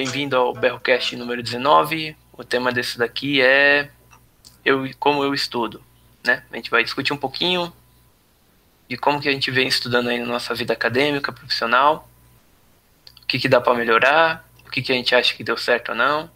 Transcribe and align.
bem-vindo 0.00 0.34
ao 0.34 0.54
Berrocast 0.54 1.14
número 1.14 1.42
19. 1.42 2.16
O 2.32 2.42
tema 2.42 2.72
desse 2.72 2.96
daqui 2.96 3.42
é 3.42 3.90
eu 4.64 4.88
como 4.98 5.22
eu 5.22 5.34
estudo, 5.34 5.82
né? 6.24 6.42
A 6.50 6.56
gente 6.56 6.70
vai 6.70 6.82
discutir 6.82 7.12
um 7.12 7.18
pouquinho 7.18 7.70
de 8.88 8.96
como 8.96 9.20
que 9.20 9.28
a 9.28 9.32
gente 9.32 9.50
vem 9.50 9.68
estudando 9.68 10.08
aí 10.08 10.18
na 10.18 10.24
nossa 10.24 10.54
vida 10.54 10.72
acadêmica, 10.72 11.30
profissional, 11.30 12.08
o 13.22 13.26
que 13.26 13.38
que 13.38 13.46
dá 13.46 13.60
para 13.60 13.74
melhorar, 13.74 14.48
o 14.66 14.70
que 14.70 14.80
que 14.80 14.90
a 14.90 14.94
gente 14.94 15.14
acha 15.14 15.36
que 15.36 15.44
deu 15.44 15.58
certo 15.58 15.90
ou 15.90 15.94
não. 15.94 16.30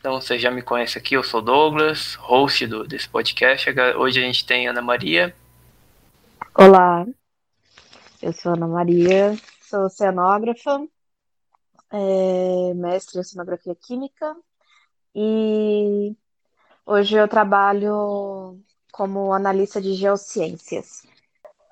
Então, 0.00 0.18
você 0.18 0.38
já 0.38 0.50
me 0.50 0.62
conhece 0.62 0.96
aqui, 0.96 1.14
eu 1.14 1.22
sou 1.22 1.42
Douglas, 1.42 2.14
host 2.14 2.66
do, 2.66 2.84
desse 2.84 3.06
podcast. 3.06 3.68
Hoje 3.98 4.18
a 4.18 4.22
gente 4.22 4.46
tem 4.46 4.66
Ana 4.66 4.80
Maria. 4.80 5.36
Olá, 6.54 7.04
eu 8.22 8.32
sou 8.32 8.54
Ana 8.54 8.66
Maria, 8.66 9.36
sou 9.60 9.84
oceanógrafa, 9.84 10.80
é, 11.92 12.74
mestre 12.74 13.18
em 13.18 13.20
oceanografia 13.20 13.74
química 13.74 14.36
e 15.14 16.14
hoje 16.84 17.16
eu 17.16 17.28
trabalho 17.28 18.58
como 18.92 19.32
analista 19.32 19.80
de 19.80 19.94
geociências. 19.94 21.06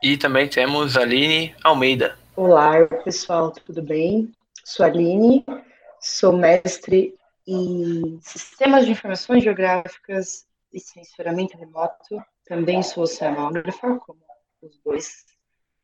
E 0.02 0.16
também 0.16 0.48
temos 0.48 0.96
a 0.96 1.02
Aline 1.02 1.54
Almeida. 1.64 2.18
Olá, 2.36 2.84
pessoal, 3.04 3.50
tudo 3.50 3.82
bem? 3.82 4.32
Sou 4.64 4.84
a 4.84 4.88
Aline, 4.88 5.44
sou 6.00 6.32
mestre 6.32 7.14
em 7.46 8.18
Sistemas 8.22 8.84
de 8.84 8.92
Informações 8.92 9.42
Geográficas 9.42 10.46
e 10.72 10.80
Censuramento 10.80 11.56
Remoto. 11.56 12.22
Também 12.46 12.82
sou 12.82 13.04
oceanógrafa, 13.04 13.98
como 13.98 14.20
os 14.62 14.78
dois 14.84 15.24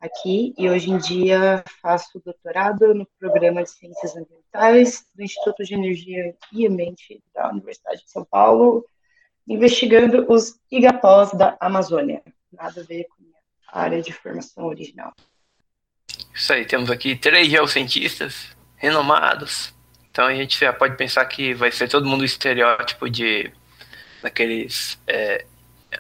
aqui 0.01 0.55
e 0.57 0.69
hoje 0.69 0.91
em 0.91 0.99
dia 0.99 1.63
faço 1.83 2.21
doutorado 2.25 2.95
no 2.95 3.07
programa 3.19 3.63
de 3.63 3.71
Ciências 3.71 4.17
Ambientais 4.17 5.05
do 5.15 5.23
Instituto 5.23 5.63
de 5.63 5.75
Energia 5.75 6.35
e 6.53 6.67
Ambiente 6.67 7.23
da 7.35 7.51
Universidade 7.51 8.03
de 8.03 8.11
São 8.11 8.25
Paulo, 8.25 8.85
investigando 9.47 10.27
os 10.33 10.59
igapós 10.71 11.33
da 11.33 11.57
Amazônia. 11.61 12.23
Nada 12.53 12.81
a 12.81 12.85
ver 12.85 13.05
com 13.05 13.25
a 13.69 13.83
área 13.83 14.01
de 14.01 14.13
formação 14.13 14.65
original. 14.65 15.13
Isso 16.35 16.53
aí, 16.53 16.65
temos 16.65 16.91
aqui 16.91 17.15
três 17.15 17.49
geocientistas 17.49 18.57
renomados. 18.77 19.75
Então 20.11 20.27
a 20.27 20.35
gente 20.35 20.59
já 20.59 20.73
pode 20.73 20.97
pensar 20.97 21.25
que 21.27 21.55
vai 21.55 21.71
ser 21.71 21.89
todo 21.89 22.07
mundo 22.07 22.25
estereótipo 22.25 23.09
de 23.09 23.53
daqueles 24.23 25.01
é, 25.07 25.47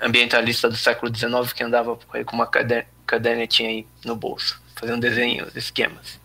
ambientalistas 0.00 0.70
do 0.70 0.76
século 0.76 1.14
XIX 1.14 1.52
que 1.52 1.64
andava 1.64 1.96
com 1.96 2.36
uma 2.36 2.48
cadernetinha 3.06 3.68
aí 3.70 3.86
no 4.04 4.14
bolso, 4.14 4.60
fazendo 4.76 5.00
desenhos, 5.00 5.54
esquemas. 5.56 6.20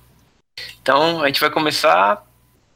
Então, 0.81 1.21
a 1.21 1.27
gente 1.27 1.41
vai 1.41 1.49
começar 1.49 2.25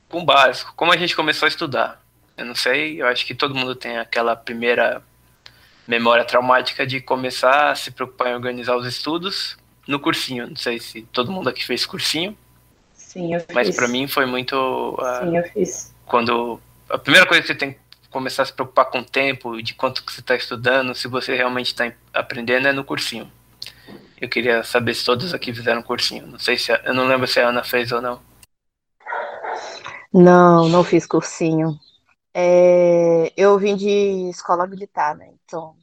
com 0.08 0.20
o 0.20 0.26
básico. 0.26 0.74
Como 0.76 0.92
a 0.92 0.98
gente 0.98 1.16
começou 1.16 1.46
a 1.46 1.50
estudar? 1.50 2.02
Eu 2.36 2.46
não 2.46 2.56
sei, 2.56 3.02
eu 3.02 3.08
acho 3.08 3.26
que 3.26 3.36
todo 3.36 3.56
mundo 3.56 3.76
tem 3.76 3.98
aquela 3.98 4.36
primeira 4.36 5.04
memória 5.88 6.24
traumática 6.24 6.86
de 6.86 7.02
começar 7.02 7.72
a 7.72 7.76
se 7.76 7.92
preocupar 7.92 8.30
em 8.30 8.36
organizar 8.36 8.76
os 8.76 8.86
estudos 8.86 9.58
no 9.88 10.00
cursinho. 10.00 10.48
Não 10.48 10.56
sei 10.56 10.80
se 10.80 11.02
todo 11.12 11.32
mundo 11.32 11.50
aqui 11.50 11.66
fez 11.66 11.86
cursinho. 11.86 12.38
Sim, 12.94 13.34
eu 13.34 13.40
fiz. 13.40 13.56
Mas 13.56 13.76
para 13.76 13.88
mim 13.88 14.08
foi 14.08 14.26
muito. 14.26 14.56
Uh, 15.00 15.26
Sim, 15.26 15.38
eu 15.38 15.44
fiz. 15.52 15.96
Quando. 16.06 16.62
A 16.90 16.98
primeira 16.98 17.26
coisa 17.26 17.42
que 17.42 17.48
você 17.48 17.56
tem 17.56 17.74
que 17.74 17.80
começar 18.10 18.44
a 18.44 18.46
se 18.46 18.54
preocupar 18.54 18.86
com 18.86 19.00
o 19.00 19.06
tempo, 19.06 19.62
de 19.62 19.74
quanto 19.74 20.04
que 20.04 20.12
você 20.12 20.20
está 20.22 20.36
estudando, 20.36 20.96
se 20.96 21.08
você 21.08 21.36
realmente 21.36 21.68
está 21.68 21.92
aprendendo, 22.14 22.68
é 22.68 22.74
no 22.74 22.84
cursinho. 22.84 23.32
Eu 24.20 24.28
queria 24.28 24.64
saber 24.64 24.94
se 24.94 25.06
todos 25.06 25.34
aqui 25.34 25.54
fizeram 25.54 25.82
cursinho. 25.82 26.28
Não 26.28 26.40
sei 26.40 26.58
se 26.58 26.72
a, 26.72 26.82
eu 26.86 26.94
não 26.94 27.08
lembro 27.08 27.28
se 27.28 27.40
a 27.40 27.48
Ana 27.48 27.64
fez 27.64 27.92
ou 27.92 28.02
não. 28.02 28.22
Não, 30.12 30.68
não 30.68 30.84
fiz 30.84 31.06
cursinho. 31.06 31.80
É, 32.34 33.32
eu 33.38 33.58
vim 33.58 33.76
de 33.76 34.30
escola 34.30 34.68
militar, 34.68 35.16
né? 35.16 35.32
Então, 35.46 35.76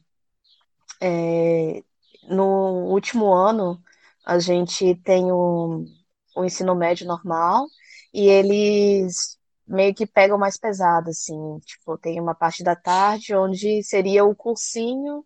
é, 1.01 1.83
no 2.23 2.87
último 2.89 3.33
ano 3.33 3.81
a 4.25 4.39
gente 4.39 4.95
tem 4.95 5.31
o, 5.31 5.85
o 6.35 6.45
ensino 6.45 6.75
médio 6.75 7.07
normal 7.07 7.67
e 8.13 8.27
eles 8.27 9.36
meio 9.67 9.93
que 9.93 10.05
pegam 10.05 10.37
mais 10.37 10.57
pesado, 10.57 11.09
assim. 11.09 11.59
Tipo, 11.65 11.97
tem 11.97 12.19
uma 12.19 12.33
parte 12.33 12.63
da 12.63 12.75
tarde 12.75 13.35
onde 13.35 13.83
seria 13.83 14.23
o 14.23 14.35
cursinho 14.35 15.25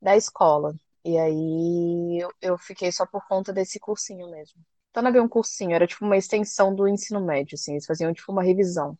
da 0.00 0.16
escola. 0.16 0.74
E 1.04 1.18
aí 1.18 2.18
eu, 2.22 2.30
eu 2.40 2.58
fiquei 2.58 2.90
só 2.90 3.04
por 3.04 3.26
conta 3.28 3.52
desse 3.52 3.78
cursinho 3.78 4.30
mesmo. 4.30 4.60
Então 4.90 5.02
não 5.02 5.10
havia 5.10 5.22
um 5.22 5.28
cursinho, 5.28 5.74
era 5.74 5.86
tipo 5.86 6.04
uma 6.04 6.16
extensão 6.16 6.72
do 6.72 6.86
ensino 6.86 7.20
médio, 7.20 7.56
assim, 7.56 7.72
eles 7.72 7.84
faziam 7.84 8.14
tipo 8.14 8.30
uma 8.30 8.44
revisão. 8.44 8.96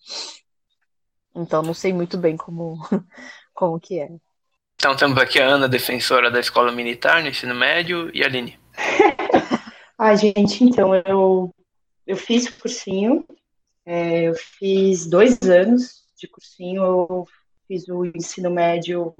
Então 1.35 1.63
não 1.63 1.73
sei 1.73 1.93
muito 1.93 2.19
bem 2.19 2.37
como, 2.37 2.77
como 3.55 3.79
que 3.79 4.01
é. 4.01 4.11
Então 4.75 4.97
temos 4.97 5.17
aqui 5.17 5.41
a 5.41 5.47
Ana, 5.47 5.69
defensora 5.69 6.31
da 6.31 6.41
escola 6.41 6.73
militar 6.73 7.23
no 7.23 7.29
ensino 7.29 7.55
médio, 7.55 8.11
e 8.13 8.23
a 8.23 8.27
Aline. 8.27 8.59
Ai, 9.97 10.17
gente, 10.19 10.65
então 10.65 10.95
eu, 10.97 11.55
eu 12.05 12.17
fiz 12.17 12.51
cursinho, 12.51 13.25
é, 13.85 14.25
eu 14.25 14.35
fiz 14.35 15.07
dois 15.07 15.41
anos 15.43 16.05
de 16.17 16.27
cursinho, 16.27 16.83
eu 16.83 17.29
fiz 17.69 17.89
o 17.89 18.05
ensino 18.05 18.51
médio, 18.51 19.15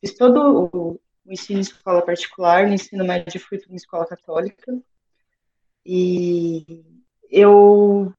fiz 0.00 0.14
todo 0.14 0.70
o 0.72 1.00
o 1.30 1.32
ensino 1.32 1.58
em 1.58 1.62
escola 1.62 2.02
particular, 2.02 2.66
no 2.66 2.74
ensino 2.74 3.04
médio 3.04 3.40
fui 3.40 3.58
para 3.58 3.68
uma 3.68 3.76
escola 3.76 4.04
católica. 4.04 4.76
E 5.86 6.84
eu 7.30 8.12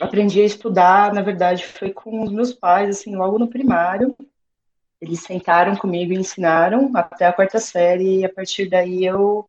aprendi 0.00 0.40
a 0.40 0.46
estudar, 0.46 1.12
na 1.12 1.20
verdade, 1.20 1.64
foi 1.64 1.92
com 1.92 2.22
os 2.22 2.32
meus 2.32 2.52
pais, 2.52 2.88
assim, 2.88 3.14
logo 3.14 3.38
no 3.38 3.48
primário. 3.48 4.16
Eles 5.00 5.20
sentaram 5.20 5.76
comigo 5.76 6.12
e 6.12 6.16
ensinaram 6.16 6.90
até 6.94 7.26
a 7.26 7.32
quarta 7.32 7.60
série, 7.60 8.20
e 8.20 8.24
a 8.24 8.32
partir 8.32 8.68
daí 8.68 9.04
eu 9.04 9.48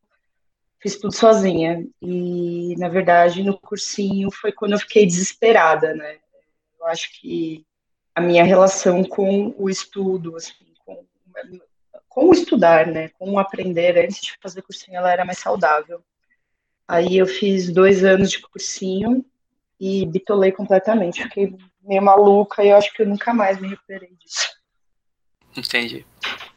fiz 0.81 0.97
tudo 0.97 1.13
sozinha. 1.13 1.85
E, 2.01 2.75
na 2.77 2.89
verdade, 2.89 3.43
no 3.43 3.57
cursinho 3.59 4.31
foi 4.31 4.51
quando 4.51 4.73
eu 4.73 4.79
fiquei 4.79 5.05
desesperada, 5.05 5.93
né? 5.93 6.17
Eu 6.79 6.87
acho 6.87 7.09
que 7.19 7.65
a 8.15 8.21
minha 8.21 8.43
relação 8.43 9.03
com 9.03 9.53
o 9.57 9.69
estudo, 9.69 10.35
assim, 10.35 10.73
com 10.85 11.05
como 12.07 12.33
estudar, 12.33 12.87
né, 12.87 13.09
como 13.09 13.39
aprender 13.39 13.97
antes 13.97 14.19
de 14.19 14.33
fazer 14.41 14.61
cursinho, 14.61 14.97
ela 14.97 15.11
era 15.11 15.23
mais 15.23 15.37
saudável. 15.37 16.03
Aí 16.87 17.17
eu 17.17 17.27
fiz 17.27 17.71
dois 17.71 18.03
anos 18.03 18.31
de 18.31 18.41
cursinho 18.41 19.23
e 19.79 20.05
bitolei 20.05 20.51
completamente, 20.51 21.23
fiquei 21.23 21.55
meio 21.81 22.01
maluca 22.01 22.63
e 22.63 22.69
eu 22.69 22.77
acho 22.77 22.91
que 22.93 23.03
eu 23.03 23.07
nunca 23.07 23.33
mais 23.33 23.59
me 23.61 23.69
recuperei 23.69 24.09
disso. 24.19 24.49
Entendi. 25.55 26.05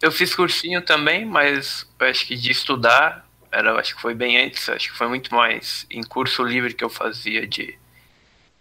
Eu 0.00 0.10
fiz 0.10 0.34
cursinho 0.34 0.82
também, 0.82 1.24
mas 1.24 1.86
acho 2.00 2.26
que 2.26 2.34
de 2.34 2.50
estudar, 2.50 3.28
era, 3.52 3.78
acho 3.78 3.94
que 3.94 4.00
foi 4.00 4.14
bem 4.14 4.38
antes, 4.38 4.68
acho 4.68 4.90
que 4.90 4.96
foi 4.96 5.06
muito 5.06 5.34
mais 5.34 5.86
em 5.90 6.02
curso 6.02 6.42
livre 6.42 6.72
que 6.72 6.82
eu 6.82 6.88
fazia 6.88 7.46
de 7.46 7.78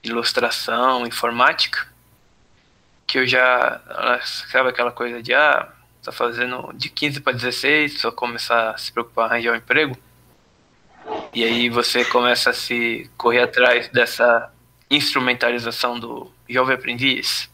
ilustração, 0.04 1.08
informática, 1.08 1.88
que 3.08 3.20
eu 3.20 3.26
já, 3.26 3.82
sabe 4.52 4.70
aquela 4.70 4.92
coisa 4.92 5.24
de, 5.24 5.34
ah, 5.34 5.70
tá 6.04 6.12
fazendo 6.12 6.74
de 6.74 6.90
15 6.90 7.22
para 7.22 7.34
16, 7.34 8.00
só 8.00 8.12
começar 8.12 8.72
a 8.72 8.78
se 8.78 8.92
preocupar 8.92 9.28
em 9.28 9.32
arranjar 9.32 9.54
um 9.54 9.56
emprego. 9.56 9.98
E 11.34 11.44
aí 11.44 11.70
você 11.70 12.04
começa 12.06 12.50
a 12.50 12.54
se 12.54 13.10
correr 13.18 13.42
atrás 13.42 13.88
dessa 13.90 14.52
instrumentalização 14.90 15.98
do 15.98 16.32
jovem 16.50 16.76
aprendiz. 16.76 17.50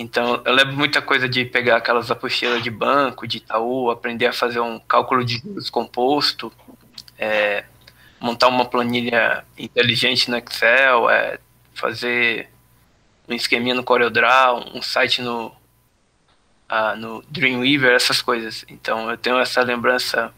Então, 0.00 0.40
eu 0.46 0.54
lembro 0.54 0.74
muita 0.74 1.02
coisa 1.02 1.28
de 1.28 1.44
pegar 1.44 1.76
aquelas 1.76 2.10
apostilas 2.10 2.62
de 2.62 2.70
banco, 2.70 3.28
de 3.28 3.36
Itaú, 3.36 3.90
aprender 3.90 4.24
a 4.24 4.32
fazer 4.32 4.58
um 4.58 4.78
cálculo 4.78 5.22
de 5.22 5.36
juros 5.36 5.68
composto, 5.68 6.50
é, 7.18 7.66
montar 8.18 8.48
uma 8.48 8.64
planilha 8.64 9.44
inteligente 9.58 10.30
no 10.30 10.38
Excel, 10.38 11.10
é, 11.10 11.38
fazer 11.74 12.48
um 13.28 13.34
esqueminha 13.34 13.74
no 13.74 13.84
CorelDRAW, 13.84 14.74
um 14.74 14.80
site 14.80 15.20
no, 15.20 15.54
ah, 16.66 16.96
no 16.96 17.22
Dreamweaver, 17.28 17.92
essas 17.92 18.22
coisas. 18.22 18.64
Então 18.70 19.10
eu 19.10 19.18
tenho 19.18 19.38
essa 19.38 19.60
lembrança 19.60 20.32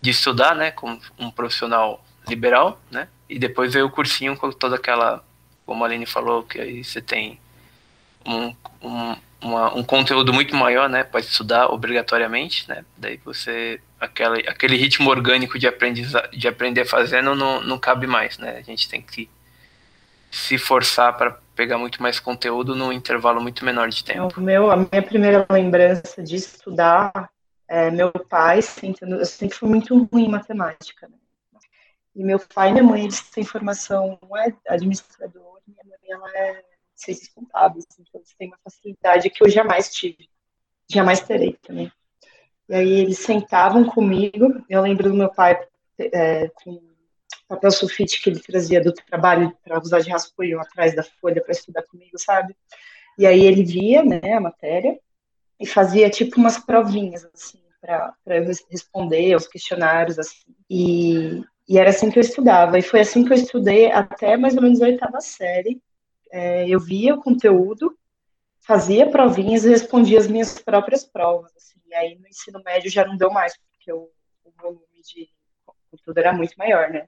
de 0.00 0.10
estudar, 0.10 0.54
né, 0.54 0.70
como 0.70 1.00
um 1.18 1.32
profissional 1.32 2.00
liberal, 2.28 2.80
né, 2.92 3.08
e 3.28 3.40
depois 3.40 3.72
veio 3.72 3.86
o 3.86 3.90
cursinho 3.90 4.36
com 4.36 4.52
toda 4.52 4.76
aquela, 4.76 5.24
como 5.66 5.82
a 5.82 5.88
Aline 5.88 6.06
falou, 6.06 6.44
que 6.44 6.60
aí 6.60 6.84
você 6.84 7.02
tem 7.02 7.40
um, 8.26 8.54
um, 8.82 9.16
uma, 9.40 9.74
um 9.74 9.82
conteúdo 9.82 10.32
muito 10.32 10.54
maior, 10.56 10.88
né, 10.88 11.04
para 11.04 11.20
estudar 11.20 11.66
obrigatoriamente, 11.68 12.68
né, 12.68 12.84
daí 12.96 13.20
você, 13.24 13.80
aquela, 14.00 14.36
aquele 14.36 14.76
ritmo 14.76 15.10
orgânico 15.10 15.58
de, 15.58 15.66
aprendiza, 15.66 16.28
de 16.32 16.46
aprender 16.48 16.84
fazendo 16.84 17.34
não, 17.34 17.60
não 17.62 17.78
cabe 17.78 18.06
mais, 18.06 18.38
né, 18.38 18.58
a 18.58 18.62
gente 18.62 18.88
tem 18.88 19.02
que 19.02 19.28
se 20.30 20.56
forçar 20.56 21.16
para 21.16 21.38
pegar 21.54 21.76
muito 21.76 22.02
mais 22.02 22.18
conteúdo 22.18 22.74
num 22.74 22.92
intervalo 22.92 23.40
muito 23.40 23.64
menor 23.64 23.88
de 23.90 24.02
tempo. 24.02 24.40
O 24.40 24.42
meu, 24.42 24.70
a 24.70 24.76
minha 24.76 25.02
primeira 25.02 25.46
lembrança 25.50 26.22
de 26.22 26.36
estudar 26.36 27.30
é 27.68 27.90
meu 27.90 28.10
pai, 28.10 28.62
sentando, 28.62 29.16
eu 29.16 29.26
sempre 29.26 29.56
fui 29.56 29.68
muito 29.68 29.94
ruim 30.04 30.24
em 30.24 30.30
matemática. 30.30 31.06
Né? 31.06 31.14
E 32.16 32.24
meu 32.24 32.38
pai 32.38 32.70
e 32.70 32.72
minha 32.72 32.84
mãe, 32.84 33.04
eles 33.04 33.20
têm 33.30 33.44
formação, 33.44 34.18
um 34.22 34.36
é 34.36 34.52
administrador, 34.68 35.60
minha 35.66 35.84
mãe, 35.84 35.98
ela 36.10 36.30
é 36.36 36.64
ciências 37.02 37.28
contábeis, 37.28 37.86
então 37.98 38.20
eles 38.20 38.34
têm 38.38 38.48
uma 38.48 38.58
facilidade 38.62 39.30
que 39.30 39.44
eu 39.44 39.48
jamais 39.48 39.92
tive, 39.92 40.28
jamais 40.90 41.20
terei 41.20 41.56
também. 41.62 41.90
E 42.68 42.74
aí 42.74 42.92
eles 43.00 43.18
sentavam 43.18 43.84
comigo, 43.84 44.64
eu 44.68 44.80
lembro 44.82 45.08
do 45.08 45.14
meu 45.14 45.30
pai 45.30 45.60
é, 45.98 46.48
com 46.48 46.92
papel 47.48 47.70
sulfite 47.70 48.22
que 48.22 48.30
ele 48.30 48.40
trazia 48.40 48.82
do 48.82 48.92
trabalho 48.92 49.54
para 49.62 49.78
usar 49.78 50.00
de 50.00 50.10
rascunho 50.10 50.60
atrás 50.60 50.94
da 50.94 51.02
folha 51.02 51.42
para 51.42 51.52
estudar 51.52 51.82
comigo, 51.82 52.18
sabe? 52.18 52.56
E 53.18 53.26
aí 53.26 53.44
ele 53.44 53.62
via, 53.62 54.02
né, 54.02 54.32
a 54.32 54.40
matéria 54.40 54.98
e 55.60 55.66
fazia 55.66 56.08
tipo 56.08 56.38
umas 56.38 56.58
provinhas 56.58 57.28
assim 57.32 57.60
para 57.80 58.36
eu 58.36 58.44
responder 58.70 59.34
os 59.34 59.46
questionários 59.46 60.18
assim. 60.18 60.54
E, 60.70 61.42
e 61.68 61.78
era 61.78 61.90
assim 61.90 62.10
que 62.10 62.18
eu 62.18 62.22
estudava. 62.22 62.78
E 62.78 62.82
foi 62.82 63.00
assim 63.00 63.24
que 63.24 63.32
eu 63.32 63.36
estudei 63.36 63.90
até 63.90 64.36
mais 64.36 64.56
ou 64.56 64.62
menos 64.62 64.80
a 64.80 64.86
oitava 64.86 65.20
série. 65.20 65.80
É, 66.32 66.66
eu 66.66 66.80
via 66.80 67.14
o 67.14 67.20
conteúdo, 67.20 67.94
fazia 68.60 69.10
provinhas 69.10 69.64
e 69.64 69.68
respondia 69.68 70.18
as 70.18 70.26
minhas 70.26 70.58
próprias 70.58 71.04
provas. 71.04 71.52
Assim. 71.54 71.78
E 71.86 71.94
aí 71.94 72.18
no 72.18 72.26
ensino 72.26 72.62
médio 72.64 72.90
já 72.90 73.04
não 73.04 73.18
deu 73.18 73.30
mais, 73.30 73.54
porque 73.70 73.92
o, 73.92 74.08
o 74.44 74.50
volume 74.58 75.02
de 75.04 75.28
conteúdo 75.90 76.18
era 76.18 76.32
muito 76.32 76.54
maior, 76.56 76.88
né? 76.88 77.06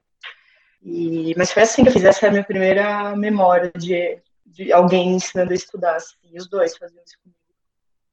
E, 0.83 1.33
mas 1.35 1.51
foi 1.51 1.63
assim 1.63 1.81
que 1.81 1.89
eu 1.89 1.93
fiz. 1.93 2.03
Essa 2.03 2.27
é 2.27 2.29
a 2.29 2.31
minha 2.31 2.43
primeira 2.43 3.15
memória 3.15 3.71
de, 3.75 4.19
de 4.45 4.71
alguém 4.71 5.15
ensinando 5.15 5.51
a 5.51 5.55
estudar. 5.55 5.95
Assim, 5.95 6.15
e 6.31 6.37
os 6.37 6.47
dois 6.47 6.77
faziam 6.77 7.03
isso 7.03 7.17
comigo. 7.23 7.39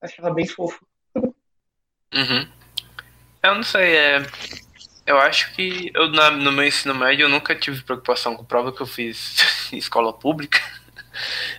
Eu 0.00 0.08
achava 0.08 0.32
bem 0.32 0.46
fofo. 0.46 0.84
Uhum. 1.14 2.48
Eu 3.42 3.54
não 3.54 3.62
sei, 3.62 3.96
é... 3.96 4.26
eu 5.06 5.18
acho 5.18 5.54
que 5.54 5.90
eu, 5.94 6.08
na, 6.10 6.30
no 6.30 6.52
meu 6.52 6.64
ensino 6.64 6.94
médio 6.94 7.24
eu 7.24 7.28
nunca 7.28 7.54
tive 7.54 7.82
preocupação 7.82 8.36
com 8.36 8.44
prova 8.44 8.72
que 8.72 8.80
eu 8.80 8.86
fiz 8.86 9.36
em 9.72 9.76
escola 9.76 10.12
pública. 10.12 10.58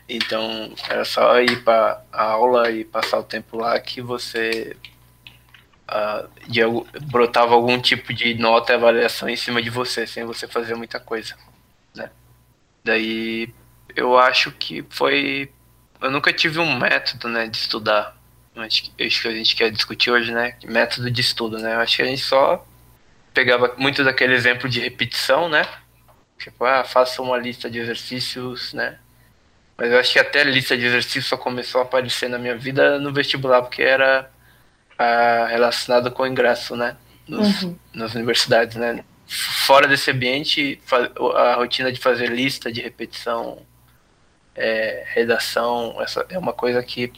Então 0.07 0.73
era 0.89 1.05
só 1.05 1.39
ir 1.41 1.63
para 1.63 2.01
a 2.11 2.23
aula 2.23 2.71
e 2.71 2.83
passar 2.83 3.19
o 3.19 3.23
tempo 3.23 3.57
lá 3.57 3.79
que 3.79 4.01
você 4.01 4.75
uh, 5.89 6.29
de, 6.50 6.61
brotava 7.07 7.53
algum 7.53 7.79
tipo 7.79 8.13
de 8.13 8.33
nota 8.35 8.73
e 8.73 8.75
avaliação 8.75 9.29
em 9.29 9.35
cima 9.35 9.61
de 9.61 9.69
você, 9.69 10.07
sem 10.07 10.23
você 10.23 10.47
fazer 10.47 10.75
muita 10.75 11.00
coisa. 11.00 11.35
Né? 11.95 12.09
Daí 12.83 13.53
eu 13.95 14.17
acho 14.17 14.51
que 14.51 14.83
foi. 14.89 15.51
Eu 16.01 16.11
nunca 16.11 16.33
tive 16.33 16.59
um 16.59 16.77
método 16.77 17.29
né, 17.29 17.47
de 17.47 17.57
estudar. 17.57 18.17
Acho 18.55 18.83
que, 18.83 19.03
acho 19.03 19.21
que 19.21 19.27
a 19.27 19.31
gente 19.31 19.55
quer 19.55 19.71
discutir 19.71 20.11
hoje, 20.11 20.31
né? 20.31 20.55
Método 20.65 21.09
de 21.09 21.21
estudo, 21.21 21.57
né? 21.57 21.73
Eu 21.73 21.79
acho 21.79 21.95
que 21.95 22.01
a 22.03 22.05
gente 22.05 22.21
só 22.21 22.65
pegava 23.33 23.73
muito 23.77 24.03
daquele 24.03 24.33
exemplo 24.33 24.69
de 24.69 24.79
repetição, 24.79 25.50
né? 25.50 25.67
Tipo, 26.38 26.65
ah, 26.65 26.83
faça 26.83 27.21
uma 27.21 27.38
lista 27.38 27.69
de 27.69 27.79
exercícios, 27.79 28.73
né? 28.73 29.00
Mas 29.78 29.92
eu 29.92 30.00
acho 30.00 30.14
que 30.14 30.20
até 30.20 30.42
a 30.42 30.46
lista 30.46 30.78
de 30.78 30.86
exercícios 30.86 31.25
só 31.25 31.38
começou 31.38 31.81
a 31.81 31.84
aparecer 31.84 32.30
na 32.30 32.38
minha 32.38 32.56
vida 32.56 33.00
no 33.00 33.12
vestibular, 33.12 33.62
porque 33.62 33.81
era 33.81 34.30
ah, 34.98 35.48
relacionado 35.50 36.12
com 36.12 36.24
o 36.24 36.28
ingresso, 36.28 36.75
né? 36.75 36.96
Nos, 37.28 37.64
uhum. 37.64 37.78
Nas 37.94 38.14
universidades, 38.14 38.75
né? 38.75 39.04
Fora 39.25 39.88
desse 39.88 40.12
ambiente, 40.12 40.80
a 41.36 41.56
rotina 41.56 41.92
de 41.92 42.00
fazer 42.00 42.28
lista 42.28 42.72
de 42.72 42.81
repetição, 42.81 43.66
é, 44.56 45.04
redação, 45.08 46.00
essa 46.02 46.25
é 46.30 46.38
uma 46.38 46.54
coisa 46.54 46.84
que 46.84 47.12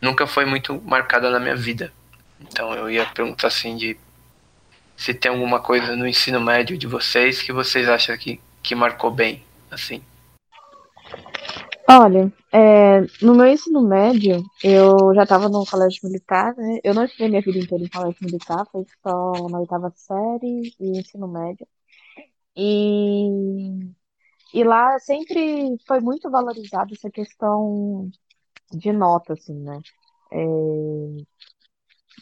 nunca 0.00 0.26
foi 0.26 0.44
muito 0.44 0.80
marcada 0.82 1.30
na 1.30 1.40
minha 1.40 1.56
vida. 1.56 1.92
Então 2.40 2.72
eu 2.74 2.90
ia 2.90 3.04
perguntar 3.06 3.48
assim 3.48 3.76
de 3.76 3.96
se 4.96 5.12
tem 5.12 5.30
alguma 5.30 5.60
coisa 5.60 5.96
no 5.96 6.06
ensino 6.06 6.40
médio 6.40 6.78
de 6.78 6.86
vocês 6.86 7.42
que 7.42 7.52
vocês 7.52 7.88
acham 7.88 8.16
que, 8.16 8.40
que 8.62 8.74
marcou 8.74 9.10
bem, 9.10 9.44
assim. 9.70 10.02
Olha, 11.88 12.32
é, 12.52 13.00
no 13.22 13.34
meu 13.34 13.46
ensino 13.46 13.82
médio, 13.86 14.42
eu 14.62 15.14
já 15.14 15.24
estava 15.24 15.48
no 15.50 15.64
colégio 15.66 16.00
militar, 16.04 16.54
né? 16.56 16.78
Eu 16.82 16.94
não 16.94 17.04
estudei 17.04 17.28
minha 17.28 17.42
vida 17.42 17.58
inteira 17.58 17.84
em 17.84 17.88
colégio 17.88 18.18
militar, 18.22 18.64
foi 18.72 18.84
só 19.02 19.48
na 19.50 19.60
oitava 19.60 19.90
série 19.94 20.74
e 20.80 20.98
ensino 20.98 21.28
médio. 21.28 21.66
E, 22.56 23.28
e 24.54 24.64
lá 24.64 24.98
sempre 25.00 25.76
foi 25.86 26.00
muito 26.00 26.30
valorizada 26.30 26.92
essa 26.94 27.10
questão 27.10 28.10
de 28.72 28.92
nota, 28.92 29.34
assim, 29.34 29.54
né? 29.54 29.80
É, 30.32 30.46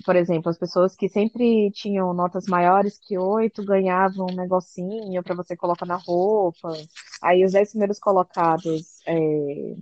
por 0.02 0.16
exemplo, 0.16 0.50
as 0.50 0.58
pessoas 0.58 0.96
que 0.96 1.08
sempre 1.08 1.70
tinham 1.72 2.12
notas 2.14 2.46
maiores 2.46 2.98
que 2.98 3.18
oito 3.18 3.64
ganhavam 3.64 4.26
um 4.30 4.34
negocinho 4.34 5.22
para 5.22 5.34
você 5.34 5.56
colocar 5.56 5.86
na 5.86 5.96
roupa. 5.96 6.72
Aí 7.22 7.44
os 7.44 7.52
dez 7.52 7.70
primeiros 7.70 7.98
colocados 7.98 9.00
é, 9.06 9.74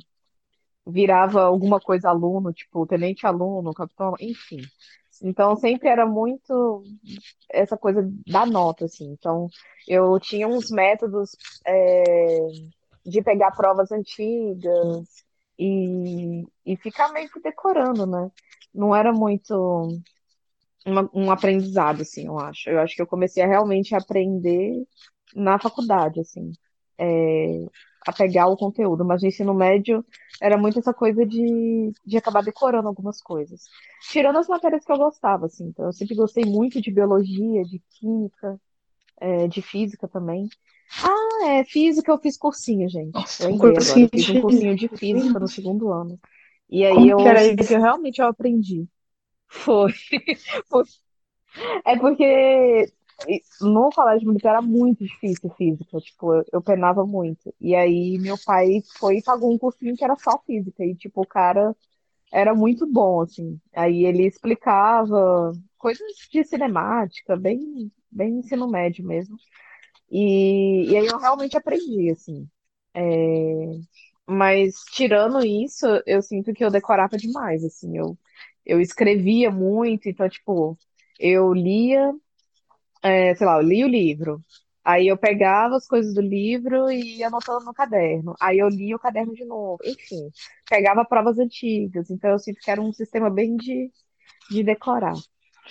virava 0.87 1.43
alguma 1.43 1.81
coisa 1.81 2.09
aluno, 2.11 2.53
tipo 2.53 2.87
tenente 2.87 3.27
aluno, 3.27 3.73
capitão, 3.75 4.15
enfim. 4.21 4.61
Então 5.23 5.57
sempre 5.57 5.89
era 5.89 6.07
muito 6.07 6.83
essa 7.51 7.77
coisa 7.77 8.09
da 8.27 8.47
nota, 8.47 8.87
assim. 8.87 9.13
Então 9.13 9.49
eu 9.89 10.19
tinha 10.21 10.49
uns 10.49 10.71
métodos 10.71 11.37
é, 11.67 12.47
de 13.05 13.23
pegar 13.23 13.53
provas 13.53 13.91
antigas 13.93 15.25
e, 15.59 16.45
e 16.65 16.77
ficar 16.77 17.13
meio 17.13 17.31
que 17.31 17.41
decorando, 17.41 18.07
né? 18.07 18.31
Não 18.75 18.95
era 18.95 19.13
muito 19.13 19.89
uma, 20.87 21.09
um 21.13 21.31
aprendizado, 21.31 22.03
assim, 22.03 22.27
eu 22.27 22.39
acho. 22.39 22.69
Eu 22.69 22.81
acho 22.81 22.95
que 22.95 23.03
eu 23.03 23.07
comecei 23.07 23.43
a 23.43 23.47
realmente 23.47 23.95
aprender 23.95 24.85
na 25.35 25.59
faculdade, 25.59 26.21
assim, 26.21 26.53
é, 26.99 27.65
a 28.07 28.13
pegar 28.13 28.47
o 28.47 28.57
conteúdo, 28.57 29.05
mas 29.05 29.23
no 29.23 29.29
ensino 29.29 29.55
médio 29.55 30.05
era 30.41 30.57
muito 30.57 30.79
essa 30.79 30.93
coisa 30.93 31.25
de, 31.25 31.93
de 32.05 32.17
acabar 32.17 32.43
decorando 32.43 32.89
algumas 32.89 33.21
coisas. 33.21 33.65
Tirando 34.11 34.39
as 34.39 34.49
matérias 34.49 34.85
que 34.85 34.93
eu 34.93 34.99
gostava, 34.99 35.47
assim, 35.47 35.67
então 35.69 35.87
eu 35.87 35.93
sempre 35.93 36.15
gostei 36.15 36.45
muito 36.45 36.81
de 36.81 36.91
biologia, 36.91 37.63
de 37.65 37.81
química, 37.91 38.61
é, 39.21 39.47
de 39.47 39.61
física 39.61 40.09
também. 40.09 40.49
Ah, 41.05 41.47
é, 41.47 41.65
física 41.65 42.11
eu 42.11 42.19
fiz 42.19 42.37
cursinho, 42.37 42.89
gente. 42.89 43.13
Nossa, 43.13 43.45
eu 43.45 43.51
lembrei 43.51 43.77
agora, 43.77 44.01
eu 44.01 44.09
fiz 44.09 44.29
um 44.29 44.41
cursinho 44.41 44.75
de 44.75 44.89
física 44.89 45.39
no 45.39 45.47
segundo 45.47 45.93
ano. 45.93 46.19
E 46.71 46.85
aí 46.87 47.05
Como 47.05 47.15
eu 47.15 47.19
que 47.19 47.29
era 47.29 47.41
sinto 47.45 47.65
que 47.65 47.75
eu 47.75 47.81
realmente 47.81 48.21
eu 48.21 48.27
aprendi. 48.29 48.87
Foi. 49.49 49.93
Foi. 50.69 50.85
É 51.85 51.97
porque 51.99 52.93
no 53.61 53.91
colégio 53.91 54.29
militar 54.29 54.51
era 54.51 54.63
muito 54.63 55.05
difícil 55.05 55.51
física, 55.57 55.99
tipo, 56.01 56.35
eu, 56.35 56.45
eu 56.55 56.63
penava 56.63 57.07
muito. 57.07 57.55
E 57.61 57.75
aí 57.75 58.19
meu 58.19 58.37
pai 58.45 58.83
foi 58.99 59.19
e 59.19 59.23
pagou 59.23 59.53
um 59.53 59.59
cursinho 59.59 59.97
que 59.97 60.05
era 60.05 60.17
só 60.17 60.39
física, 60.47 60.85
e 60.85 60.95
tipo, 60.97 61.23
o 61.23 61.27
cara 61.27 61.77
era 62.33 62.55
muito 62.55 62.87
bom, 62.87 63.23
assim. 63.23 63.61
Aí 63.75 64.05
ele 64.07 64.27
explicava 64.27 65.53
coisas 65.79 66.07
de 66.33 66.45
cinemática, 66.45 67.37
bem, 67.37 67.93
bem 68.11 68.39
ensino 68.41 68.69
médio 68.71 69.05
mesmo. 69.07 69.37
E, 70.11 70.91
e 70.93 70.97
aí 70.97 71.07
eu 71.07 71.19
realmente 71.19 71.57
aprendi, 71.57 72.11
assim. 72.13 72.49
É, 72.95 73.03
mas 74.31 74.77
tirando 74.93 75.45
isso, 75.45 75.87
eu 76.07 76.23
sinto 76.23 76.53
que 76.55 76.65
eu 76.65 76.71
decorava 76.71 77.17
demais, 77.17 77.65
assim, 77.65 77.99
eu, 77.99 78.17
eu 78.65 78.81
escrevia 78.81 79.51
muito, 79.51 80.09
então, 80.09 80.29
tipo, 80.29 80.79
eu 81.19 81.53
lia, 81.53 82.13
é, 83.03 83.35
sei 83.35 83.45
lá, 83.45 83.57
eu 83.57 83.67
li 83.67 83.85
o 83.85 83.89
livro, 83.89 84.41
aí 84.85 85.09
eu 85.09 85.19
pegava 85.19 85.77
as 85.77 85.85
coisas 85.85 86.15
do 86.15 86.21
livro 86.21 86.89
e 86.93 87.19
ia 87.19 87.27
anotando 87.27 87.65
no 87.65 87.75
caderno, 87.75 88.37
aí 88.41 88.59
eu 88.59 88.69
lia 88.69 88.95
o 88.95 89.01
caderno 89.01 89.35
de 89.35 89.45
novo, 89.45 89.79
enfim, 89.85 90.31
pegava 90.69 91.05
provas 91.05 91.37
antigas, 91.41 92.09
então 92.09 92.31
eu 92.31 92.39
sinto 92.39 92.61
que 92.61 92.71
era 92.71 92.81
um 92.81 92.93
sistema 92.93 93.29
bem 93.29 93.57
de, 93.57 93.91
de 94.49 94.63
decorar. 94.63 95.17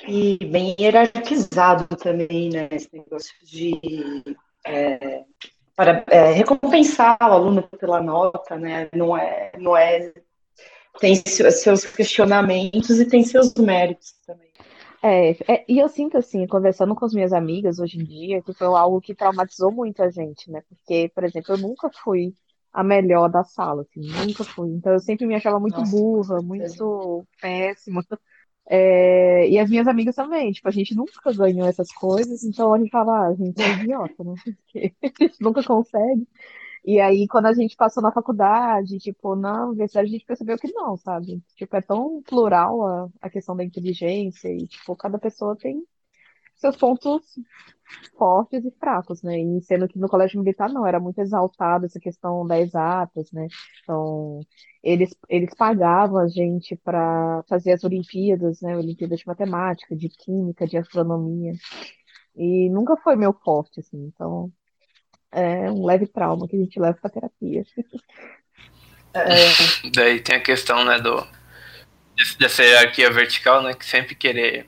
E 0.05 0.37
bem 0.37 0.75
hierarquizado 0.77 1.87
também, 1.95 2.49
né, 2.49 2.67
esse 2.71 2.89
negócio 2.91 3.33
de 3.41 3.79
é, 4.65 5.23
para 5.79 6.03
é, 6.07 6.33
recompensar 6.33 7.17
o 7.21 7.31
aluno 7.31 7.63
pela 7.79 8.03
nota, 8.03 8.57
né? 8.57 8.89
Não 8.93 9.15
é, 9.15 9.53
não 9.57 9.77
é 9.77 10.11
tem 10.99 11.15
seus 11.15 11.85
questionamentos 11.85 12.99
e 12.99 13.05
tem 13.05 13.23
seus 13.23 13.53
méritos 13.53 14.13
também. 14.27 14.49
É, 15.01 15.31
é, 15.49 15.65
e 15.69 15.79
eu 15.79 15.87
sinto 15.87 16.17
assim, 16.17 16.45
conversando 16.47 16.93
com 16.93 17.05
as 17.05 17.13
minhas 17.13 17.31
amigas 17.31 17.79
hoje 17.79 17.97
em 17.97 18.03
dia, 18.03 18.41
que 18.41 18.51
foi 18.51 18.67
algo 18.67 18.99
que 18.99 19.15
traumatizou 19.15 19.71
muito 19.71 20.03
a 20.03 20.09
gente, 20.09 20.51
né? 20.51 20.61
Porque, 20.67 21.09
por 21.15 21.23
exemplo, 21.23 21.53
eu 21.53 21.57
nunca 21.59 21.89
fui 22.03 22.33
a 22.73 22.83
melhor 22.83 23.29
da 23.29 23.45
sala, 23.45 23.83
assim, 23.83 24.01
nunca 24.01 24.43
fui. 24.43 24.71
Então 24.71 24.91
eu 24.91 24.99
sempre 24.99 25.25
me 25.25 25.35
achava 25.35 25.61
muito 25.61 25.79
Nossa, 25.79 25.95
burra, 25.95 26.41
muito 26.41 27.25
péssima. 27.39 28.03
É, 28.71 29.49
e 29.49 29.57
as 29.59 29.69
minhas 29.69 29.87
amigas 29.87 30.15
também, 30.15 30.51
tipo, 30.51 30.67
a 30.67 30.71
gente 30.71 30.95
nunca 30.95 31.33
ganhou 31.33 31.67
essas 31.67 31.91
coisas, 31.91 32.43
então 32.43 32.73
a 32.73 32.77
gente 32.79 32.91
fala, 32.91 33.25
ah, 33.25 33.27
a 33.29 33.33
gente 33.33 33.61
é 33.61 33.83
idiota, 33.83 34.23
né? 34.23 34.35
A 35.03 35.23
gente 35.23 35.41
nunca 35.41 35.63
consegue. 35.63 36.27
E 36.85 36.99
aí, 36.99 37.27
quando 37.27 37.47
a 37.47 37.53
gente 37.53 37.75
passou 37.75 38.01
na 38.03 38.11
faculdade, 38.11 38.99
tipo, 38.99 39.35
na 39.35 39.67
universidade, 39.67 40.09
a 40.09 40.11
gente 40.11 40.25
percebeu 40.25 40.57
que 40.57 40.71
não, 40.73 40.97
sabe? 40.97 41.41
Tipo, 41.55 41.75
é 41.77 41.81
tão 41.81 42.21
plural 42.23 42.85
a, 42.87 43.09
a 43.21 43.29
questão 43.29 43.55
da 43.55 43.63
inteligência 43.63 44.49
e, 44.49 44.67
tipo, 44.67 44.95
cada 44.95 45.19
pessoa 45.19 45.55
tem 45.57 45.85
seus 46.59 46.75
pontos 46.75 47.23
fortes 48.17 48.63
e 48.63 48.71
fracos, 48.79 49.23
né? 49.23 49.39
E 49.39 49.61
sendo 49.61 49.87
que 49.87 49.97
no 49.97 50.09
colégio 50.09 50.39
militar 50.39 50.69
não, 50.69 50.85
era 50.85 50.99
muito 50.99 51.19
exaltado 51.19 51.85
essa 51.85 51.99
questão 51.99 52.45
das 52.45 52.59
exatas, 52.59 53.31
né? 53.31 53.47
Então, 53.81 54.41
eles, 54.83 55.15
eles 55.27 55.55
pagavam 55.55 56.17
a 56.17 56.27
gente 56.27 56.75
para 56.83 57.43
fazer 57.47 57.71
as 57.71 57.83
Olimpíadas, 57.83 58.61
né? 58.61 58.75
Olimpíadas 58.77 59.19
de 59.19 59.27
matemática, 59.27 59.95
de 59.95 60.09
química, 60.09 60.67
de 60.67 60.77
astronomia. 60.77 61.53
E 62.35 62.69
nunca 62.69 62.95
foi 62.97 63.15
meu 63.15 63.33
forte, 63.33 63.79
assim. 63.79 64.11
Então, 64.13 64.51
é 65.31 65.71
um 65.71 65.85
leve 65.85 66.07
trauma 66.07 66.47
que 66.47 66.55
a 66.55 66.59
gente 66.59 66.79
leva 66.79 66.97
para 67.01 67.09
terapia. 67.09 67.63
É. 69.13 69.89
Daí 69.95 70.21
tem 70.21 70.35
a 70.35 70.41
questão, 70.41 70.83
né, 70.85 70.99
do 70.99 71.25
dessa 72.37 72.61
hierarquia 72.61 73.09
vertical, 73.09 73.63
né, 73.63 73.73
que 73.73 73.85
sempre 73.85 74.13
querer 74.13 74.67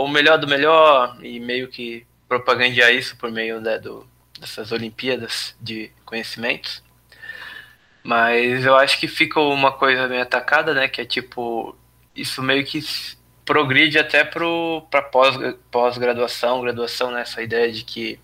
o 0.00 0.08
melhor 0.08 0.38
do 0.38 0.48
melhor 0.48 1.18
e 1.22 1.38
meio 1.38 1.68
que 1.68 2.06
propagandear 2.28 2.92
isso 2.92 3.16
por 3.16 3.30
meio 3.30 3.60
né, 3.60 3.78
do, 3.78 4.06
dessas 4.40 4.72
Olimpíadas 4.72 5.54
de 5.60 5.90
conhecimentos. 6.06 6.82
Mas 8.02 8.64
eu 8.64 8.74
acho 8.76 8.98
que 8.98 9.06
fica 9.06 9.38
uma 9.38 9.70
coisa 9.70 10.08
meio 10.08 10.22
atacada, 10.22 10.74
né? 10.74 10.88
Que 10.88 11.02
é 11.02 11.04
tipo, 11.04 11.76
isso 12.16 12.42
meio 12.42 12.64
que 12.64 12.80
progride 13.44 13.98
até 13.98 14.24
para 14.24 15.02
pós-graduação, 15.02 15.60
pós 15.70 15.98
graduação, 15.98 17.10
né? 17.12 17.20
Essa 17.20 17.42
ideia 17.42 17.70
de 17.70 17.84
que 17.84 18.18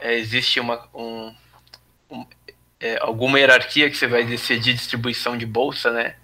é, 0.00 0.14
existe 0.14 0.58
uma, 0.58 0.88
um, 0.94 1.34
um, 2.10 2.26
é, 2.80 2.98
alguma 3.00 3.38
hierarquia 3.38 3.88
que 3.88 3.96
você 3.96 4.06
vai 4.06 4.24
decidir 4.24 4.74
distribuição 4.74 5.36
de 5.36 5.46
bolsa, 5.46 5.92
né? 5.92 6.16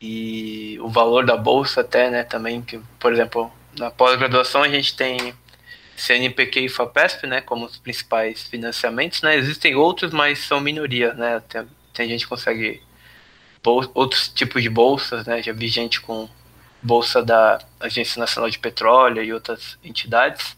E 0.00 0.78
o 0.80 0.88
valor 0.88 1.24
da 1.24 1.36
bolsa 1.36 1.82
até, 1.82 2.10
né? 2.10 2.24
Também, 2.24 2.62
que, 2.62 2.80
por 2.98 3.12
exemplo, 3.12 3.52
na 3.78 3.90
pós-graduação 3.90 4.62
a 4.62 4.68
gente 4.68 4.96
tem 4.96 5.34
CNPq 5.96 6.60
e 6.60 6.68
FAPESP, 6.68 7.26
né, 7.26 7.40
como 7.40 7.64
os 7.64 7.78
principais 7.78 8.42
financiamentos, 8.42 9.22
né, 9.22 9.36
existem 9.36 9.74
outros, 9.74 10.12
mas 10.12 10.40
são 10.40 10.60
minoria, 10.60 11.14
né, 11.14 11.40
tem, 11.48 11.66
tem 11.92 12.08
gente 12.08 12.24
que 12.24 12.28
consegue 12.28 12.82
outros 13.94 14.28
tipos 14.28 14.62
de 14.62 14.68
bolsas, 14.68 15.26
né, 15.26 15.42
já 15.42 15.52
vi 15.52 15.68
gente 15.68 16.00
com 16.00 16.28
bolsa 16.82 17.22
da 17.22 17.58
Agência 17.80 18.20
Nacional 18.20 18.48
de 18.50 18.58
Petróleo 18.58 19.22
e 19.22 19.32
outras 19.32 19.78
entidades, 19.82 20.56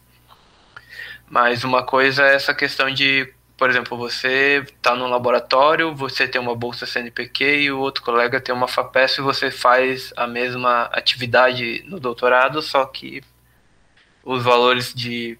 mas 1.30 1.64
uma 1.64 1.82
coisa 1.82 2.24
é 2.24 2.34
essa 2.34 2.52
questão 2.52 2.90
de, 2.90 3.32
por 3.58 3.68
exemplo, 3.68 3.98
você 3.98 4.62
está 4.64 4.94
no 4.94 5.08
laboratório, 5.08 5.92
você 5.92 6.28
tem 6.28 6.40
uma 6.40 6.54
bolsa 6.54 6.86
CNPq 6.86 7.44
e 7.62 7.72
o 7.72 7.80
outro 7.80 8.04
colega 8.04 8.40
tem 8.40 8.54
uma 8.54 8.68
FAPESP 8.68 9.18
e 9.18 9.24
você 9.24 9.50
faz 9.50 10.12
a 10.16 10.28
mesma 10.28 10.84
atividade 10.92 11.82
no 11.84 11.98
doutorado, 11.98 12.62
só 12.62 12.86
que 12.86 13.20
os 14.22 14.44
valores 14.44 14.94
de 14.94 15.36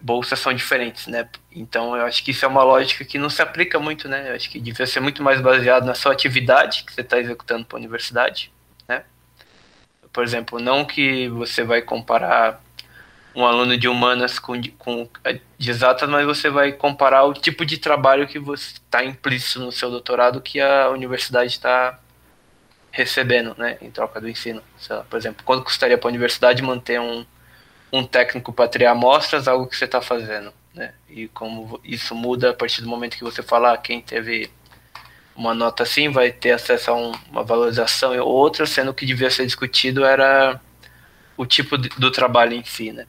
bolsa 0.00 0.36
são 0.36 0.54
diferentes, 0.54 1.06
né? 1.06 1.28
Então 1.52 1.94
eu 1.94 2.06
acho 2.06 2.24
que 2.24 2.30
isso 2.30 2.46
é 2.46 2.48
uma 2.48 2.62
lógica 2.64 3.04
que 3.04 3.18
não 3.18 3.28
se 3.28 3.42
aplica 3.42 3.78
muito, 3.78 4.08
né? 4.08 4.30
Eu 4.30 4.36
acho 4.36 4.48
que 4.48 4.58
devia 4.58 4.86
ser 4.86 5.00
muito 5.00 5.22
mais 5.22 5.38
baseado 5.42 5.84
na 5.84 5.94
sua 5.94 6.12
atividade 6.12 6.84
que 6.84 6.94
você 6.94 7.02
está 7.02 7.20
executando 7.20 7.66
para 7.66 7.76
a 7.76 7.80
universidade, 7.80 8.50
né? 8.88 9.04
Por 10.10 10.24
exemplo, 10.24 10.58
não 10.58 10.86
que 10.86 11.28
você 11.28 11.62
vai 11.62 11.82
comparar 11.82 12.62
um 13.34 13.46
aluno 13.46 13.76
de 13.76 13.88
humanas 13.88 14.38
com, 14.38 14.60
com 14.78 15.08
de 15.58 15.70
exatas, 15.70 16.08
mas 16.08 16.26
você 16.26 16.50
vai 16.50 16.72
comparar 16.72 17.24
o 17.24 17.32
tipo 17.32 17.64
de 17.64 17.78
trabalho 17.78 18.26
que 18.26 18.38
você 18.38 18.74
está 18.74 19.04
implícito 19.04 19.60
no 19.60 19.70
seu 19.70 19.90
doutorado 19.90 20.40
que 20.40 20.60
a 20.60 20.88
universidade 20.90 21.50
está 21.50 21.98
recebendo, 22.90 23.54
né? 23.56 23.78
Em 23.80 23.90
troca 23.90 24.20
do 24.20 24.28
ensino. 24.28 24.62
Lá, 24.88 25.04
por 25.08 25.16
exemplo, 25.16 25.44
quanto 25.44 25.62
custaria 25.64 25.96
para 25.96 26.08
a 26.08 26.10
universidade 26.10 26.62
manter 26.62 27.00
um 27.00 27.24
um 27.92 28.04
técnico 28.04 28.52
para 28.52 28.68
triar 28.68 28.92
amostras, 28.92 29.48
algo 29.48 29.66
que 29.66 29.76
você 29.76 29.84
está 29.84 30.00
fazendo. 30.00 30.52
Né? 30.74 30.94
E 31.08 31.28
como 31.28 31.80
isso 31.82 32.14
muda 32.14 32.50
a 32.50 32.54
partir 32.54 32.82
do 32.82 32.88
momento 32.88 33.16
que 33.16 33.24
você 33.24 33.42
falar, 33.42 33.74
ah, 33.74 33.78
quem 33.78 34.00
teve 34.00 34.50
uma 35.34 35.54
nota 35.54 35.82
assim 35.82 36.08
vai 36.08 36.30
ter 36.30 36.52
acesso 36.52 36.90
a 36.90 36.94
um, 36.94 37.12
uma 37.30 37.42
valorização 37.42 38.14
e 38.14 38.20
outra, 38.20 38.66
sendo 38.66 38.94
que 38.94 39.06
devia 39.06 39.30
ser 39.30 39.46
discutido 39.46 40.04
era 40.04 40.60
o 41.36 41.46
tipo 41.46 41.76
de, 41.76 41.88
do 41.90 42.10
trabalho 42.10 42.52
em 42.52 42.64
si, 42.64 42.92
né? 42.92 43.06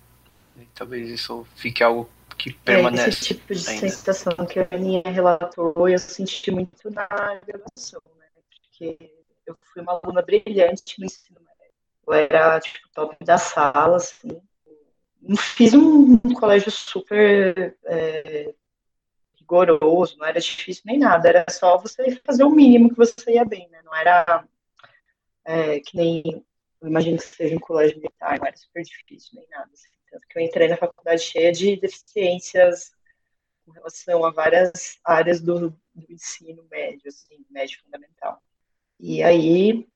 Talvez 0.74 1.10
isso 1.10 1.46
fique 1.56 1.84
algo 1.84 2.10
que 2.38 2.54
permanece. 2.54 3.06
É, 3.06 3.10
esse 3.10 3.26
tipo 3.26 3.54
de 3.54 3.70
ainda. 3.70 3.90
sensação 3.90 4.34
que 4.46 4.60
a 4.60 4.68
Aninha 4.72 5.04
relatou, 5.06 5.88
eu 5.88 6.00
senti 6.00 6.52
muito 6.52 6.90
na 6.90 7.08
graduação, 7.46 8.02
né? 8.18 8.26
Porque 8.50 9.12
eu 9.46 9.56
fui 9.62 9.82
uma 9.82 10.00
aluna 10.04 10.22
brilhante 10.22 11.00
no 11.00 11.06
ensino 11.06 11.40
médio. 11.40 11.74
Eu 12.08 12.14
era, 12.14 12.60
tipo, 12.60 12.88
top 12.94 13.16
da 13.24 13.38
sala, 13.38 13.98
assim 13.98 14.42
fiz 15.38 15.74
um, 15.74 16.14
um 16.14 16.34
colégio 16.34 16.72
super 16.72 17.78
é, 17.86 18.54
rigoroso, 19.36 20.18
não 20.18 20.26
era 20.26 20.40
difícil 20.40 20.84
nem 20.86 20.98
nada, 20.98 21.30
era 21.30 21.46
só 21.50 21.78
você 21.78 22.20
fazer 22.26 22.44
o 22.44 22.50
mínimo 22.50 22.90
que 22.90 22.98
você 22.98 23.32
ia 23.32 23.46
bem, 23.46 23.70
né? 23.70 23.82
Não 23.84 23.96
era 23.96 24.46
é, 25.46 25.80
que 25.80 25.96
nem, 25.96 26.46
eu 26.82 26.88
imagino 26.88 27.18
que 27.18 27.24
seja 27.24 27.56
um 27.56 27.60
colégio 27.60 27.98
militar, 27.98 28.40
não 28.40 28.48
era 28.48 28.58
super 28.58 28.84
difícil 28.84 29.32
nem 29.36 29.48
nada. 29.50 29.70
Assim. 29.72 29.90
Tanto 30.12 30.28
que 30.28 30.38
eu 30.38 30.44
entrei 30.44 30.68
na 30.68 30.78
faculdade 30.78 31.24
cheia 31.24 31.52
de 31.52 31.78
deficiências 31.78 32.92
com 33.66 33.72
relação 33.72 34.24
a 34.26 34.32
várias 34.32 35.00
áreas 35.04 35.42
do, 35.42 35.72
do 35.96 36.12
ensino 36.12 36.64
médio, 36.70 37.08
assim, 37.08 37.46
médio 37.50 37.82
fundamental. 37.82 38.42
E 39.00 39.24
aí 39.24 39.88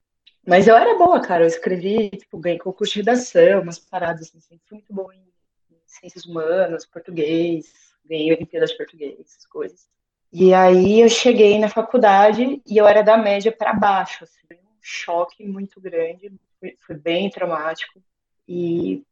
mas 0.46 0.68
eu 0.68 0.76
era 0.76 0.96
boa, 0.96 1.20
cara. 1.20 1.44
Eu 1.44 1.48
escrevi, 1.48 2.12
tipo, 2.12 2.38
bem 2.38 2.58
concurso 2.58 2.94
de 2.94 3.00
redação, 3.00 3.62
umas 3.62 3.80
paradas 3.80 4.32
assim, 4.36 4.60
fui 4.68 4.78
muito 4.78 4.94
boa 4.94 5.14
em, 5.16 5.24
em 5.72 5.78
ciências 5.88 6.26
humanas, 6.26 6.86
português, 6.86 7.74
ganhei 8.06 8.32
Olimpíadas 8.32 8.70
de 8.70 8.78
português, 8.78 9.20
essas 9.20 9.46
coisas. 9.48 9.90
E 10.32 10.54
aí 10.54 11.02
eu 11.02 11.10
cheguei 11.10 11.58
na 11.58 11.70
faculdade 11.70 12.62
e 12.66 12.78
eu 12.78 12.86
era 12.88 13.02
da 13.02 13.18
média 13.18 13.52
para 13.52 13.74
baixo, 13.74 14.24
assim, 14.24 14.42
um 14.54 14.78
choque 14.82 15.44
muito 15.48 15.82
grande, 15.82 16.32
foi, 16.60 16.78
foi, 16.86 16.96
bem 16.96 17.30
traumático. 17.30 18.00
E 18.48 19.04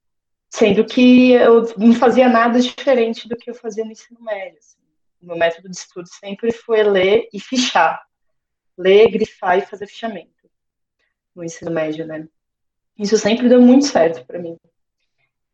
sendo 0.53 0.86
que 0.86 1.31
eu 1.31 1.63
não 1.79 1.93
fazia 1.93 2.29
nada 2.29 2.60
diferente 2.60 3.27
do 3.27 3.36
que 3.36 3.50
eu 3.50 3.55
fazia 3.55 3.83
no 3.83 3.91
ensino 3.91 4.22
médio. 4.22 4.60
Assim. 4.60 4.77
O 5.19 5.25
meu 5.25 5.36
método 5.36 5.67
de 5.67 5.75
estudo 5.75 6.07
sempre 6.07 6.51
foi 6.51 6.83
ler 6.83 7.27
e 7.33 7.39
fichar. 7.39 8.05
Ler, 8.77 9.10
grifar 9.10 9.57
e 9.57 9.65
fazer 9.65 9.88
fichamento 9.88 10.29
no 11.33 11.43
ensino 11.43 11.72
médio, 11.72 12.05
né? 12.05 12.27
Isso 12.95 13.17
sempre 13.17 13.50
deu 13.50 13.60
muito 13.60 13.86
certo 13.86 14.24
para 14.27 14.38
mim. 14.38 14.55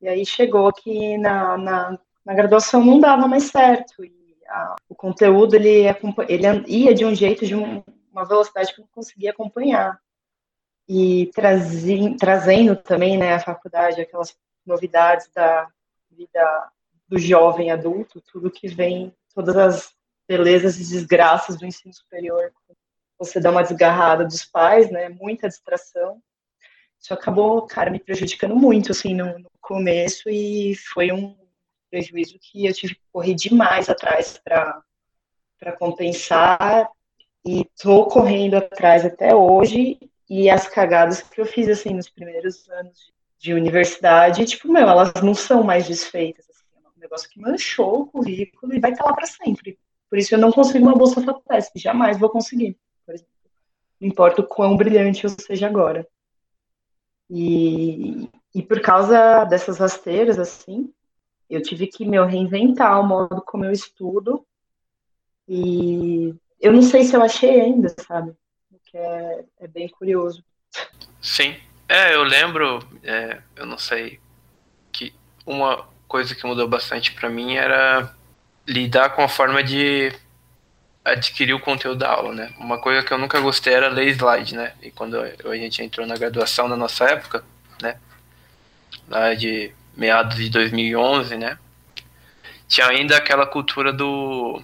E 0.01 0.09
aí 0.09 0.25
chegou 0.25 0.71
que 0.73 1.17
na, 1.17 1.57
na, 1.57 1.99
na, 2.25 2.33
graduação 2.33 2.83
não 2.83 2.99
dava 2.99 3.25
mais 3.25 3.43
certo. 3.43 4.03
E 4.03 4.35
a, 4.49 4.75
o 4.89 4.95
conteúdo, 4.95 5.55
ele, 5.55 5.85
ele 6.27 6.63
ia 6.67 6.93
de 6.93 7.05
um 7.05 7.15
jeito, 7.15 7.45
de 7.45 7.55
um, 7.55 7.81
uma 8.11 8.25
velocidade 8.25 8.73
que 8.73 8.81
eu 8.81 8.83
não 8.83 8.91
conseguia 8.91 9.31
acompanhar. 9.31 9.97
E 10.89 11.31
trazi, 11.33 12.17
trazendo 12.19 12.75
também, 12.75 13.17
né, 13.17 13.35
a 13.35 13.39
faculdade, 13.39 14.01
aquelas 14.01 14.37
novidades 14.69 15.29
da 15.33 15.67
vida 16.11 16.71
do 17.07 17.17
jovem 17.17 17.71
adulto, 17.71 18.21
tudo 18.21 18.51
que 18.51 18.67
vem, 18.67 19.13
todas 19.33 19.57
as 19.57 19.93
belezas 20.27 20.77
e 20.77 20.93
desgraças 20.93 21.57
do 21.57 21.65
ensino 21.65 21.93
superior, 21.93 22.53
você 23.17 23.39
dá 23.39 23.49
uma 23.49 23.63
desgarrada 23.63 24.23
dos 24.23 24.45
pais, 24.45 24.89
né? 24.91 25.09
Muita 25.09 25.49
distração. 25.49 26.21
Isso 27.01 27.13
acabou, 27.13 27.65
cara, 27.65 27.89
me 27.89 27.99
prejudicando 27.99 28.55
muito, 28.55 28.91
assim, 28.91 29.13
no, 29.13 29.39
no 29.39 29.49
começo 29.59 30.29
e 30.29 30.75
foi 30.75 31.11
um 31.11 31.35
prejuízo 31.89 32.37
que 32.39 32.65
eu 32.65 32.73
tive 32.73 32.95
que 32.95 33.01
correr 33.11 33.33
demais 33.33 33.89
atrás 33.89 34.39
para 34.43 34.83
compensar 35.77 36.89
e 37.45 37.65
tô 37.81 38.05
correndo 38.05 38.55
atrás 38.55 39.03
até 39.03 39.33
hoje 39.33 39.97
e 40.29 40.49
as 40.49 40.67
cagadas 40.67 41.21
que 41.21 41.41
eu 41.41 41.45
fiz, 41.45 41.67
assim, 41.67 41.93
nos 41.93 42.07
primeiros 42.07 42.69
anos 42.69 42.97
de, 42.99 43.13
de 43.39 43.53
universidade, 43.53 44.45
tipo, 44.45 44.71
meu, 44.71 44.87
elas 44.87 45.13
não 45.23 45.33
são 45.33 45.63
mais 45.63 45.87
desfeitas, 45.87 46.45
assim, 46.49 46.65
é 46.75 46.87
um 46.87 46.99
negócio 46.99 47.29
que 47.29 47.39
manchou 47.39 48.01
o 48.01 48.07
currículo 48.07 48.73
e 48.73 48.79
vai 48.79 48.91
estar 48.91 49.05
lá 49.05 49.13
para 49.13 49.25
sempre. 49.25 49.79
Por 50.09 50.19
isso 50.19 50.35
eu 50.35 50.39
não 50.39 50.51
consigo 50.51 50.85
uma 50.85 50.95
bolsa 50.95 51.21
FAPESP, 51.21 51.79
jamais 51.79 52.19
vou 52.19 52.29
conseguir 52.29 52.77
por 53.09 53.15
exemplo. 53.15 53.33
Não 53.99 54.07
importa 54.07 54.41
o 54.41 54.47
quão 54.47 54.77
brilhante 54.77 55.23
eu 55.23 55.29
seja 55.29 55.65
agora. 55.65 56.07
E, 57.29 58.29
e 58.53 58.61
por 58.61 58.81
causa 58.81 59.43
dessas 59.45 59.79
rasteiras, 59.79 60.37
assim, 60.37 60.93
eu 61.49 61.61
tive 61.61 61.87
que 61.87 62.05
me 62.05 62.23
reinventar 62.23 62.99
o 62.99 63.07
modo 63.07 63.41
como 63.41 63.65
eu 63.65 63.71
estudo. 63.71 64.45
E 65.47 66.35
eu 66.61 66.71
não 66.71 66.83
sei 66.83 67.03
se 67.03 67.15
eu 67.15 67.23
achei 67.23 67.61
ainda, 67.61 67.89
sabe? 68.05 68.33
Que 68.85 68.97
é, 68.97 69.45
é 69.59 69.67
bem 69.67 69.89
curioso. 69.89 70.43
Sim. 71.21 71.55
É, 71.89 72.13
eu 72.13 72.21
lembro, 72.23 72.87
é, 73.03 73.39
eu 73.55 73.65
não 73.65 73.79
sei, 73.79 74.19
que 74.91 75.11
uma 75.43 75.87
coisa 76.07 76.35
que 76.35 76.45
mudou 76.45 76.67
bastante 76.67 77.11
para 77.13 77.29
mim 77.29 77.55
era 77.55 78.13
lidar 78.67 79.09
com 79.09 79.23
a 79.23 79.27
forma 79.27 79.63
de 79.63 80.13
adquirir 81.03 81.55
o 81.55 81.59
conteúdo 81.59 81.97
da 81.97 82.11
aula, 82.11 82.31
né? 82.31 82.53
Uma 82.59 82.79
coisa 82.79 83.03
que 83.03 83.11
eu 83.11 83.17
nunca 83.17 83.39
gostei 83.39 83.73
era 83.73 83.89
ler 83.89 84.09
slide, 84.09 84.55
né? 84.55 84.73
E 84.83 84.91
quando 84.91 85.19
a 85.19 85.55
gente 85.55 85.81
entrou 85.81 86.05
na 86.05 86.15
graduação 86.15 86.67
na 86.67 86.77
nossa 86.77 87.05
época, 87.05 87.43
né? 87.81 87.97
Lá 89.07 89.33
de 89.33 89.73
meados 89.97 90.35
de 90.35 90.49
2011, 90.51 91.37
né? 91.37 91.57
Tinha 92.67 92.87
ainda 92.87 93.17
aquela 93.17 93.47
cultura 93.47 93.91
do 93.91 94.61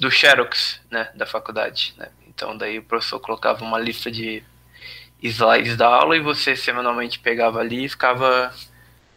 do 0.00 0.10
Xerox, 0.10 0.80
né, 0.90 1.10
da 1.14 1.26
faculdade, 1.26 1.94
né? 1.98 2.08
Então 2.26 2.56
daí 2.56 2.78
o 2.78 2.82
professor 2.82 3.20
colocava 3.20 3.62
uma 3.62 3.78
lista 3.78 4.10
de 4.10 4.42
slides 5.22 5.76
da 5.76 5.86
aula 5.86 6.16
e 6.16 6.20
você 6.20 6.56
semanalmente 6.56 7.18
pegava 7.18 7.60
ali 7.60 7.84
e 7.84 7.88
ficava 7.88 8.52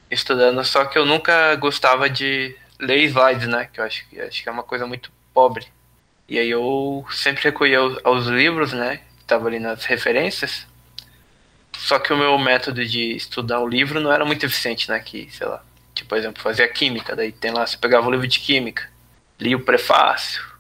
estudando, 0.10 0.64
só 0.64 0.86
que 0.86 0.98
eu 0.98 1.06
nunca 1.06 1.56
gostava 1.56 2.10
de 2.10 2.56
ler 2.80 3.04
slides, 3.06 3.48
né, 3.48 3.70
que 3.72 3.80
eu 3.80 3.84
acho, 3.84 4.06
acho 4.28 4.44
que 4.44 4.50
é 4.50 4.52
uma 4.52 4.64
coisa 4.64 4.86
muito 4.86 5.12
pobre. 5.34 5.66
E 6.28 6.38
aí 6.38 6.50
eu 6.50 7.06
sempre 7.12 7.44
recorria 7.44 7.80
aos, 7.80 8.00
aos 8.04 8.28
livros, 8.28 8.74
né, 8.74 8.98
que 8.98 9.22
estavam 9.22 9.48
ali 9.48 9.60
nas 9.60 9.86
referências, 9.86 10.68
só 11.78 12.00
que 12.00 12.14
o 12.14 12.18
meu 12.18 12.38
método 12.38 12.86
de 12.86 13.16
estudar 13.16 13.60
o 13.60 13.68
livro 13.68 14.00
não 14.00 14.12
era 14.12 14.26
muito 14.26 14.46
eficiente, 14.46 14.90
né, 14.90 15.00
que, 15.00 15.30
sei 15.32 15.48
lá, 15.48 15.64
tipo, 15.94 16.10
por 16.10 16.18
exemplo, 16.18 16.42
fazia 16.42 16.68
química, 16.68 17.16
daí 17.16 17.32
tem 17.32 17.52
lá, 17.52 17.66
você 17.66 17.78
pegava 17.78 18.08
o 18.08 18.12
livro 18.12 18.28
de 18.28 18.40
química, 18.40 18.90
lia 19.40 19.58
o 19.58 19.64
prefácio, 19.64 20.55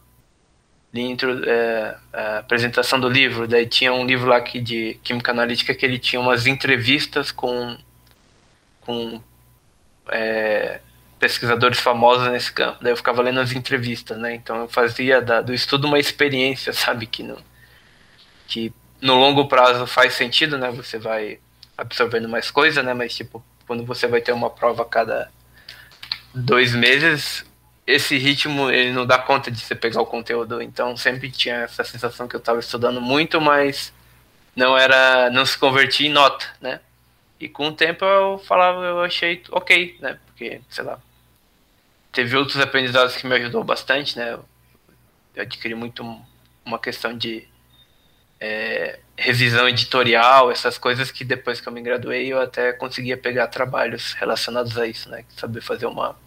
de 0.95 1.49
é, 1.49 1.95
a 2.13 2.37
apresentação 2.37 2.97
do 2.99 3.09
livro, 3.09 3.47
daí 3.47 3.65
tinha 3.65 3.91
um 3.91 4.05
livro 4.05 4.29
lá 4.29 4.39
que, 4.39 4.61
de 4.61 4.97
química 5.03 5.31
analítica 5.31 5.75
que 5.75 5.85
ele 5.85 5.99
tinha 5.99 6.21
umas 6.21 6.47
entrevistas 6.47 7.31
com, 7.31 7.77
com 8.79 9.21
é, 10.09 10.79
pesquisadores 11.19 11.79
famosos 11.79 12.31
nesse 12.31 12.51
campo. 12.51 12.81
Daí 12.81 12.93
eu 12.93 12.97
ficava 12.97 13.21
lendo 13.21 13.41
as 13.41 13.51
entrevistas, 13.51 14.17
né? 14.17 14.35
Então 14.35 14.61
eu 14.61 14.67
fazia 14.69 15.21
da, 15.21 15.41
do 15.41 15.53
estudo 15.53 15.85
uma 15.85 15.99
experiência, 15.99 16.71
sabe? 16.73 17.05
Que 17.07 17.23
no, 17.23 17.37
que 18.47 18.73
no 19.01 19.15
longo 19.15 19.49
prazo 19.49 19.85
faz 19.85 20.13
sentido, 20.13 20.57
né? 20.57 20.71
Você 20.71 20.97
vai 20.97 21.39
absorvendo 21.77 22.29
mais 22.29 22.49
coisa, 22.49 22.81
né? 22.81 22.93
Mas 22.93 23.13
tipo, 23.13 23.43
quando 23.67 23.83
você 23.83 24.07
vai 24.07 24.21
ter 24.21 24.31
uma 24.31 24.49
prova 24.49 24.83
a 24.83 24.85
cada 24.85 25.29
dois 26.33 26.73
meses, 26.73 27.45
esse 27.85 28.17
ritmo 28.17 28.71
ele 28.71 28.91
não 28.91 29.05
dá 29.05 29.17
conta 29.17 29.51
de 29.51 29.59
você 29.59 29.75
pegar 29.75 30.01
o 30.01 30.05
conteúdo, 30.05 30.61
então 30.61 30.97
sempre 30.97 31.29
tinha 31.29 31.57
essa 31.57 31.83
sensação 31.83 32.27
que 32.27 32.35
eu 32.35 32.39
estava 32.39 32.59
estudando 32.59 32.99
muito, 32.99 33.39
mas 33.39 33.93
não 34.55 34.77
era, 34.77 35.29
não 35.29 35.45
se 35.45 35.57
convertia 35.57 36.07
em 36.07 36.11
nota, 36.11 36.45
né? 36.59 36.79
E 37.39 37.47
com 37.49 37.67
o 37.67 37.73
tempo 37.73 38.03
eu 38.05 38.39
falava, 38.39 38.83
eu 38.83 39.01
achei 39.01 39.43
ok, 39.51 39.97
né? 40.01 40.19
Porque, 40.25 40.61
sei 40.69 40.83
lá, 40.83 40.99
teve 42.11 42.35
outros 42.35 42.59
aprendizados 42.59 43.15
que 43.17 43.27
me 43.27 43.35
ajudou 43.35 43.63
bastante, 43.63 44.17
né? 44.17 44.33
Eu 45.35 45.43
adquiri 45.43 45.75
muito 45.75 46.03
uma 46.65 46.79
questão 46.79 47.15
de 47.15 47.47
é, 48.39 48.99
revisão 49.17 49.67
editorial, 49.69 50.51
essas 50.51 50.77
coisas 50.77 51.11
que 51.11 51.23
depois 51.23 51.61
que 51.61 51.67
eu 51.67 51.73
me 51.73 51.81
graduei 51.81 52.31
eu 52.31 52.41
até 52.41 52.73
conseguia 52.73 53.17
pegar 53.17 53.47
trabalhos 53.47 54.13
relacionados 54.13 54.77
a 54.77 54.87
isso, 54.87 55.09
né? 55.09 55.23
Saber 55.37 55.61
fazer 55.61 55.85
uma 55.85 56.17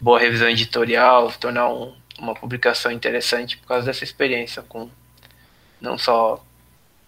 boa 0.00 0.18
revisão 0.18 0.48
editorial, 0.48 1.32
tornar 1.32 1.68
um, 1.68 1.94
uma 2.18 2.34
publicação 2.34 2.90
interessante 2.92 3.56
por 3.58 3.68
causa 3.68 3.86
dessa 3.86 4.04
experiência 4.04 4.62
com 4.62 4.90
não 5.80 5.96
só 5.96 6.44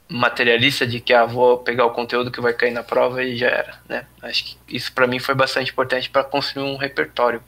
materialista 0.09 0.87
de 0.87 1.01
que 1.01 1.15
ah, 1.15 1.25
vou 1.25 1.59
pegar 1.59 1.87
o 1.87 1.91
conteúdo 1.91 2.31
que 2.33 2.41
vai 2.41 2.53
cair 2.53 2.73
na 2.73 2.83
prova 2.83 3.23
e 3.23 3.37
já 3.37 3.49
era, 3.49 3.81
né? 3.89 4.07
Acho 4.23 4.45
que 4.45 4.57
isso 4.69 4.93
para 4.93 5.07
mim 5.07 5.21
foi 5.21 5.35
bastante 5.35 5.71
importante 5.71 6.11
para 6.11 6.25
construir 6.25 6.65
um 6.65 6.77
repertório. 6.77 7.43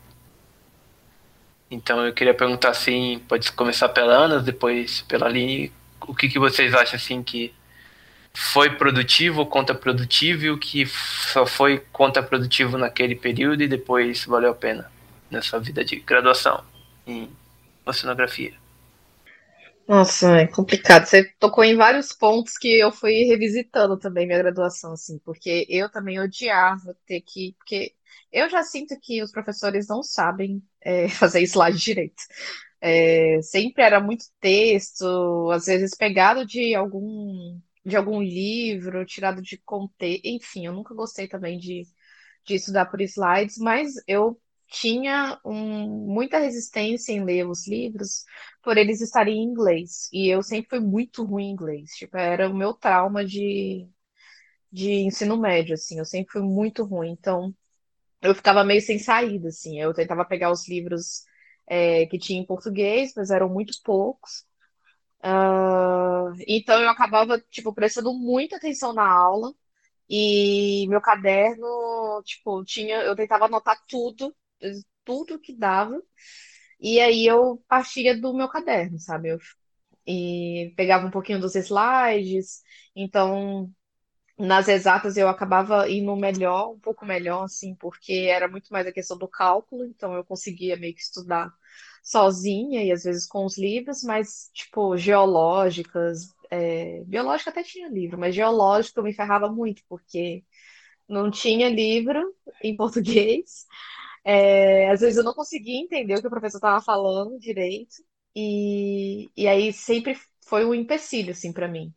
Então 1.71 2.05
eu 2.07 2.13
queria 2.13 2.35
perguntar 2.35 2.71
assim, 2.71 3.21
pode 3.29 3.51
começar 3.53 3.89
pela 3.89 4.15
Ana, 4.15 4.41
depois 4.41 5.01
pela 5.03 5.27
Aline, 5.27 5.73
o 6.03 6.15
que, 6.15 6.29
que 6.29 6.39
vocês 6.39 6.73
acham 6.75 6.97
assim 6.97 7.23
que 7.23 7.53
foi 8.35 8.71
produtivo, 8.71 9.45
contraprodutivo 9.47 10.45
e 10.45 10.51
o 10.51 10.59
que 10.59 10.87
só 10.87 11.45
foi 11.45 11.83
contraprodutivo 11.93 12.79
naquele 12.79 13.15
período 13.15 13.63
e 13.63 13.69
depois 13.69 14.25
valeu 14.25 14.51
a 14.53 14.55
pena? 14.55 14.91
Nessa 15.33 15.59
vida 15.59 15.85
de 15.85 15.97
graduação 15.97 16.65
em 17.07 17.31
oceanografia? 17.87 18.55
Nossa, 19.89 20.37
é 20.39 20.47
complicado. 20.47 21.07
Você 21.07 21.25
tocou 21.39 21.65
em 21.65 21.77
vários 21.77 22.13
pontos 22.13 22.57
que 22.57 22.79
eu 22.79 22.93
fui 22.93 23.25
revisitando 23.25 23.99
também 23.99 24.27
minha 24.27 24.39
graduação, 24.39 24.93
assim, 24.93 25.19
porque 25.25 25.67
eu 25.69 25.91
também 25.91 26.21
odiava 26.21 26.97
ter 27.07 27.21
que. 27.21 27.55
Porque 27.59 27.93
eu 28.31 28.49
já 28.49 28.63
sinto 28.63 28.99
que 29.01 29.23
os 29.23 29.33
professores 29.33 29.89
não 29.89 30.03
sabem 30.03 30.63
é, 30.81 31.09
fazer 31.11 31.43
slide 31.43 31.79
direito. 31.79 32.23
É, 32.81 33.41
sempre 33.43 33.83
era 33.85 34.01
muito 34.01 34.25
texto, 34.41 35.51
às 35.53 35.67
vezes 35.67 35.97
pegado 35.97 36.47
de 36.47 36.75
algum 36.75 37.61
de 37.85 37.97
algum 37.97 38.23
livro, 38.23 39.05
tirado 39.05 39.43
de 39.43 39.59
contexto, 39.59 40.23
enfim, 40.25 40.67
eu 40.67 40.73
nunca 40.73 40.95
gostei 40.95 41.27
também 41.29 41.59
de, 41.59 41.83
de 42.45 42.55
estudar 42.55 42.87
por 42.87 43.01
slides, 43.01 43.59
mas 43.59 43.95
eu 44.07 44.41
tinha 44.73 45.39
um, 45.45 45.87
muita 46.07 46.39
resistência 46.39 47.13
em 47.13 47.23
ler 47.25 47.47
os 47.47 47.69
livros 47.69 48.25
por 48.63 48.79
eles 48.79 49.01
estarem 49.03 49.37
em 49.39 49.45
inglês. 49.45 50.09
E 50.13 50.29
eu 50.29 50.43
sempre 50.43 50.71
fui 50.71 50.81
muito 50.81 51.25
ruim 51.25 51.47
em 51.49 51.53
inglês. 51.53 51.91
Tipo, 51.93 52.17
era 52.17 52.49
o 52.49 52.55
meu 52.55 52.73
trauma 52.75 53.25
de, 53.25 53.87
de 54.73 54.93
ensino 55.05 55.37
médio, 55.39 55.75
assim. 55.75 55.99
Eu 55.99 56.05
sempre 56.07 56.33
fui 56.33 56.43
muito 56.43 56.85
ruim. 56.85 57.11
Então, 57.13 57.55
eu 58.23 58.35
ficava 58.35 58.65
meio 58.65 58.81
sem 58.83 58.99
saída, 58.99 59.49
assim. 59.49 59.81
Eu 59.81 59.95
tentava 59.95 60.25
pegar 60.25 60.51
os 60.51 60.69
livros 60.69 61.25
é, 61.67 62.07
que 62.07 62.19
tinha 62.19 62.41
em 62.41 62.47
português, 62.47 63.13
mas 63.17 63.31
eram 63.31 63.49
muito 63.51 63.75
poucos. 63.85 64.47
Uh, 65.25 66.35
então, 66.49 66.81
eu 66.83 66.89
acabava, 66.91 67.41
tipo, 67.51 67.75
prestando 67.75 68.13
muita 68.15 68.57
atenção 68.57 68.93
na 68.95 69.09
aula. 69.09 69.55
E 70.09 70.87
meu 70.89 71.01
caderno, 71.01 72.23
tipo, 72.25 72.65
tinha, 72.65 72.97
eu 73.03 73.17
tentava 73.17 73.47
anotar 73.47 73.79
tudo 73.89 74.35
tudo 75.05 75.39
que 75.41 75.55
dava. 75.57 76.01
E 76.81 77.01
aí 77.01 77.27
eu 77.27 77.63
partia 77.69 78.19
do 78.21 78.35
meu 78.35 78.49
caderno, 78.49 78.99
sabe? 78.99 79.31
Eu, 79.31 79.39
e 80.07 80.73
pegava 80.77 81.07
um 81.07 81.11
pouquinho 81.11 81.41
dos 81.41 81.55
slides. 81.57 82.63
Então, 82.97 83.73
nas 84.39 84.69
exatas 84.69 85.17
eu 85.17 85.29
acabava 85.29 85.89
indo 85.91 86.15
melhor, 86.17 86.73
um 86.73 86.81
pouco 86.81 87.05
melhor, 87.07 87.45
assim, 87.45 87.75
porque 87.77 88.29
era 88.31 88.49
muito 88.49 88.69
mais 88.73 88.87
a 88.87 88.93
questão 88.93 89.17
do 89.19 89.29
cálculo, 89.29 89.85
então 89.85 90.15
eu 90.15 90.25
conseguia 90.25 90.77
meio 90.77 90.95
que 90.95 91.03
estudar 91.03 91.51
sozinha 92.03 92.83
e 92.85 92.91
às 92.93 93.05
vezes 93.05 93.27
com 93.27 93.45
os 93.45 93.59
livros, 93.59 94.03
mas, 94.03 94.51
tipo, 94.55 94.97
geológicas, 94.97 96.29
é, 96.51 97.05
biológica 97.05 97.51
até 97.51 97.63
tinha 97.63 97.89
livro, 97.89 98.19
mas 98.19 98.35
geológica 98.35 99.01
eu 99.01 99.05
me 99.05 99.15
ferrava 99.15 99.49
muito, 99.51 99.83
porque 99.89 100.45
não 101.09 101.31
tinha 101.31 101.69
livro 101.69 102.35
em 102.63 102.77
português. 102.77 103.67
É, 104.25 104.91
às 104.91 105.01
vezes 105.01 105.17
eu 105.17 105.25
não 105.25 105.35
conseguia 105.35 105.81
entender 105.81 106.15
o 106.15 106.21
que 106.21 106.27
o 106.27 106.31
professor 106.31 106.59
estava 106.59 106.81
falando 106.81 107.39
direito, 107.39 107.97
e, 108.35 109.31
e 109.37 109.47
aí 109.49 109.73
sempre 109.73 110.17
foi 110.41 110.65
um 110.65 110.75
empecilho, 110.75 111.33
assim, 111.33 111.53
para 111.53 111.69
mim. 111.69 111.93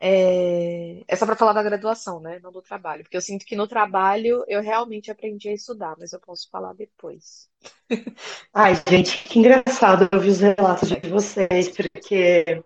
É, 0.00 1.02
é 1.08 1.16
só 1.16 1.26
para 1.26 1.34
falar 1.34 1.52
da 1.52 1.62
graduação, 1.62 2.20
né? 2.20 2.38
Não 2.40 2.52
do 2.52 2.62
trabalho. 2.62 3.02
Porque 3.02 3.16
eu 3.16 3.20
sinto 3.20 3.44
que 3.44 3.56
no 3.56 3.66
trabalho 3.66 4.44
eu 4.46 4.62
realmente 4.62 5.10
aprendi 5.10 5.48
a 5.48 5.54
estudar, 5.54 5.96
mas 5.98 6.12
eu 6.12 6.20
posso 6.20 6.48
falar 6.50 6.72
depois. 6.74 7.48
Ai, 8.54 8.74
gente, 8.88 9.24
que 9.24 9.40
engraçado 9.40 10.08
ouvir 10.14 10.30
os 10.30 10.40
relatos 10.40 10.88
de 10.88 11.08
vocês, 11.08 11.68
porque 11.70 12.62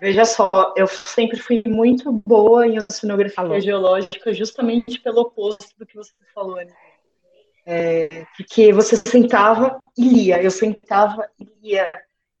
veja 0.00 0.24
só, 0.24 0.50
eu 0.76 0.88
sempre 0.88 1.38
fui 1.38 1.62
muito 1.64 2.12
boa 2.26 2.66
em 2.66 2.78
oceanografia 2.78 3.44
Alô. 3.44 3.60
geológica, 3.60 4.32
justamente 4.32 4.98
pelo 5.00 5.20
oposto 5.20 5.78
do 5.78 5.86
que 5.86 5.94
você 5.94 6.12
falou, 6.34 6.56
né? 6.56 6.74
É, 7.68 8.24
porque 8.36 8.72
você 8.72 8.96
sentava 8.96 9.82
e 9.98 10.08
lia, 10.08 10.40
eu 10.40 10.52
sentava 10.52 11.28
e 11.38 11.48
lia. 11.60 11.92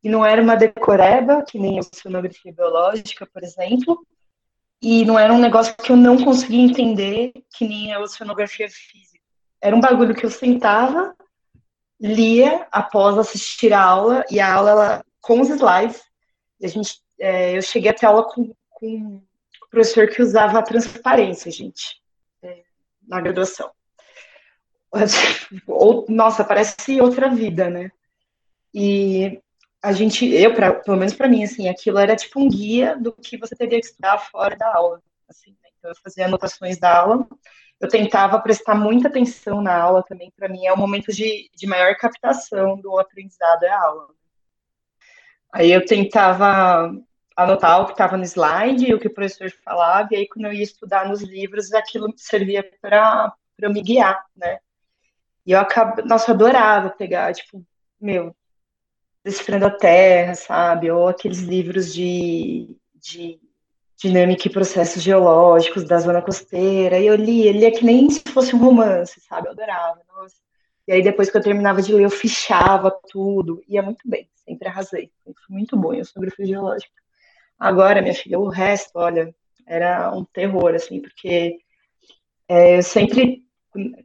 E 0.02 0.08
não 0.08 0.24
era 0.24 0.40
uma 0.40 0.54
decoreba, 0.54 1.42
que 1.42 1.58
nem 1.58 1.78
a 1.78 1.80
oceanografia 1.80 2.52
biológica, 2.52 3.26
por 3.26 3.42
exemplo, 3.42 4.06
e 4.80 5.04
não 5.04 5.18
era 5.18 5.32
um 5.32 5.40
negócio 5.40 5.74
que 5.76 5.90
eu 5.90 5.96
não 5.96 6.22
conseguia 6.22 6.62
entender, 6.62 7.32
que 7.56 7.66
nem 7.66 7.92
a 7.92 7.98
oceanografia 7.98 8.68
física. 8.68 9.24
Era 9.60 9.74
um 9.74 9.80
bagulho 9.80 10.14
que 10.14 10.24
eu 10.24 10.30
sentava, 10.30 11.16
lia 12.00 12.68
após 12.70 13.18
assistir 13.18 13.72
a 13.72 13.82
aula, 13.82 14.24
e 14.30 14.38
a 14.38 14.54
aula 14.54 14.70
ela, 14.70 15.04
com 15.20 15.40
os 15.40 15.48
slides, 15.48 16.02
a 16.62 16.68
gente, 16.68 17.00
é, 17.18 17.56
eu 17.56 17.62
cheguei 17.62 17.90
até 17.90 18.06
a 18.06 18.10
aula 18.10 18.28
com, 18.28 18.54
com 18.70 18.86
um 18.86 19.22
professor 19.70 20.08
que 20.08 20.22
usava 20.22 20.62
transparência, 20.62 21.50
gente, 21.50 22.00
é, 22.42 22.62
na 23.08 23.20
graduação. 23.20 23.70
Ou, 25.66 26.06
nossa, 26.08 26.44
parece 26.44 27.00
outra 27.00 27.28
vida, 27.28 27.68
né? 27.68 27.90
E 28.72 29.40
a 29.82 29.92
gente, 29.92 30.26
eu, 30.26 30.54
pra, 30.54 30.72
pelo 30.72 30.96
menos 30.96 31.14
para 31.14 31.28
mim, 31.28 31.44
assim, 31.44 31.68
aquilo 31.68 31.98
era 31.98 32.16
tipo 32.16 32.40
um 32.40 32.48
guia 32.48 32.96
do 32.96 33.12
que 33.12 33.36
você 33.36 33.54
teria 33.54 33.80
que 33.80 33.86
estudar 33.86 34.18
fora 34.18 34.56
da 34.56 34.74
aula. 34.74 35.02
Assim, 35.28 35.50
né? 35.62 35.70
Então, 35.78 35.90
eu 35.90 35.96
fazia 36.02 36.26
anotações 36.26 36.78
da 36.78 36.98
aula, 36.98 37.26
eu 37.80 37.88
tentava 37.88 38.40
prestar 38.40 38.74
muita 38.74 39.08
atenção 39.08 39.60
na 39.60 39.76
aula 39.76 40.02
também, 40.02 40.32
para 40.36 40.48
mim 40.48 40.66
é 40.66 40.72
o 40.72 40.78
momento 40.78 41.12
de, 41.12 41.50
de 41.54 41.66
maior 41.66 41.94
captação 41.96 42.80
do 42.80 42.98
aprendizado 42.98 43.64
é 43.64 43.68
a 43.68 43.82
aula. 43.82 44.08
Aí 45.52 45.70
eu 45.70 45.84
tentava 45.84 46.92
anotar 47.36 47.82
o 47.82 47.86
que 47.86 47.92
estava 47.92 48.16
no 48.16 48.24
slide, 48.24 48.94
o 48.94 48.98
que 48.98 49.08
o 49.08 49.14
professor 49.14 49.50
falava, 49.62 50.08
e 50.12 50.16
aí 50.16 50.28
quando 50.28 50.46
eu 50.46 50.52
ia 50.52 50.62
estudar 50.62 51.08
nos 51.08 51.22
livros, 51.22 51.72
aquilo 51.72 52.12
servia 52.16 52.64
para 52.80 53.34
me 53.68 53.82
guiar, 53.82 54.24
né? 54.34 54.58
E 55.46 55.52
eu 55.52 55.60
acabo, 55.60 56.02
nossa, 56.02 56.30
eu 56.30 56.34
adorava 56.34 56.90
pegar, 56.90 57.32
tipo, 57.32 57.64
meu, 58.00 58.34
Decifrando 59.24 59.66
a 59.66 59.70
Terra, 59.70 60.34
sabe? 60.34 60.90
Ou 60.90 61.08
aqueles 61.08 61.40
livros 61.40 61.92
de, 61.92 62.76
de 62.94 63.40
dinâmica 63.96 64.46
e 64.46 64.52
processos 64.52 65.02
geológicos 65.02 65.84
da 65.84 65.98
zona 65.98 66.22
costeira. 66.22 66.98
E 66.98 67.06
eu 67.06 67.16
li, 67.16 67.46
ele 67.46 67.64
é 67.64 67.70
que 67.70 67.84
nem 67.84 68.08
se 68.10 68.22
fosse 68.28 68.54
um 68.54 68.58
romance, 68.58 69.20
sabe? 69.20 69.48
Eu 69.48 69.52
adorava, 69.52 70.00
nossa. 70.14 70.36
E 70.86 70.92
aí 70.92 71.02
depois 71.02 71.28
que 71.28 71.36
eu 71.36 71.42
terminava 71.42 71.82
de 71.82 71.92
ler, 71.92 72.04
eu 72.04 72.10
fichava 72.10 72.90
tudo. 73.10 73.60
Ia 73.66 73.82
muito 73.82 74.08
bem, 74.08 74.28
sempre 74.44 74.68
arrasei. 74.68 75.10
Foi 75.24 75.34
muito 75.48 75.76
bom 75.76 75.92
em 75.92 76.00
oceanografia 76.00 76.46
geológica. 76.46 76.94
Agora, 77.58 78.02
minha 78.02 78.14
filha, 78.14 78.38
o 78.38 78.48
resto, 78.48 78.92
olha, 78.94 79.34
era 79.66 80.14
um 80.14 80.24
terror, 80.24 80.74
assim, 80.74 81.00
porque 81.00 81.58
é, 82.48 82.78
eu 82.78 82.82
sempre, 82.82 83.42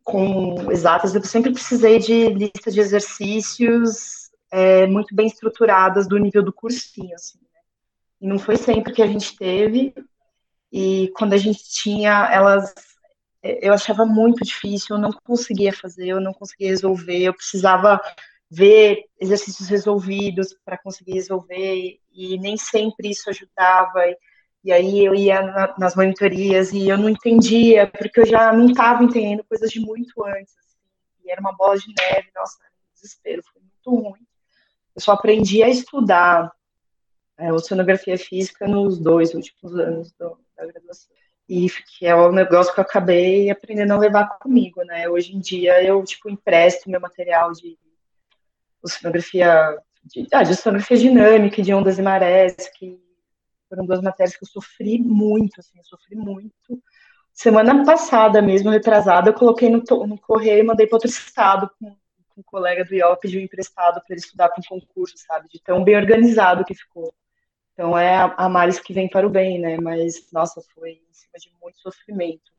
com 0.03 0.71
exatas, 0.71 1.13
eu 1.15 1.23
sempre 1.23 1.51
precisei 1.51 1.99
de 1.99 2.29
lista 2.29 2.71
de 2.71 2.79
exercícios 2.79 4.29
é, 4.51 4.86
muito 4.86 5.15
bem 5.15 5.27
estruturadas 5.27 6.07
do 6.07 6.17
nível 6.17 6.43
do 6.43 6.53
cursinho, 6.53 7.15
assim, 7.15 7.39
né? 7.39 7.60
E 8.19 8.27
não 8.27 8.38
foi 8.38 8.57
sempre 8.57 8.93
que 8.93 9.01
a 9.01 9.07
gente 9.07 9.36
teve, 9.38 9.93
e 10.71 11.12
quando 11.15 11.34
a 11.34 11.38
gente 11.38 11.63
tinha, 11.69 12.29
elas, 12.31 12.73
é, 13.41 13.67
eu 13.67 13.73
achava 13.73 14.05
muito 14.05 14.43
difícil, 14.43 14.95
eu 14.95 15.01
não 15.01 15.12
conseguia 15.12 15.73
fazer, 15.73 16.07
eu 16.07 16.21
não 16.21 16.34
conseguia 16.34 16.69
resolver, 16.69 17.19
eu 17.19 17.34
precisava 17.34 17.99
ver 18.49 19.05
exercícios 19.19 19.69
resolvidos 19.69 20.53
para 20.65 20.77
conseguir 20.77 21.13
resolver, 21.13 21.99
e 22.12 22.38
nem 22.38 22.57
sempre 22.57 23.10
isso 23.10 23.29
ajudava. 23.29 24.05
E, 24.05 24.17
e 24.63 24.71
aí 24.71 25.04
eu 25.04 25.15
ia 25.15 25.41
na, 25.41 25.76
nas 25.78 25.95
monitorias 25.95 26.71
e 26.71 26.88
eu 26.88 26.97
não 26.97 27.10
entendia, 27.10 27.88
porque 27.88 28.21
eu 28.21 28.26
já 28.26 28.54
não 28.54 28.67
estava 28.67 29.04
entendendo 29.04 29.43
coisas 29.43 29.71
de 29.71 29.80
muito 29.80 30.24
antes. 30.24 30.56
Assim, 30.60 30.78
e 31.26 31.32
era 31.32 31.41
uma 31.41 31.56
bola 31.56 31.78
de 31.78 31.88
neve, 31.88 32.30
nossa, 32.36 32.58
desespero, 32.93 33.41
foi 33.52 33.62
muito 33.62 34.10
ruim. 34.10 34.21
Eu 34.95 35.02
só 35.02 35.13
aprendi 35.13 35.63
a 35.63 35.69
estudar 35.69 36.52
é, 37.38 37.52
oceanografia 37.52 38.17
física 38.17 38.67
nos 38.67 39.00
dois 39.00 39.34
últimos 39.34 39.76
anos 39.80 40.12
do, 40.13 40.38
da 40.56 40.65
graduação. 40.67 41.10
E 41.50 41.67
que 41.97 42.06
é 42.06 42.15
um 42.15 42.32
negócio 42.32 42.74
que 42.74 42.80
eu 42.80 42.84
acabei 42.84 43.50
aprendendo 43.50 43.93
a 43.93 43.97
levar 43.97 44.38
comigo, 44.38 44.84
né? 44.84 45.10
Hoje 45.10 45.36
em 45.36 45.39
dia 45.39 45.84
eu, 45.84 46.04
tipo, 46.04 46.30
empresto 46.30 46.89
meu 46.89 47.02
material 47.02 47.52
de 47.52 47.78
oceanografia, 48.82 49.76
de, 50.04 50.28
ah, 50.32 50.43
de 50.43 50.52
oceanografia 50.52 50.97
dinâmica, 50.97 51.62
de 51.62 51.74
ondas 51.74 51.97
e 51.97 52.02
marés, 52.02 52.56
que 52.78 53.02
foram 53.71 53.86
duas 53.86 54.01
matérias 54.01 54.36
que 54.36 54.43
eu 54.43 54.49
sofri 54.49 54.99
muito, 54.99 55.62
assim, 55.62 55.77
eu 55.77 55.84
sofri 55.86 56.13
muito. 56.13 56.84
Semana 57.31 57.86
passada 57.86 58.41
mesmo, 58.41 58.69
retrasada, 58.69 59.29
eu 59.29 59.34
coloquei 59.34 59.69
no, 59.69 59.81
no 60.05 60.19
correio 60.19 60.60
e 60.60 60.63
mandei 60.63 60.86
para 60.86 60.97
outro 60.97 61.07
estado 61.07 61.71
com, 61.79 61.95
com 62.27 62.41
um 62.41 62.43
colega 62.43 62.84
do 62.84 62.93
IOL, 62.93 63.15
pediu 63.15 63.39
emprestado 63.39 64.01
para 64.01 64.13
ele 64.13 64.19
estudar 64.19 64.49
para 64.49 64.60
um 64.60 64.79
concurso, 64.79 65.15
sabe? 65.17 65.47
De 65.47 65.62
tão 65.62 65.86
bem 65.86 65.95
organizado 65.95 66.65
que 66.65 66.75
ficou. 66.75 67.13
Então 67.71 67.97
é 67.97 68.17
a, 68.17 68.25
a 68.25 68.81
que 68.84 68.93
vem 68.93 69.10
para 69.10 69.25
o 69.25 69.29
bem, 69.29 69.57
né? 69.57 69.77
Mas, 69.77 70.29
nossa, 70.34 70.62
foi 70.75 70.91
em 70.91 71.13
cima 71.13 71.39
de 71.39 71.49
muito 71.62 71.79
sofrimento. 71.79 72.51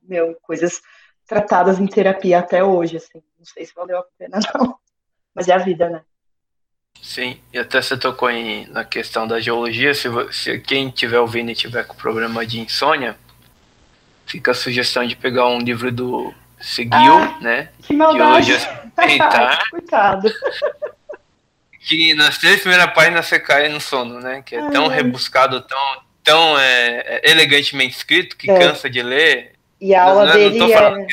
Meu, 0.00 0.36
coisas 0.42 0.80
tratadas 1.26 1.80
em 1.80 1.86
terapia 1.88 2.38
até 2.38 2.62
hoje, 2.62 2.98
assim. 2.98 3.20
Não 3.36 3.44
sei 3.44 3.66
se 3.66 3.74
valeu 3.74 3.98
a 3.98 4.04
pena, 4.16 4.38
não. 4.54 4.78
Mas 5.34 5.48
é 5.48 5.54
a 5.54 5.58
vida, 5.58 5.90
né? 5.90 6.04
Sim, 7.02 7.40
e 7.52 7.58
até 7.58 7.80
você 7.80 7.96
tocou 7.96 8.30
em, 8.30 8.66
na 8.66 8.84
questão 8.84 9.26
da 9.26 9.40
geologia. 9.40 9.94
Se, 9.94 10.08
se 10.30 10.58
quem 10.58 10.88
estiver 10.88 11.18
ouvindo 11.18 11.50
e 11.50 11.54
tiver 11.54 11.84
com 11.84 11.94
problema 11.94 12.44
de 12.44 12.60
insônia, 12.60 13.16
fica 14.26 14.50
a 14.50 14.54
sugestão 14.54 15.06
de 15.06 15.16
pegar 15.16 15.46
um 15.46 15.58
livro 15.58 15.90
do 15.90 16.34
Seguiu, 16.60 17.14
ah, 17.14 17.38
né? 17.40 17.68
Que 17.82 17.94
maldade. 17.94 18.46
Geologia. 18.46 18.82
Coitado. 19.70 20.28
Que 21.80 22.14
nas 22.14 22.36
três 22.38 22.60
primeiras 22.60 22.92
páginas 22.92 23.26
você 23.26 23.38
cai 23.38 23.68
no 23.68 23.80
sono, 23.80 24.20
né? 24.20 24.42
Que 24.44 24.56
é 24.56 24.60
Ai, 24.60 24.70
tão 24.70 24.88
rebuscado, 24.88 25.60
tão, 25.62 26.02
tão 26.22 26.58
é, 26.58 27.20
é 27.22 27.30
elegantemente 27.30 27.96
escrito 27.96 28.36
que 28.36 28.50
é. 28.50 28.58
cansa 28.58 28.90
de 28.90 29.02
ler. 29.02 29.52
E 29.80 29.94
a 29.94 30.02
aula 30.02 30.26
não, 30.26 30.32
dele 30.32 30.58
não 30.58 30.66
é... 30.66 30.68
que 30.68 30.74
é 30.74 30.88
ruim. 30.88 31.06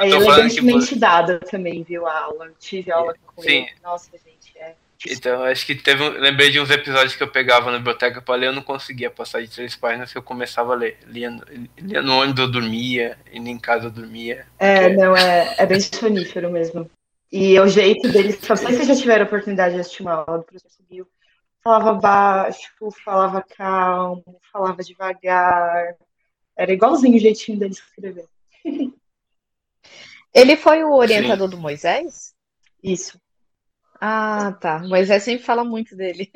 É 0.00 0.08
elegantemente 0.08 0.88
que... 0.88 0.96
dada 0.96 1.40
também, 1.40 1.82
viu, 1.82 2.06
a 2.06 2.18
aula. 2.20 2.50
tive 2.58 2.90
aula 2.90 3.14
com 3.26 3.42
Sim. 3.42 3.62
ele. 3.62 3.72
Nossa, 3.82 4.10
gente. 4.12 4.27
Então, 5.06 5.44
acho 5.44 5.64
que 5.64 5.76
teve. 5.76 6.08
Lembrei 6.10 6.50
de 6.50 6.58
uns 6.58 6.70
episódios 6.70 7.14
que 7.14 7.22
eu 7.22 7.30
pegava 7.30 7.70
na 7.70 7.78
biblioteca 7.78 8.20
para 8.20 8.34
ler, 8.34 8.46
eu 8.48 8.52
não 8.52 8.62
conseguia 8.62 9.10
passar 9.10 9.40
de 9.40 9.48
três 9.48 9.76
páginas 9.76 10.10
que 10.10 10.18
eu 10.18 10.22
começava 10.22 10.72
a 10.72 10.76
ler. 10.76 10.98
Lia, 11.06 11.30
lia 11.78 12.02
no 12.02 12.20
ônibus 12.20 12.40
eu 12.40 12.50
dormia, 12.50 13.16
indo 13.32 13.48
em 13.48 13.58
casa 13.58 13.86
eu 13.86 13.90
dormia. 13.90 14.46
É, 14.58 14.80
porque... 14.80 14.96
não, 14.96 15.16
é, 15.16 15.54
é 15.56 15.66
bem 15.66 15.80
sonífero 15.80 16.50
mesmo. 16.50 16.90
E 17.30 17.60
o 17.60 17.68
jeito 17.68 18.08
dele, 18.10 18.36
não 18.48 18.56
sei 18.56 18.70
se 18.70 18.76
vocês 18.76 18.88
já 18.88 18.96
tiveram 18.96 19.24
a 19.24 19.26
oportunidade 19.26 19.74
de 19.74 19.80
assistir 19.80 20.02
uma 20.02 20.14
aula 20.14 20.38
do 20.38 20.44
professor 20.44 20.82
Bill, 20.90 21.06
falava 21.62 21.92
baixo, 21.92 22.72
falava 23.04 23.44
calmo, 23.56 24.40
falava 24.50 24.82
devagar. 24.82 25.94
Era 26.56 26.72
igualzinho 26.72 27.16
o 27.16 27.20
jeitinho 27.20 27.58
dele 27.58 27.72
escrever. 27.72 28.24
Ele 30.34 30.56
foi 30.56 30.82
o 30.82 30.92
orientador 30.92 31.48
Sim. 31.48 31.56
do 31.56 31.60
Moisés? 31.60 32.34
Isso. 32.82 33.20
Ah, 34.00 34.52
tá. 34.60 34.78
Moisés 34.80 35.22
sempre 35.22 35.44
fala 35.44 35.64
muito 35.64 35.96
dele. 35.96 36.30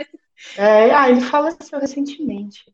É, 0.56 0.90
ah, 0.92 1.08
ele 1.08 1.20
faleceu 1.20 1.78
recentemente. 1.78 2.64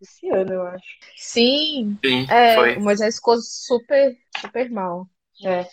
Esse 0.00 0.28
ano, 0.28 0.52
eu 0.52 0.66
acho. 0.66 0.84
Sim. 1.16 1.96
Sim, 2.04 2.26
é, 2.28 2.54
foi. 2.54 2.76
O 2.76 2.82
Moisés 2.82 3.16
ficou 3.16 3.38
super, 3.40 4.16
super 4.40 4.70
mal. 4.70 5.08
É. 5.44 5.66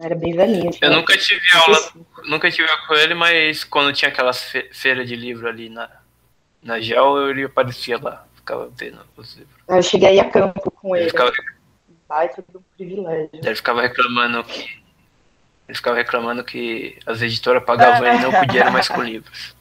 Era 0.00 0.14
bem 0.14 0.36
velhinho. 0.36 0.70
Eu 0.80 0.92
nunca 0.92 1.18
tive 1.18 1.40
aula, 1.54 1.92
nunca 2.28 2.50
tive 2.50 2.68
aula 2.68 2.86
com 2.86 2.94
ele, 2.94 3.14
mas 3.14 3.64
quando 3.64 3.92
tinha 3.92 4.08
aquelas 4.08 4.44
fe 4.44 4.68
feira 4.72 5.04
de 5.04 5.16
livro 5.16 5.48
ali 5.48 5.68
na, 5.68 5.90
na 6.62 6.78
GEL, 6.78 7.32
eu 7.36 7.46
aparecia 7.46 7.98
lá, 7.98 8.24
ficava 8.36 8.70
vendo 8.76 9.00
os 9.16 9.34
livros. 9.34 9.56
Eu 9.68 9.82
cheguei 9.82 10.20
a 10.20 10.30
campo 10.30 10.70
com 10.70 10.94
ele. 10.94 11.06
ele 11.06 11.10
ficava 11.10 11.32
baita 12.08 12.44
do 12.48 12.64
privilégio. 12.76 13.30
Ele 13.32 13.54
ficava 13.56 13.82
reclamando 13.82 14.44
que. 14.44 14.86
Ele 15.68 15.76
ficava 15.76 15.96
reclamando 15.96 16.42
que 16.42 16.98
as 17.04 17.20
editoras 17.20 17.62
pagavam 17.62 18.08
ele 18.08 18.22
não 18.22 18.32
podia 18.32 18.70
mais 18.70 18.88
com 18.88 19.02
livros. 19.02 19.54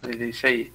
Mas 0.00 0.20
é 0.20 0.24
isso 0.26 0.46
aí. 0.46 0.72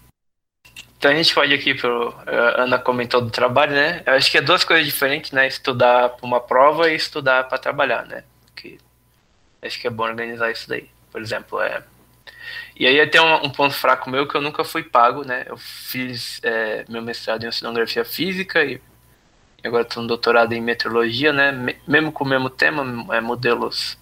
Então 0.97 1.09
a 1.09 1.15
gente 1.15 1.33
pode 1.33 1.53
aqui 1.53 1.73
pro. 1.73 2.13
A 2.27 2.63
Ana 2.63 2.77
comentou 2.77 3.21
do 3.21 3.31
trabalho, 3.31 3.71
né? 3.71 4.03
Eu 4.05 4.13
acho 4.13 4.29
que 4.29 4.37
é 4.37 4.41
duas 4.41 4.63
coisas 4.63 4.85
diferentes, 4.85 5.31
né? 5.31 5.47
Estudar 5.47 6.09
para 6.09 6.25
uma 6.25 6.41
prova 6.41 6.91
e 6.91 6.95
estudar 6.95 7.47
para 7.47 7.57
trabalhar, 7.57 8.05
né? 8.05 8.23
Que 8.55 8.77
acho 9.61 9.79
que 9.79 9.87
é 9.87 9.89
bom 9.89 10.03
organizar 10.03 10.51
isso 10.51 10.67
daí. 10.67 10.89
Por 11.09 11.21
exemplo, 11.21 11.61
é. 11.61 11.81
E 12.75 12.85
aí 12.85 13.07
tem 13.07 13.21
um, 13.21 13.45
um 13.45 13.49
ponto 13.49 13.73
fraco 13.73 14.09
meu 14.09 14.27
que 14.27 14.35
eu 14.35 14.41
nunca 14.41 14.63
fui 14.63 14.83
pago, 14.83 15.23
né? 15.23 15.45
Eu 15.47 15.57
fiz 15.57 16.39
é, 16.43 16.85
meu 16.89 17.01
mestrado 17.01 17.43
em 17.43 17.47
oceanografia 17.47 18.03
física 18.03 18.63
e 18.63 18.81
agora 19.67 19.83
estou 19.83 20.01
no 20.01 20.07
doutorado 20.07 20.53
em 20.53 20.61
meteorologia, 20.61 21.31
né? 21.31 21.51
Mesmo 21.87 22.11
com 22.11 22.23
o 22.23 22.27
mesmo 22.27 22.49
tema, 22.49 23.15
é, 23.15 23.21
modelos. 23.21 23.97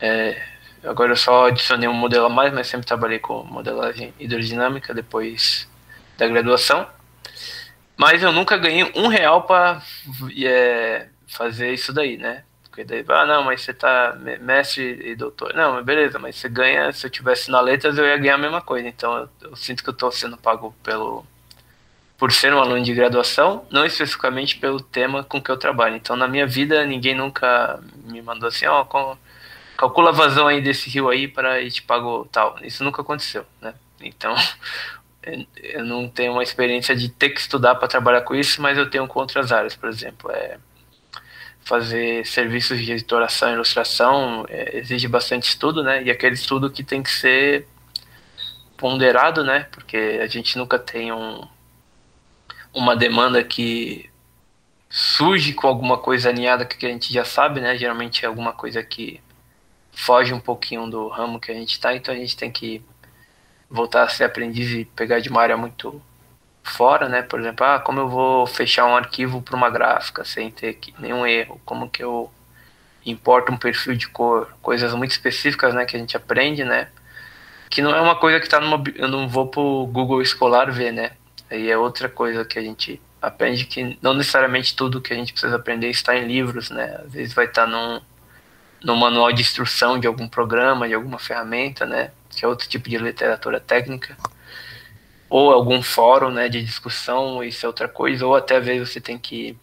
É, 0.00 0.40
agora 0.84 1.12
eu 1.12 1.16
só 1.16 1.46
adicionei 1.46 1.88
um 1.88 1.94
modelo 1.94 2.26
a 2.26 2.28
mais, 2.28 2.52
mas 2.52 2.68
sempre 2.68 2.86
trabalhei 2.86 3.18
com 3.18 3.42
modelagem 3.44 4.14
hidrodinâmica 4.18 4.94
depois 4.94 5.68
da 6.16 6.26
graduação. 6.28 6.86
Mas 7.96 8.22
eu 8.22 8.32
nunca 8.32 8.56
ganhei 8.56 8.90
um 8.94 9.08
real 9.08 9.42
para 9.42 9.82
é, 10.44 11.08
fazer 11.26 11.72
isso 11.74 11.92
daí, 11.92 12.16
né? 12.16 12.44
Porque 12.62 12.84
daí, 12.84 13.04
ah, 13.08 13.26
não, 13.26 13.42
mas 13.42 13.62
você 13.62 13.74
tá 13.74 14.16
mestre 14.40 15.10
e 15.10 15.16
doutor. 15.16 15.52
Não, 15.52 15.74
mas 15.74 15.84
beleza, 15.84 16.16
mas 16.16 16.36
você 16.36 16.48
ganha, 16.48 16.92
se 16.92 17.04
eu 17.04 17.10
tivesse 17.10 17.50
na 17.50 17.60
letras 17.60 17.98
eu 17.98 18.06
ia 18.06 18.16
ganhar 18.16 18.36
a 18.36 18.38
mesma 18.38 18.60
coisa. 18.60 18.86
Então 18.86 19.18
eu, 19.18 19.50
eu 19.50 19.56
sinto 19.56 19.82
que 19.82 19.88
eu 19.90 19.92
estou 19.92 20.12
sendo 20.12 20.36
pago 20.36 20.72
pelo 20.84 21.26
por 22.18 22.32
ser 22.32 22.52
um 22.52 22.58
aluno 22.58 22.82
de 22.82 22.92
graduação, 22.92 23.64
não 23.70 23.86
especificamente 23.86 24.58
pelo 24.58 24.80
tema 24.80 25.22
com 25.22 25.40
que 25.40 25.50
eu 25.50 25.56
trabalho. 25.56 25.94
Então, 25.94 26.16
na 26.16 26.26
minha 26.26 26.46
vida, 26.46 26.84
ninguém 26.84 27.14
nunca 27.14 27.80
me 28.04 28.20
mandou 28.20 28.48
assim, 28.48 28.66
ó, 28.66 28.82
oh, 28.82 29.16
calcula 29.76 30.10
a 30.10 30.12
vazão 30.12 30.48
aí 30.48 30.60
desse 30.60 30.90
rio 30.90 31.08
aí 31.08 31.28
para 31.28 31.62
e 31.62 31.70
te 31.70 31.80
pago 31.80 32.28
tal. 32.32 32.58
Isso 32.62 32.82
nunca 32.82 33.02
aconteceu, 33.02 33.46
né? 33.62 33.72
Então, 34.00 34.34
eu 35.62 35.84
não 35.84 36.08
tenho 36.08 36.32
uma 36.32 36.42
experiência 36.42 36.96
de 36.96 37.08
ter 37.08 37.30
que 37.30 37.40
estudar 37.40 37.76
para 37.76 37.86
trabalhar 37.86 38.22
com 38.22 38.34
isso, 38.34 38.60
mas 38.60 38.76
eu 38.76 38.90
tenho 38.90 39.06
com 39.06 39.20
outras 39.20 39.52
áreas, 39.52 39.76
por 39.76 39.88
exemplo, 39.88 40.28
é 40.32 40.58
fazer 41.60 42.26
serviços 42.26 42.80
de 42.80 42.92
editoração 42.92 43.50
e 43.50 43.52
ilustração 43.54 44.44
é, 44.48 44.78
exige 44.78 45.06
bastante 45.06 45.48
estudo, 45.48 45.84
né? 45.84 46.02
E 46.02 46.10
aquele 46.10 46.34
estudo 46.34 46.70
que 46.70 46.82
tem 46.82 47.00
que 47.00 47.10
ser 47.10 47.68
ponderado, 48.76 49.44
né? 49.44 49.68
Porque 49.70 50.18
a 50.20 50.26
gente 50.26 50.58
nunca 50.58 50.78
tem 50.78 51.12
um 51.12 51.46
uma 52.74 52.96
demanda 52.96 53.42
que 53.42 54.10
surge 54.88 55.52
com 55.52 55.66
alguma 55.66 55.98
coisa 55.98 56.28
alinhada 56.28 56.64
que 56.64 56.84
a 56.86 56.88
gente 56.88 57.12
já 57.12 57.24
sabe, 57.24 57.60
né? 57.60 57.76
Geralmente 57.76 58.24
é 58.24 58.28
alguma 58.28 58.52
coisa 58.52 58.82
que 58.82 59.20
foge 59.92 60.32
um 60.32 60.40
pouquinho 60.40 60.88
do 60.88 61.08
ramo 61.08 61.40
que 61.40 61.50
a 61.50 61.54
gente 61.54 61.72
está, 61.72 61.94
então 61.94 62.14
a 62.14 62.16
gente 62.16 62.36
tem 62.36 62.50
que 62.50 62.82
voltar 63.68 64.04
a 64.04 64.08
ser 64.08 64.24
aprendiz 64.24 64.70
e 64.70 64.84
pegar 64.84 65.20
de 65.20 65.28
uma 65.28 65.42
área 65.42 65.56
muito 65.56 66.00
fora, 66.62 67.08
né? 67.08 67.22
Por 67.22 67.40
exemplo, 67.40 67.66
ah, 67.66 67.80
como 67.80 68.00
eu 68.00 68.08
vou 68.08 68.46
fechar 68.46 68.86
um 68.86 68.96
arquivo 68.96 69.42
para 69.42 69.56
uma 69.56 69.70
gráfica 69.70 70.24
sem 70.24 70.50
ter 70.50 70.78
nenhum 70.98 71.26
erro, 71.26 71.60
como 71.64 71.90
que 71.90 72.02
eu 72.02 72.30
importo 73.04 73.52
um 73.52 73.56
perfil 73.56 73.94
de 73.96 74.08
cor, 74.08 74.48
coisas 74.62 74.94
muito 74.94 75.12
específicas, 75.12 75.74
né, 75.74 75.86
que 75.86 75.96
a 75.96 75.98
gente 75.98 76.16
aprende, 76.16 76.64
né? 76.64 76.88
Que 77.70 77.82
não 77.82 77.94
é 77.94 78.00
uma 78.00 78.16
coisa 78.16 78.38
que 78.40 78.46
está 78.46 78.60
numa 78.60 78.82
eu 78.96 79.08
não 79.08 79.28
vou 79.28 79.48
pro 79.48 79.86
Google 79.92 80.22
escolar 80.22 80.70
ver, 80.72 80.92
né? 80.92 81.12
Aí 81.50 81.70
é 81.70 81.76
outra 81.76 82.08
coisa 82.08 82.44
que 82.44 82.58
a 82.58 82.62
gente 82.62 83.00
aprende 83.20 83.64
que 83.64 83.98
não 84.00 84.14
necessariamente 84.14 84.76
tudo 84.76 85.00
que 85.00 85.12
a 85.12 85.16
gente 85.16 85.32
precisa 85.32 85.56
aprender 85.56 85.88
está 85.90 86.16
em 86.16 86.26
livros, 86.26 86.70
né? 86.70 87.00
Às 87.04 87.12
vezes 87.12 87.34
vai 87.34 87.46
estar 87.46 87.64
tá 87.64 87.70
num, 87.70 88.00
num 88.84 88.96
manual 88.96 89.32
de 89.32 89.42
instrução 89.42 89.98
de 89.98 90.06
algum 90.06 90.28
programa, 90.28 90.88
de 90.88 90.94
alguma 90.94 91.18
ferramenta, 91.18 91.84
né? 91.84 92.12
Que 92.30 92.44
é 92.44 92.48
outro 92.48 92.68
tipo 92.68 92.88
de 92.88 92.98
literatura 92.98 93.60
técnica. 93.60 94.16
Ou 95.28 95.52
algum 95.52 95.82
fórum, 95.82 96.30
né, 96.30 96.48
de 96.48 96.64
discussão, 96.64 97.44
isso 97.44 97.66
é 97.66 97.68
outra 97.68 97.88
coisa. 97.88 98.26
Ou 98.26 98.34
até 98.34 98.56
às 98.56 98.64
vezes 98.64 98.88
você 98.88 99.00
tem 99.00 99.18
que 99.18 99.56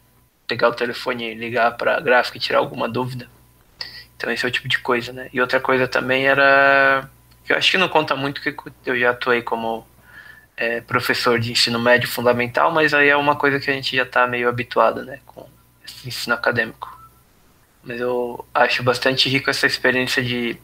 pegar 0.48 0.70
o 0.70 0.74
telefone 0.74 1.32
e 1.32 1.34
ligar 1.34 1.76
para 1.78 1.98
a 1.98 2.00
gráfica 2.00 2.38
e 2.38 2.42
tirar 2.42 2.60
alguma 2.60 2.88
dúvida. 2.88 3.28
Então 4.16 4.32
esse 4.32 4.46
é 4.46 4.48
o 4.48 4.52
tipo 4.52 4.68
de 4.68 4.80
coisa, 4.80 5.12
né? 5.12 5.30
E 5.34 5.42
outra 5.42 5.60
coisa 5.60 5.88
também 5.88 6.28
era... 6.28 7.10
Eu 7.48 7.58
acho 7.58 7.72
que 7.72 7.78
não 7.78 7.90
conta 7.90 8.16
muito 8.16 8.42
que 8.42 8.56
eu 8.86 9.00
já 9.00 9.12
atuei 9.12 9.42
como 9.42 9.86
é, 10.58 10.82
professor 10.82 11.40
de 11.40 11.52
ensino 11.52 11.80
médio 11.80 12.08
fundamental, 12.08 12.72
mas 12.72 12.94
aí 12.94 13.10
é 13.10 13.18
uma 13.18 13.36
coisa 13.36 13.60
que 13.60 13.70
a 13.70 13.74
gente 13.74 13.96
já 13.96 14.04
está 14.04 14.26
meio 14.28 14.48
habituado, 14.48 15.04
né, 15.04 15.20
com 15.26 15.48
esse 15.86 16.08
ensino 16.08 16.36
acadêmico. 16.36 16.94
Mas 17.84 18.00
eu 18.00 18.46
acho 18.54 18.84
bastante 18.84 19.30
rico 19.30 19.50
essa 19.50 19.68
experiência 19.68 20.24
de 20.24 20.58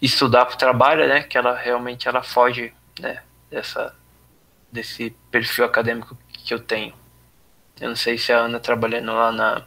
estudar 0.00 0.46
para 0.46 0.54
o 0.54 0.58
trabalho, 0.58 1.08
né, 1.08 1.22
que 1.22 1.36
ela 1.36 1.56
realmente 1.56 2.08
ela 2.08 2.22
foge, 2.22 2.72
né, 3.00 3.22
dessa 3.50 3.94
desse 4.70 5.10
perfil 5.30 5.64
acadêmico 5.64 6.18
que 6.44 6.52
eu 6.52 6.58
tenho. 6.60 6.92
Eu 7.80 7.88
não 7.88 7.96
sei 7.96 8.18
se 8.18 8.32
a 8.32 8.38
Ana 8.38 8.60
trabalhando 8.60 9.12
lá 9.12 9.32
na 9.32 9.62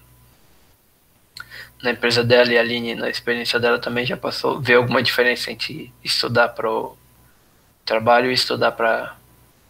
na 1.81 1.91
empresa 1.91 2.23
dela 2.23 2.51
e 2.51 2.57
a 2.57 2.61
Aline 2.61 2.95
na 2.95 3.09
experiência 3.09 3.59
dela 3.59 3.79
também 3.79 4.05
já 4.05 4.17
passou 4.17 4.59
ver 4.59 4.75
alguma 4.75 5.01
diferença 5.01 5.51
entre 5.51 5.93
estudar 6.03 6.49
para 6.49 6.69
o 6.69 6.97
trabalho 7.89 8.29
e 8.29 8.35
estudar 8.35 8.73
para 8.73 9.17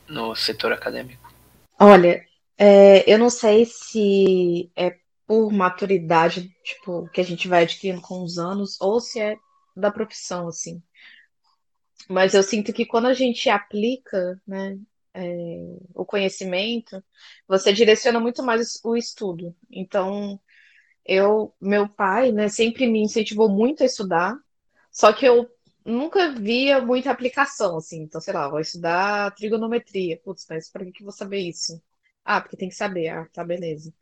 no 0.06 0.36
setor 0.36 0.74
acadêmico? 0.74 1.34
Olha, 1.80 2.22
é, 2.58 3.10
eu 3.12 3.18
não 3.18 3.30
sei 3.30 3.66
se 3.66 4.70
é 4.76 4.98
por 5.26 5.50
maturidade, 5.54 6.54
tipo, 6.62 7.08
que 7.14 7.22
a 7.22 7.24
gente 7.24 7.48
vai 7.48 7.64
adquirindo 7.64 8.02
com 8.02 8.22
os 8.22 8.38
anos, 8.38 8.80
ou 8.82 9.00
se 9.00 9.22
é 9.22 9.38
da 9.74 9.90
profissão, 9.90 10.50
assim. 10.50 10.84
Mas 12.10 12.34
eu 12.34 12.44
sinto 12.44 12.74
que 12.74 12.86
quando 12.86 13.06
a 13.06 13.14
gente 13.14 13.50
aplica, 13.50 14.42
né, 14.46 14.78
é, 15.14 15.78
o 15.94 16.04
conhecimento, 16.04 17.02
você 17.48 17.72
direciona 17.72 18.20
muito 18.20 18.44
mais 18.44 18.82
o 18.84 18.98
estudo. 18.98 19.56
Então, 19.72 20.38
eu, 21.06 21.54
meu 21.62 21.88
pai, 21.88 22.34
né, 22.34 22.50
sempre 22.50 22.86
me 22.86 23.00
incentivou 23.00 23.48
muito 23.48 23.84
a 23.84 23.86
estudar, 23.86 24.36
só 24.92 25.14
que 25.14 25.26
eu 25.26 25.50
nunca 25.86 26.32
via 26.32 26.82
muita 26.82 27.12
aplicação, 27.12 27.78
assim. 27.78 28.04
Então, 28.04 28.22
sei 28.22 28.34
lá, 28.34 28.50
vou 28.50 28.60
estudar 28.60 29.34
trigonometria. 29.36 30.20
Putz, 30.24 30.46
mas 30.50 30.70
para 30.72 30.86
que 30.86 30.92
que 30.92 31.02
eu 31.04 31.06
vou 31.06 31.14
saber 31.14 31.40
isso? 31.40 31.82
Ah, 32.24 32.42
porque 32.42 32.58
tem 32.58 32.70
que 32.70 32.76
saber. 32.76 33.10
Ah, 33.10 33.28
tá, 33.34 33.44
beleza. 33.44 33.94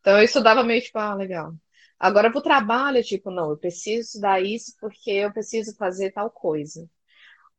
Então, 0.00 0.18
eu 0.18 0.24
estudava 0.24 0.62
meio 0.64 0.82
tipo, 0.82 0.98
ah, 0.98 1.14
legal. 1.14 1.54
Agora, 1.98 2.30
pro 2.30 2.42
trabalho, 2.42 3.02
tipo, 3.02 3.30
não, 3.30 3.50
eu 3.50 3.58
preciso 3.58 4.00
estudar 4.08 4.40
isso 4.42 4.74
porque 4.80 5.10
eu 5.10 5.32
preciso 5.32 5.76
fazer 5.76 6.12
tal 6.12 6.30
coisa. 6.30 6.88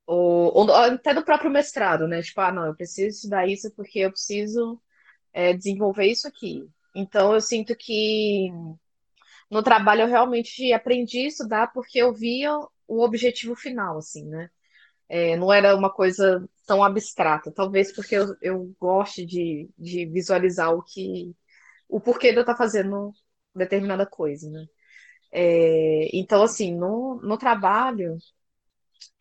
Ou, 0.05 0.53
ou 0.55 0.71
até 0.73 1.13
do 1.13 1.23
próprio 1.25 1.51
mestrado, 1.51 2.07
né? 2.07 2.21
Tipo, 2.21 2.41
ah, 2.41 2.51
não, 2.51 2.65
eu 2.67 2.75
preciso 2.75 3.09
estudar 3.17 3.47
isso 3.47 3.71
porque 3.75 3.99
eu 3.99 4.11
preciso 4.11 4.81
é, 5.33 5.53
desenvolver 5.53 6.07
isso 6.07 6.27
aqui. 6.27 6.67
Então, 6.95 7.33
eu 7.33 7.41
sinto 7.41 7.75
que 7.75 8.49
no 9.49 9.63
trabalho 9.63 10.01
eu 10.01 10.07
realmente 10.07 10.71
aprendi 10.73 11.19
a 11.25 11.27
estudar 11.27 11.67
porque 11.73 11.99
eu 11.99 12.13
via 12.13 12.51
o 12.87 13.03
objetivo 13.03 13.55
final, 13.55 13.97
assim, 13.97 14.25
né? 14.27 14.49
É, 15.09 15.37
não 15.37 15.53
era 15.53 15.75
uma 15.75 15.91
coisa 15.93 16.47
tão 16.67 16.83
abstrata, 16.83 17.51
talvez 17.51 17.93
porque 17.95 18.15
eu, 18.15 18.35
eu 18.41 18.75
goste 18.79 19.25
de, 19.25 19.69
de 19.77 20.05
visualizar 20.07 20.73
o 20.73 20.83
que 20.83 21.35
o 21.89 21.99
porquê 22.01 22.31
de 22.31 22.37
eu 22.39 22.41
estar 22.41 22.57
fazendo 22.57 23.13
determinada 23.55 24.05
coisa, 24.07 24.49
né? 24.51 24.65
É, 25.31 26.09
então, 26.17 26.43
assim, 26.43 26.75
no, 26.75 27.17
no 27.23 27.37
trabalho, 27.37 28.17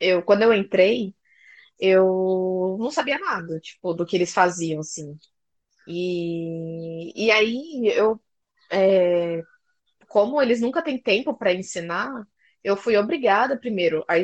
eu 0.00 0.22
quando 0.22 0.42
eu 0.42 0.52
entrei, 0.52 1.14
eu 1.80 2.76
não 2.80 2.90
sabia 2.92 3.18
nada, 3.18 3.60
tipo, 3.60 3.94
do 3.94 4.06
que 4.06 4.16
eles 4.16 4.32
faziam, 4.34 4.80
assim. 4.80 5.18
E, 5.88 7.26
e 7.26 7.30
aí 7.30 7.88
eu, 7.96 8.20
é, 8.72 9.42
como 10.08 10.40
eles 10.42 10.60
nunca 10.60 10.82
têm 10.82 11.00
tempo 11.02 11.34
para 11.36 11.54
ensinar, 11.54 12.10
eu 12.64 12.76
fui 12.76 12.96
obrigada 12.96 13.56
primeiro 13.56 14.04
a 14.08 14.14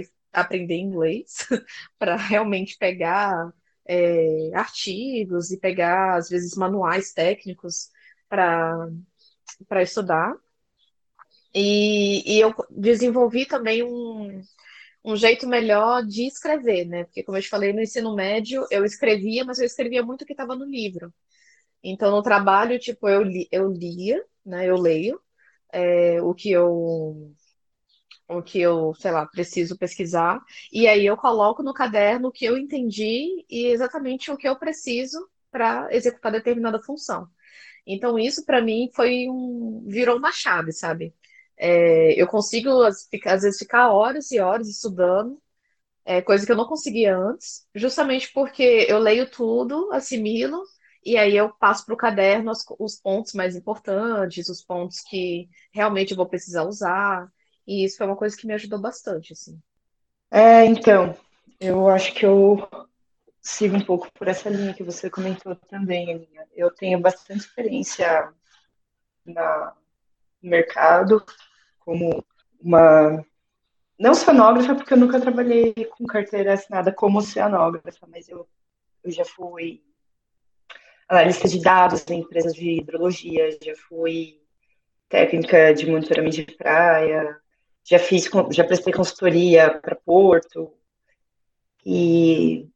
aprender 0.40 0.76
inglês 0.76 1.46
para 1.98 2.16
realmente 2.16 2.76
pegar 2.78 3.52
é, 3.86 4.50
artigos 4.54 5.50
e 5.52 5.60
pegar 5.60 6.16
às 6.16 6.28
vezes 6.28 6.56
manuais 6.56 7.12
técnicos 7.12 7.90
para 8.28 9.82
estudar 9.82 10.34
e, 11.54 12.36
e 12.36 12.40
eu 12.40 12.54
desenvolvi 12.70 13.44
também 13.46 13.82
um, 13.82 14.40
um 15.04 15.16
jeito 15.16 15.46
melhor 15.48 16.04
de 16.04 16.26
escrever, 16.26 16.84
né? 16.86 17.04
Porque, 17.04 17.22
como 17.22 17.36
eu 17.38 17.42
te 17.42 17.48
falei, 17.48 17.72
no 17.72 17.80
ensino 17.82 18.14
médio 18.14 18.66
eu 18.70 18.84
escrevia, 18.84 19.44
mas 19.44 19.58
eu 19.58 19.66
escrevia 19.66 20.02
muito 20.02 20.22
o 20.22 20.26
que 20.26 20.32
estava 20.32 20.54
no 20.54 20.64
livro. 20.64 21.12
Então, 21.82 22.10
no 22.10 22.22
trabalho, 22.22 22.78
tipo, 22.78 23.08
eu, 23.08 23.22
li, 23.22 23.48
eu 23.50 23.68
lia, 23.72 24.24
né? 24.44 24.68
Eu 24.68 24.76
leio 24.76 25.20
é, 25.72 26.22
o 26.22 26.34
que 26.34 26.50
eu 26.50 27.32
o 28.38 28.42
que 28.42 28.60
eu, 28.60 28.94
sei 28.94 29.10
lá, 29.10 29.26
preciso 29.26 29.76
pesquisar, 29.78 30.40
e 30.72 30.86
aí 30.88 31.04
eu 31.06 31.16
coloco 31.16 31.62
no 31.62 31.74
caderno 31.74 32.28
o 32.28 32.32
que 32.32 32.44
eu 32.44 32.56
entendi 32.58 33.44
e 33.48 33.66
exatamente 33.66 34.30
o 34.30 34.36
que 34.36 34.48
eu 34.48 34.56
preciso 34.58 35.18
para 35.50 35.88
executar 35.94 36.32
determinada 36.32 36.80
função. 36.82 37.28
Então, 37.86 38.18
isso 38.18 38.44
para 38.46 38.60
mim 38.62 38.90
foi 38.94 39.28
um. 39.28 39.84
virou 39.88 40.16
uma 40.18 40.32
chave, 40.32 40.72
sabe? 40.72 41.14
É, 41.56 42.20
eu 42.20 42.26
consigo, 42.26 42.70
às 42.82 43.08
vezes, 43.42 43.58
ficar 43.58 43.90
horas 43.92 44.30
e 44.32 44.40
horas 44.40 44.68
estudando, 44.68 45.40
é, 46.04 46.22
coisa 46.22 46.44
que 46.46 46.52
eu 46.52 46.56
não 46.56 46.66
conseguia 46.66 47.16
antes, 47.16 47.66
justamente 47.74 48.32
porque 48.32 48.86
eu 48.88 48.98
leio 48.98 49.30
tudo, 49.30 49.92
assimilo, 49.92 50.62
e 51.04 51.16
aí 51.16 51.36
eu 51.36 51.50
passo 51.54 51.84
para 51.86 51.94
o 51.94 51.96
caderno 51.96 52.50
os, 52.50 52.64
os 52.78 52.96
pontos 53.00 53.32
mais 53.34 53.56
importantes, 53.56 54.48
os 54.48 54.62
pontos 54.62 55.00
que 55.02 55.48
realmente 55.72 56.10
eu 56.12 56.16
vou 56.16 56.28
precisar 56.28 56.64
usar. 56.64 57.28
E 57.70 57.84
isso 57.84 57.98
foi 57.98 58.06
uma 58.08 58.16
coisa 58.16 58.36
que 58.36 58.48
me 58.48 58.54
ajudou 58.54 58.80
bastante, 58.80 59.32
assim. 59.32 59.56
É, 60.28 60.64
então, 60.64 61.16
eu 61.60 61.88
acho 61.88 62.12
que 62.12 62.26
eu 62.26 62.68
sigo 63.40 63.76
um 63.76 63.84
pouco 63.84 64.10
por 64.12 64.26
essa 64.26 64.50
linha 64.50 64.74
que 64.74 64.82
você 64.82 65.08
comentou 65.08 65.54
também, 65.54 66.12
Aninha. 66.12 66.48
Eu 66.52 66.72
tenho 66.72 66.98
bastante 66.98 67.42
experiência 67.42 68.34
na, 69.24 69.72
no 70.42 70.50
mercado 70.50 71.24
como 71.78 72.24
uma 72.60 73.24
não 73.96 74.14
cenógrafa, 74.14 74.74
porque 74.74 74.92
eu 74.92 74.98
nunca 74.98 75.20
trabalhei 75.20 75.72
com 75.96 76.04
carteira 76.06 76.54
assinada 76.54 76.92
como 76.92 77.22
cenógrafa, 77.22 78.04
mas 78.08 78.28
eu, 78.28 78.48
eu 79.04 79.12
já 79.12 79.24
fui 79.24 79.80
analista 81.08 81.46
de 81.46 81.62
dados 81.62 82.04
em 82.10 82.18
empresas 82.18 82.52
de 82.52 82.80
hidrologia, 82.80 83.56
já 83.62 83.76
fui 83.76 84.40
técnica 85.08 85.72
de 85.72 85.88
monitoramento 85.88 86.34
de 86.34 86.56
praia, 86.56 87.39
já 87.84 87.98
fiz, 87.98 88.28
já 88.52 88.64
prestei 88.64 88.92
consultoria 88.92 89.78
para 89.78 89.96
Porto 89.96 90.72
e 91.84 92.68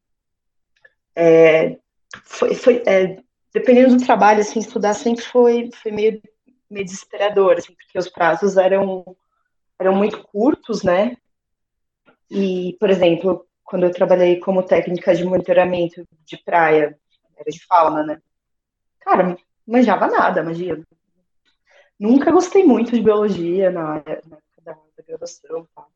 é, 1.14 1.78
foi, 2.24 2.54
foi 2.54 2.82
é, 2.86 3.22
dependendo 3.52 3.96
do 3.96 4.04
trabalho, 4.04 4.40
assim, 4.40 4.58
estudar 4.58 4.94
sempre 4.94 5.24
foi, 5.24 5.70
foi 5.80 5.92
meio, 5.92 6.20
meio 6.68 6.84
desesperador, 6.84 7.56
assim, 7.58 7.74
porque 7.74 7.98
os 7.98 8.08
prazos 8.08 8.56
eram, 8.56 9.04
eram 9.78 9.94
muito 9.94 10.22
curtos, 10.24 10.82
né? 10.82 11.16
E, 12.28 12.76
por 12.80 12.90
exemplo, 12.90 13.46
quando 13.62 13.84
eu 13.84 13.92
trabalhei 13.92 14.40
como 14.40 14.62
técnica 14.62 15.14
de 15.14 15.24
monitoramento 15.24 16.04
de 16.24 16.36
praia, 16.36 16.98
era 17.36 17.50
de 17.50 17.64
fauna, 17.64 18.02
né? 18.02 18.20
Cara, 19.00 19.36
manjava 19.66 20.06
nada, 20.08 20.42
magia. 20.42 20.82
Nunca 21.98 22.32
gostei 22.32 22.64
muito 22.64 22.92
de 22.92 23.02
biologia 23.02 23.70
na, 23.70 24.02
na 24.26 24.38
graduação. 25.06 25.68
Tá? 25.74 25.86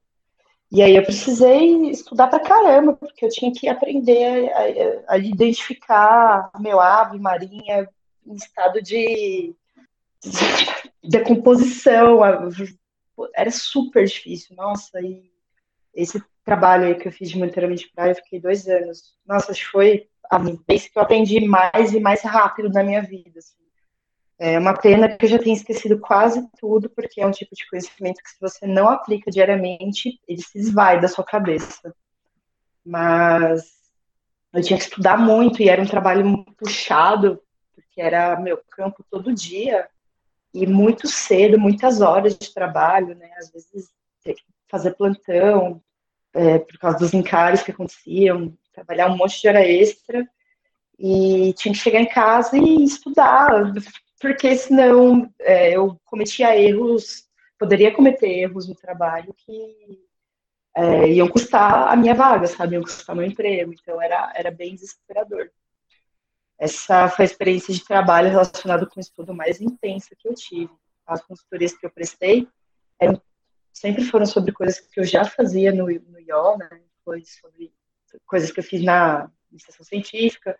E 0.70 0.82
aí 0.82 0.96
eu 0.96 1.02
precisei 1.02 1.90
estudar 1.90 2.28
pra 2.28 2.40
caramba, 2.40 2.92
porque 2.94 3.24
eu 3.24 3.30
tinha 3.30 3.52
que 3.52 3.68
aprender 3.68 4.52
a, 4.52 5.14
a 5.14 5.18
identificar 5.18 6.50
meu 6.58 6.78
ave 6.78 7.18
marinha 7.18 7.88
em 8.26 8.34
estado 8.34 8.82
de, 8.82 9.54
de 10.22 11.08
decomposição. 11.08 12.20
Era 13.34 13.50
super 13.50 14.04
difícil, 14.04 14.54
nossa, 14.54 15.00
e 15.00 15.30
esse 15.94 16.22
trabalho 16.44 16.86
aí 16.86 16.94
que 16.94 17.08
eu 17.08 17.12
fiz 17.12 17.30
de 17.30 17.38
monitoramento 17.38 17.82
de 17.82 17.88
praia, 17.88 18.12
eu 18.12 18.16
fiquei 18.16 18.40
dois 18.40 18.68
anos. 18.68 19.16
Nossa, 19.26 19.52
acho 19.52 19.64
que 19.64 19.70
foi 19.70 20.08
a 20.30 20.38
vez 20.38 20.86
que 20.86 20.98
eu 20.98 21.02
aprendi 21.02 21.40
mais 21.40 21.94
e 21.94 22.00
mais 22.00 22.22
rápido 22.22 22.68
na 22.68 22.82
minha 22.82 23.02
vida. 23.02 23.38
Assim. 23.38 23.56
É 24.38 24.56
uma 24.56 24.72
pena 24.72 25.08
que 25.08 25.24
eu 25.24 25.28
já 25.28 25.38
tenha 25.38 25.56
esquecido 25.56 25.98
quase 25.98 26.46
tudo, 26.60 26.88
porque 26.90 27.20
é 27.20 27.26
um 27.26 27.32
tipo 27.32 27.54
de 27.56 27.68
conhecimento 27.68 28.22
que 28.22 28.30
se 28.30 28.40
você 28.40 28.66
não 28.66 28.88
aplica 28.88 29.32
diariamente, 29.32 30.20
ele 30.28 30.40
se 30.40 30.58
esvai 30.58 31.00
da 31.00 31.08
sua 31.08 31.24
cabeça. 31.24 31.92
Mas 32.84 33.64
eu 34.52 34.62
tinha 34.62 34.78
que 34.78 34.84
estudar 34.84 35.18
muito 35.18 35.60
e 35.60 35.68
era 35.68 35.82
um 35.82 35.86
trabalho 35.86 36.44
puxado, 36.56 37.42
porque 37.74 38.00
era 38.00 38.38
meu 38.38 38.60
campo 38.70 39.04
todo 39.10 39.34
dia 39.34 39.88
e 40.54 40.66
muito 40.66 41.08
cedo, 41.08 41.58
muitas 41.58 42.00
horas 42.00 42.38
de 42.38 42.54
trabalho, 42.54 43.16
né? 43.16 43.30
Às 43.38 43.50
vezes 43.50 43.90
ter 44.22 44.34
que 44.34 44.42
fazer 44.68 44.94
plantão 44.94 45.82
é, 46.32 46.58
por 46.60 46.78
causa 46.78 46.98
dos 46.98 47.12
encares 47.12 47.62
que 47.62 47.72
aconteciam, 47.72 48.56
trabalhar 48.72 49.10
um 49.10 49.16
monte 49.16 49.40
de 49.40 49.48
hora 49.48 49.66
extra 49.66 50.28
e 50.98 51.52
tinha 51.54 51.72
que 51.72 51.80
chegar 51.80 52.00
em 52.00 52.08
casa 52.08 52.56
e 52.56 52.84
estudar, 52.84 53.72
porque 54.20 54.56
senão 54.56 55.32
é, 55.40 55.76
eu 55.76 56.00
cometia 56.04 56.56
erros, 56.58 57.28
poderia 57.58 57.94
cometer 57.94 58.28
erros 58.28 58.68
no 58.68 58.74
trabalho 58.74 59.32
que 59.34 60.06
é, 60.76 61.10
iam 61.10 61.28
custar 61.28 61.88
a 61.88 61.96
minha 61.96 62.14
vaga, 62.14 62.46
sabe? 62.46 62.74
Iam 62.74 62.82
custar 62.82 63.14
meu 63.14 63.24
emprego. 63.24 63.72
Então 63.72 64.00
era, 64.00 64.32
era 64.34 64.50
bem 64.50 64.74
desesperador. 64.74 65.50
Essa 66.58 67.08
foi 67.08 67.24
a 67.24 67.26
experiência 67.26 67.72
de 67.72 67.84
trabalho 67.84 68.30
relacionada 68.30 68.84
com 68.86 68.98
o 68.98 69.00
estudo 69.00 69.32
mais 69.32 69.60
intensa 69.60 70.16
que 70.16 70.28
eu 70.28 70.34
tive. 70.34 70.72
As 71.06 71.22
consultorias 71.22 71.72
que 71.76 71.86
eu 71.86 71.90
prestei 71.90 72.48
eram, 73.00 73.20
sempre 73.72 74.04
foram 74.04 74.26
sobre 74.26 74.52
coisas 74.52 74.80
que 74.80 74.98
eu 75.00 75.04
já 75.04 75.24
fazia 75.24 75.72
no, 75.72 75.86
no 75.86 76.20
IO, 76.20 76.58
né? 76.58 76.68
Foi 77.04 77.22
sobre 77.24 77.72
coisas 78.26 78.50
que 78.50 78.58
eu 78.58 78.64
fiz 78.64 78.82
na 78.82 79.30
iniciação 79.50 79.84
científica. 79.84 80.58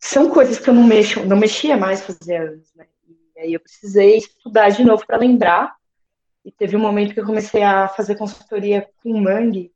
São 0.00 0.30
coisas 0.30 0.58
que 0.58 0.70
eu 0.70 0.74
não 0.74 0.84
mexo, 0.84 1.24
não 1.26 1.36
mexia 1.36 1.76
mais 1.76 2.02
fazia 2.02 2.42
anos, 2.42 2.72
né? 2.74 2.86
E 3.36 3.40
aí 3.40 3.52
eu 3.52 3.60
precisei 3.60 4.16
estudar 4.16 4.70
de 4.70 4.82
novo 4.82 5.06
para 5.06 5.18
lembrar. 5.18 5.76
E 6.44 6.50
teve 6.50 6.74
um 6.74 6.80
momento 6.80 7.12
que 7.12 7.20
eu 7.20 7.26
comecei 7.26 7.62
a 7.62 7.86
fazer 7.86 8.16
consultoria 8.16 8.88
com 9.02 9.20
mangue 9.20 9.70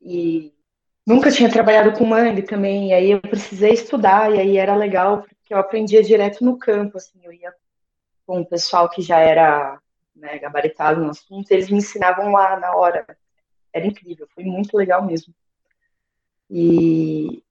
e 0.00 0.52
nunca 1.06 1.30
tinha 1.30 1.50
trabalhado 1.50 1.96
com 1.96 2.04
mangue 2.04 2.42
também, 2.42 2.88
e 2.88 2.92
aí 2.92 3.10
eu 3.12 3.20
precisei 3.20 3.72
estudar, 3.72 4.32
e 4.32 4.40
aí 4.40 4.56
era 4.56 4.74
legal, 4.74 5.22
porque 5.22 5.54
eu 5.54 5.58
aprendia 5.58 6.02
direto 6.02 6.44
no 6.44 6.58
campo, 6.58 6.96
assim, 6.96 7.20
eu 7.22 7.32
ia 7.32 7.52
com 8.26 8.40
o 8.40 8.46
pessoal 8.46 8.88
que 8.88 9.02
já 9.02 9.18
era 9.18 9.78
né, 10.14 10.38
gabaritado 10.38 11.00
no 11.00 11.10
assunto, 11.10 11.50
eles 11.50 11.70
me 11.70 11.78
ensinavam 11.78 12.32
lá 12.32 12.58
na 12.58 12.74
hora. 12.74 13.04
Era 13.72 13.86
incrível, 13.86 14.28
foi 14.34 14.44
muito 14.44 14.76
legal 14.76 15.04
mesmo. 15.04 15.34
E, 16.50 17.42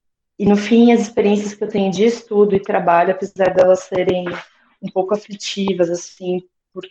e 0.42 0.46
no 0.48 0.58
fim, 0.58 0.92
as 0.92 1.02
experiências 1.02 1.54
que 1.54 1.64
eu 1.64 1.68
tenho 1.68 1.92
de 1.92 2.04
estudo 2.04 2.56
e 2.56 2.60
trabalho, 2.60 3.12
apesar 3.12 3.54
delas 3.54 3.82
serem 3.82 4.26
um 4.82 4.90
pouco 4.92 5.14
aflitivas, 5.14 5.88
assim, 5.88 6.42
por 6.74 6.84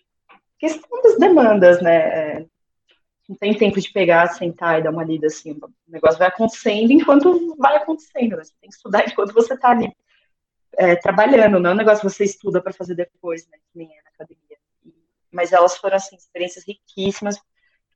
questão 0.57 1.03
das 1.03 1.19
demandas, 1.19 1.83
né? 1.83 1.97
É, 1.97 2.47
não 3.29 3.35
tem 3.35 3.53
tempo 3.53 3.81
de 3.81 3.93
pegar, 3.93 4.29
sentar 4.29 4.79
e 4.79 4.85
dar 4.85 4.93
uma 4.93 5.03
lida 5.03 5.27
assim. 5.27 5.51
O 5.51 5.73
negócio 5.89 6.17
vai 6.17 6.29
acontecendo 6.29 6.93
enquanto 6.93 7.57
vai 7.57 7.75
acontecendo. 7.75 8.37
Né? 8.37 8.45
Você 8.45 8.53
tem 8.61 8.71
que 8.71 8.77
estudar 8.77 9.09
enquanto 9.09 9.35
você 9.35 9.55
está 9.55 9.71
ali 9.71 9.93
é, 10.79 10.95
trabalhando. 10.95 11.59
Não 11.59 11.71
é 11.71 11.73
um 11.73 11.77
negócio 11.77 12.03
que 12.03 12.15
você 12.15 12.23
estuda 12.23 12.63
para 12.63 12.73
fazer 12.73 12.95
depois, 12.95 13.49
né? 13.49 13.59
Que 13.59 13.79
nem 13.79 13.89
é 13.89 14.03
na 14.05 14.11
academia. 14.15 14.59
Mas 15.29 15.53
elas 15.53 15.77
foram 15.77 15.97
assim 15.97 16.15
experiências 16.15 16.65
riquíssimas. 16.65 17.37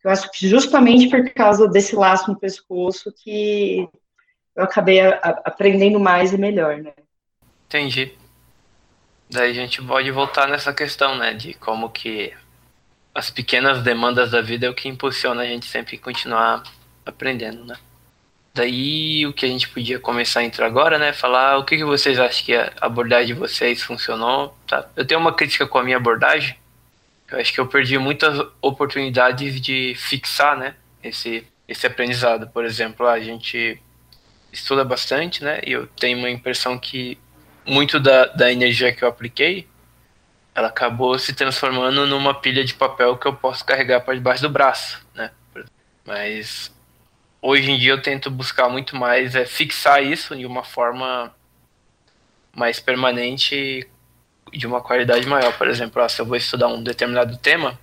Eu 0.02 0.10
acho 0.10 0.28
que 0.32 0.48
justamente 0.48 1.08
por 1.08 1.32
causa 1.32 1.68
desse 1.68 1.94
laço 1.94 2.28
no 2.28 2.40
pescoço 2.40 3.12
que 3.12 3.88
eu 4.54 4.64
acabei 4.64 5.00
a, 5.00 5.14
a, 5.16 5.30
aprendendo 5.44 5.98
mais 5.98 6.32
e 6.32 6.38
melhor, 6.38 6.76
né? 6.78 6.92
Entendi. 7.66 8.12
Daí 9.30 9.50
a 9.50 9.54
gente 9.54 9.82
pode 9.82 10.10
voltar 10.10 10.48
nessa 10.48 10.72
questão, 10.72 11.16
né? 11.16 11.34
De 11.34 11.54
como 11.54 11.90
que 11.90 12.32
as 13.14 13.30
pequenas 13.30 13.82
demandas 13.82 14.30
da 14.30 14.40
vida 14.40 14.66
é 14.66 14.70
o 14.70 14.74
que 14.74 14.88
impulsiona 14.88 15.42
a 15.42 15.46
gente 15.46 15.66
sempre 15.66 15.98
continuar 15.98 16.62
aprendendo, 17.04 17.64
né? 17.64 17.76
Daí 18.54 19.26
o 19.26 19.32
que 19.32 19.44
a 19.44 19.48
gente 19.48 19.68
podia 19.68 19.98
começar 19.98 20.40
a 20.40 20.44
entrar 20.44 20.66
agora, 20.66 20.98
né? 20.98 21.12
Falar 21.12 21.58
o 21.58 21.64
que, 21.64 21.76
que 21.76 21.84
vocês 21.84 22.20
acham 22.20 22.44
que 22.44 22.54
a 22.54 22.72
abordagem 22.80 23.26
de 23.26 23.34
vocês 23.34 23.82
funcionou, 23.82 24.56
tá? 24.66 24.88
Eu 24.94 25.04
tenho 25.04 25.20
uma 25.20 25.32
crítica 25.32 25.66
com 25.66 25.78
a 25.78 25.82
minha 25.82 25.96
abordagem. 25.96 26.56
Eu 27.30 27.40
acho 27.40 27.52
que 27.52 27.58
eu 27.58 27.66
perdi 27.66 27.98
muitas 27.98 28.38
oportunidades 28.62 29.60
de 29.60 29.94
fixar, 29.96 30.56
né? 30.56 30.76
Esse, 31.02 31.44
esse 31.66 31.86
aprendizado. 31.86 32.46
Por 32.48 32.64
exemplo, 32.64 33.06
a 33.08 33.18
gente 33.18 33.82
estuda 34.54 34.84
bastante, 34.84 35.42
né? 35.44 35.60
E 35.66 35.72
eu 35.72 35.86
tenho 35.86 36.18
uma 36.18 36.30
impressão 36.30 36.78
que 36.78 37.18
muito 37.66 38.00
da, 38.00 38.26
da 38.26 38.52
energia 38.52 38.94
que 38.94 39.02
eu 39.04 39.08
apliquei 39.08 39.66
ela 40.54 40.68
acabou 40.68 41.18
se 41.18 41.34
transformando 41.34 42.06
numa 42.06 42.32
pilha 42.32 42.64
de 42.64 42.74
papel 42.74 43.16
que 43.18 43.26
eu 43.26 43.34
posso 43.34 43.64
carregar 43.64 44.00
para 44.02 44.14
debaixo 44.14 44.42
do 44.42 44.48
braço, 44.48 45.04
né? 45.14 45.30
Mas 46.06 46.72
hoje 47.42 47.70
em 47.70 47.78
dia 47.78 47.92
eu 47.92 48.00
tento 48.00 48.30
buscar 48.30 48.68
muito 48.68 48.94
mais 48.94 49.34
é 49.34 49.44
fixar 49.44 50.02
isso 50.02 50.36
de 50.36 50.46
uma 50.46 50.62
forma 50.62 51.34
mais 52.54 52.78
permanente 52.78 53.88
de 54.52 54.66
uma 54.66 54.80
qualidade 54.80 55.26
maior. 55.26 55.52
Por 55.58 55.66
exemplo, 55.66 56.00
ah, 56.00 56.08
se 56.08 56.20
eu 56.20 56.26
vou 56.26 56.36
estudar 56.36 56.68
um 56.68 56.82
determinado 56.82 57.36
tema, 57.38 57.76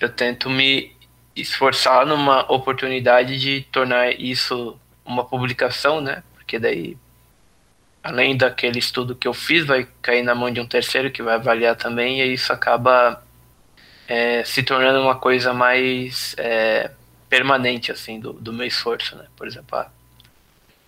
eu 0.00 0.10
tento 0.10 0.50
me 0.50 0.94
esforçar 1.34 2.04
numa 2.04 2.50
oportunidade 2.52 3.38
de 3.38 3.62
tornar 3.72 4.12
isso 4.20 4.78
uma 5.08 5.24
publicação, 5.24 6.00
né? 6.00 6.22
Porque 6.34 6.58
daí 6.58 6.96
além 8.02 8.36
daquele 8.36 8.78
estudo 8.78 9.14
que 9.14 9.28
eu 9.28 9.34
fiz, 9.34 9.66
vai 9.66 9.86
cair 10.00 10.22
na 10.22 10.34
mão 10.34 10.50
de 10.50 10.60
um 10.60 10.66
terceiro 10.66 11.10
que 11.10 11.22
vai 11.22 11.34
avaliar 11.34 11.76
também, 11.76 12.20
e 12.20 12.32
isso 12.32 12.52
acaba 12.52 13.22
é, 14.06 14.44
se 14.44 14.62
tornando 14.62 15.00
uma 15.00 15.16
coisa 15.16 15.52
mais 15.52 16.34
é, 16.38 16.90
permanente, 17.28 17.92
assim, 17.92 18.18
do, 18.18 18.32
do 18.32 18.52
meu 18.52 18.66
esforço, 18.66 19.16
né? 19.16 19.26
Por 19.36 19.46
exemplo, 19.46 19.76
a, 19.78 19.90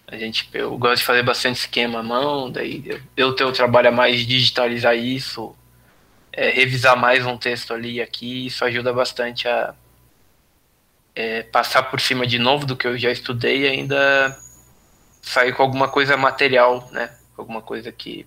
a 0.06 0.16
gente, 0.16 0.48
eu 0.54 0.76
gosto 0.78 1.00
de 1.00 1.04
fazer 1.04 1.22
bastante 1.22 1.58
esquema 1.58 2.00
à 2.00 2.02
mão, 2.02 2.50
daí 2.50 2.82
eu, 2.86 3.00
eu 3.16 3.32
tenho 3.34 3.50
o 3.50 3.52
trabalho 3.52 3.88
a 3.88 3.92
mais 3.92 4.26
digitalizar 4.26 4.96
isso, 4.96 5.54
é, 6.32 6.50
revisar 6.50 6.96
mais 6.96 7.26
um 7.26 7.36
texto 7.36 7.74
ali 7.74 7.94
e 7.94 8.02
aqui, 8.02 8.46
isso 8.46 8.64
ajuda 8.64 8.92
bastante 8.92 9.46
a 9.48 9.74
é, 11.14 11.42
passar 11.42 11.84
por 11.84 12.00
cima 12.00 12.26
de 12.26 12.38
novo 12.38 12.66
do 12.66 12.76
que 12.76 12.86
eu 12.86 12.96
já 12.98 13.10
estudei 13.10 13.62
e 13.62 13.68
ainda 13.68 14.36
sair 15.22 15.52
com 15.52 15.62
alguma 15.62 15.88
coisa 15.88 16.16
material, 16.16 16.88
né? 16.92 17.14
Alguma 17.36 17.62
coisa 17.62 17.90
que, 17.92 18.26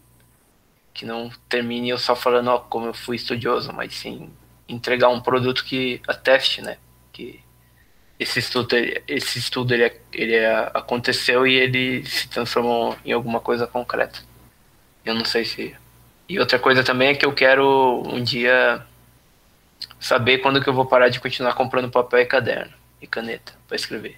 que 0.94 1.06
não 1.06 1.32
termine 1.50 1.90
eu 1.90 1.98
só 1.98 2.16
falando, 2.16 2.48
ó, 2.50 2.60
como 2.60 2.88
eu 2.88 2.94
fui 2.94 3.16
estudioso, 3.16 3.72
mas 3.74 3.94
sim 3.94 4.32
entregar 4.68 5.10
um 5.10 5.22
produto 5.22 5.64
que 5.64 6.02
ateste, 6.08 6.62
né? 6.62 6.78
Que 7.12 7.44
esse 8.20 8.40
estudo, 8.40 8.76
esse 9.08 9.40
estudo 9.40 9.74
ele, 9.74 9.92
ele 10.12 10.46
aconteceu 10.74 11.46
e 11.46 11.56
ele 11.56 12.06
se 12.06 12.28
transformou 12.28 12.96
em 13.04 13.12
alguma 13.12 13.40
coisa 13.40 13.68
concreta. 13.68 14.20
Eu 15.06 15.14
não 15.14 15.26
sei 15.26 15.46
se. 15.46 15.76
E 16.30 16.40
outra 16.40 16.58
coisa 16.58 16.84
também 16.84 17.10
é 17.10 17.16
que 17.16 17.26
eu 17.26 17.34
quero 17.34 18.02
um 18.06 18.24
dia 18.24 18.86
saber 20.04 20.40
quando 20.40 20.62
que 20.62 20.70
eu 20.70 20.74
vou 20.74 20.86
parar 20.86 21.10
de 21.10 21.20
continuar 21.20 21.54
comprando 21.54 21.90
papel 21.90 22.20
e 22.20 22.26
caderno 22.26 22.74
e 23.02 23.08
caneta 23.08 23.54
para 23.68 23.76
escrever. 23.76 24.18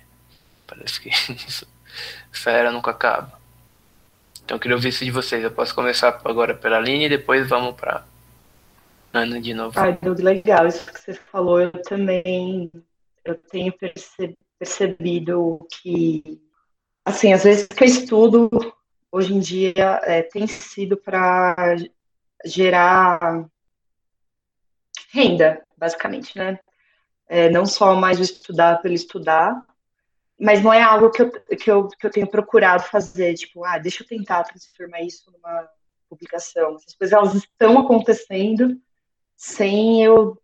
Parece 0.66 1.00
que 1.00 1.10
isso 1.48 1.68
essa 2.34 2.52
era 2.52 2.72
nunca 2.72 2.92
acaba. 2.92 3.40
Então 4.44 4.58
eu 4.58 4.60
queria 4.60 4.76
ouvir 4.76 4.90
isso 4.90 5.06
de 5.06 5.12
vocês. 5.12 5.44
Eu 5.44 5.52
posso 5.52 5.74
começar 5.74 6.20
agora 6.26 6.54
pela 6.54 6.78
Aline 6.78 7.06
e 7.06 7.10
depois 7.10 7.48
vamos 7.48 7.76
para 7.76 8.04
Ana 9.14 9.40
de 9.40 9.54
novo. 9.54 9.80
Ah, 9.80 9.98
legal 10.20 10.68
isso 10.68 10.92
que 10.92 11.00
você 11.00 11.14
falou. 11.14 11.62
Eu 11.62 11.72
também 11.72 12.72
eu 13.24 13.36
tenho 13.36 13.74
percebido 14.60 15.66
que, 15.72 16.40
assim, 17.04 17.34
às 17.34 17.44
vezes 17.44 17.68
que 17.68 17.84
eu 17.84 17.88
estudo 17.88 18.50
hoje 19.12 19.34
em 19.34 19.40
dia 19.40 20.02
é, 20.04 20.22
tem 20.22 20.46
sido 20.46 20.98
para 20.98 21.76
gerar 22.46 23.46
renda, 25.12 25.64
basicamente, 25.86 26.38
né? 26.38 26.60
É, 27.28 27.50
não 27.50 27.66
só 27.66 27.96
mais 27.96 28.20
estudar 28.20 28.82
pelo 28.82 28.94
estudar, 28.94 29.64
mas 30.40 30.62
não 30.62 30.74
é 30.74 30.82
algo 30.82 31.12
que 31.12 31.22
eu, 31.22 31.32
que, 31.32 31.72
eu, 31.72 31.88
que 31.88 32.06
eu 32.06 32.12
tenho 32.12 32.28
procurado 32.28 32.84
fazer, 32.84 33.36
tipo, 33.36 33.64
ah, 33.64 33.78
deixa 33.78 34.04
eu 34.04 34.08
tentar 34.08 34.44
transformar 34.44 35.02
isso 35.02 35.32
numa 35.32 35.70
publicação. 36.10 36.76
Essas 36.76 36.96
coisas, 36.96 37.14
elas 37.14 37.36
estão 37.36 37.80
acontecendo 37.80 38.80
sem 39.36 40.04
eu 40.04 40.40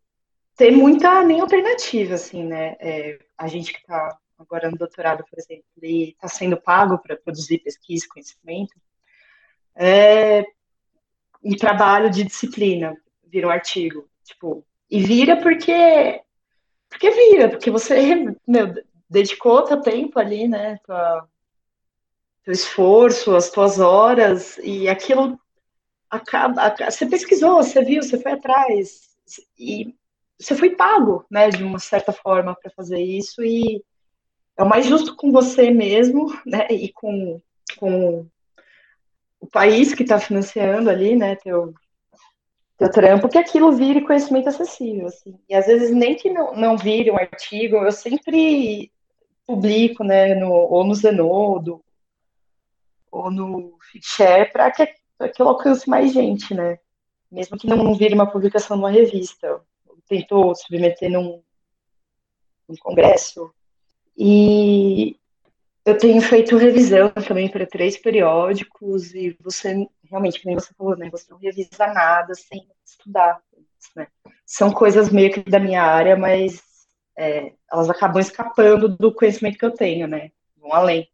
ter 0.55 0.71
muita 0.71 1.23
nem 1.23 1.41
alternativa, 1.41 2.15
assim, 2.15 2.43
né? 2.43 2.75
É, 2.79 3.19
a 3.37 3.47
gente 3.47 3.73
que 3.73 3.79
está 3.79 4.17
agora 4.37 4.69
no 4.71 4.77
doutorado, 4.77 5.23
por 5.29 5.37
exemplo, 5.37 5.65
e 5.83 6.09
está 6.09 6.27
sendo 6.27 6.57
pago 6.57 6.97
para 6.97 7.15
produzir 7.15 7.59
pesquisa, 7.59 8.07
conhecimento, 8.09 8.73
é 9.75 10.43
um 11.43 11.55
trabalho 11.55 12.09
de 12.09 12.23
disciplina, 12.23 12.95
vira 13.23 13.47
um 13.47 13.51
artigo, 13.51 14.09
tipo, 14.23 14.65
e 14.91 15.01
vira 15.01 15.37
porque 15.37 16.21
porque 16.89 17.09
vira, 17.09 17.49
porque 17.49 17.71
você, 17.71 17.95
meu, 18.45 18.73
dedicou 19.09 19.63
teu 19.63 19.81
tempo 19.81 20.19
ali, 20.19 20.47
né? 20.47 20.77
Tua, 20.85 21.27
teu 22.43 22.53
esforço, 22.53 23.35
as 23.35 23.49
tuas 23.49 23.79
horas, 23.79 24.57
e 24.57 24.89
aquilo 24.89 25.39
acaba. 26.09 26.75
Você 26.89 27.05
pesquisou, 27.05 27.55
você 27.55 27.83
viu, 27.83 28.03
você 28.03 28.19
foi 28.19 28.33
atrás, 28.33 29.09
e 29.57 29.95
você 30.37 30.55
foi 30.55 30.71
pago, 30.75 31.25
né, 31.29 31.49
de 31.49 31.63
uma 31.63 31.79
certa 31.79 32.11
forma 32.11 32.55
para 32.55 32.71
fazer 32.71 32.99
isso, 32.99 33.43
e 33.43 33.83
é 34.57 34.63
o 34.63 34.67
mais 34.67 34.85
justo 34.87 35.15
com 35.15 35.31
você 35.31 35.69
mesmo, 35.69 36.27
né, 36.45 36.67
e 36.69 36.91
com, 36.91 37.39
com 37.77 38.25
o 39.39 39.47
país 39.47 39.93
que 39.93 40.03
está 40.03 40.19
financiando 40.19 40.89
ali, 40.89 41.15
né, 41.15 41.35
teu, 41.35 41.73
teu 42.81 42.89
trampo, 42.89 43.29
que 43.29 43.37
aquilo 43.37 43.71
vire 43.71 44.01
conhecimento 44.01 44.49
acessível, 44.49 45.05
assim. 45.05 45.37
E 45.47 45.53
às 45.53 45.67
vezes 45.67 45.91
nem 45.91 46.15
que 46.15 46.31
não, 46.31 46.55
não 46.55 46.75
vire 46.75 47.11
um 47.11 47.17
artigo, 47.17 47.75
eu 47.75 47.91
sempre 47.91 48.91
publico, 49.45 50.03
né, 50.03 50.33
no, 50.33 50.51
ou 50.51 50.83
no 50.83 50.95
Zenodo, 50.95 51.83
ou 53.11 53.29
no 53.29 53.77
Fitshare, 53.91 54.51
para 54.51 54.71
que 54.71 54.87
aquilo 55.19 55.49
alcance 55.49 55.87
mais 55.87 56.11
gente, 56.11 56.55
né? 56.55 56.79
Mesmo 57.31 57.55
que 57.55 57.67
não 57.67 57.93
vire 57.93 58.15
uma 58.15 58.29
publicação 58.29 58.75
numa 58.75 58.89
revista. 58.89 59.61
Tentou 60.07 60.55
submeter 60.55 61.11
num, 61.11 61.39
num 62.67 62.75
congresso. 62.77 63.53
E 64.17 65.15
eu 65.85 65.95
tenho 65.97 66.19
feito 66.19 66.57
revisão 66.57 67.09
também 67.11 67.47
para 67.47 67.67
três 67.67 67.95
periódicos, 67.95 69.13
e 69.13 69.37
você, 69.39 69.87
realmente, 70.11 70.41
como 70.43 70.59
você 70.59 70.73
falou, 70.73 70.97
né? 70.97 71.09
Você 71.09 71.31
não 71.31 71.39
revisa 71.39 71.87
nada 71.87 72.35
sem 72.35 72.67
estudar. 72.85 73.41
Né? 73.95 74.07
São 74.45 74.71
coisas 74.71 75.09
meio 75.09 75.31
que 75.31 75.49
da 75.49 75.59
minha 75.59 75.81
área, 75.81 76.17
mas 76.17 76.61
é, 77.17 77.53
elas 77.71 77.89
acabam 77.89 78.19
escapando 78.19 78.89
do 78.89 79.13
conhecimento 79.13 79.57
que 79.57 79.65
eu 79.65 79.71
tenho, 79.71 80.07
né? 80.07 80.31
Vão 80.57 80.73
além. 80.73 81.09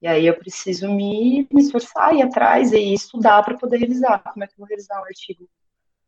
E 0.00 0.06
aí 0.06 0.26
eu 0.26 0.38
preciso 0.38 0.88
me, 0.94 1.48
me 1.52 1.62
esforçar, 1.62 2.14
ir 2.14 2.22
atrás 2.22 2.72
e 2.72 2.94
estudar 2.94 3.42
para 3.42 3.56
poder 3.56 3.78
revisar. 3.78 4.22
Como 4.22 4.44
é 4.44 4.46
que 4.46 4.52
eu 4.52 4.58
vou 4.58 4.68
revisar 4.68 5.00
um 5.00 5.06
artigo 5.06 5.48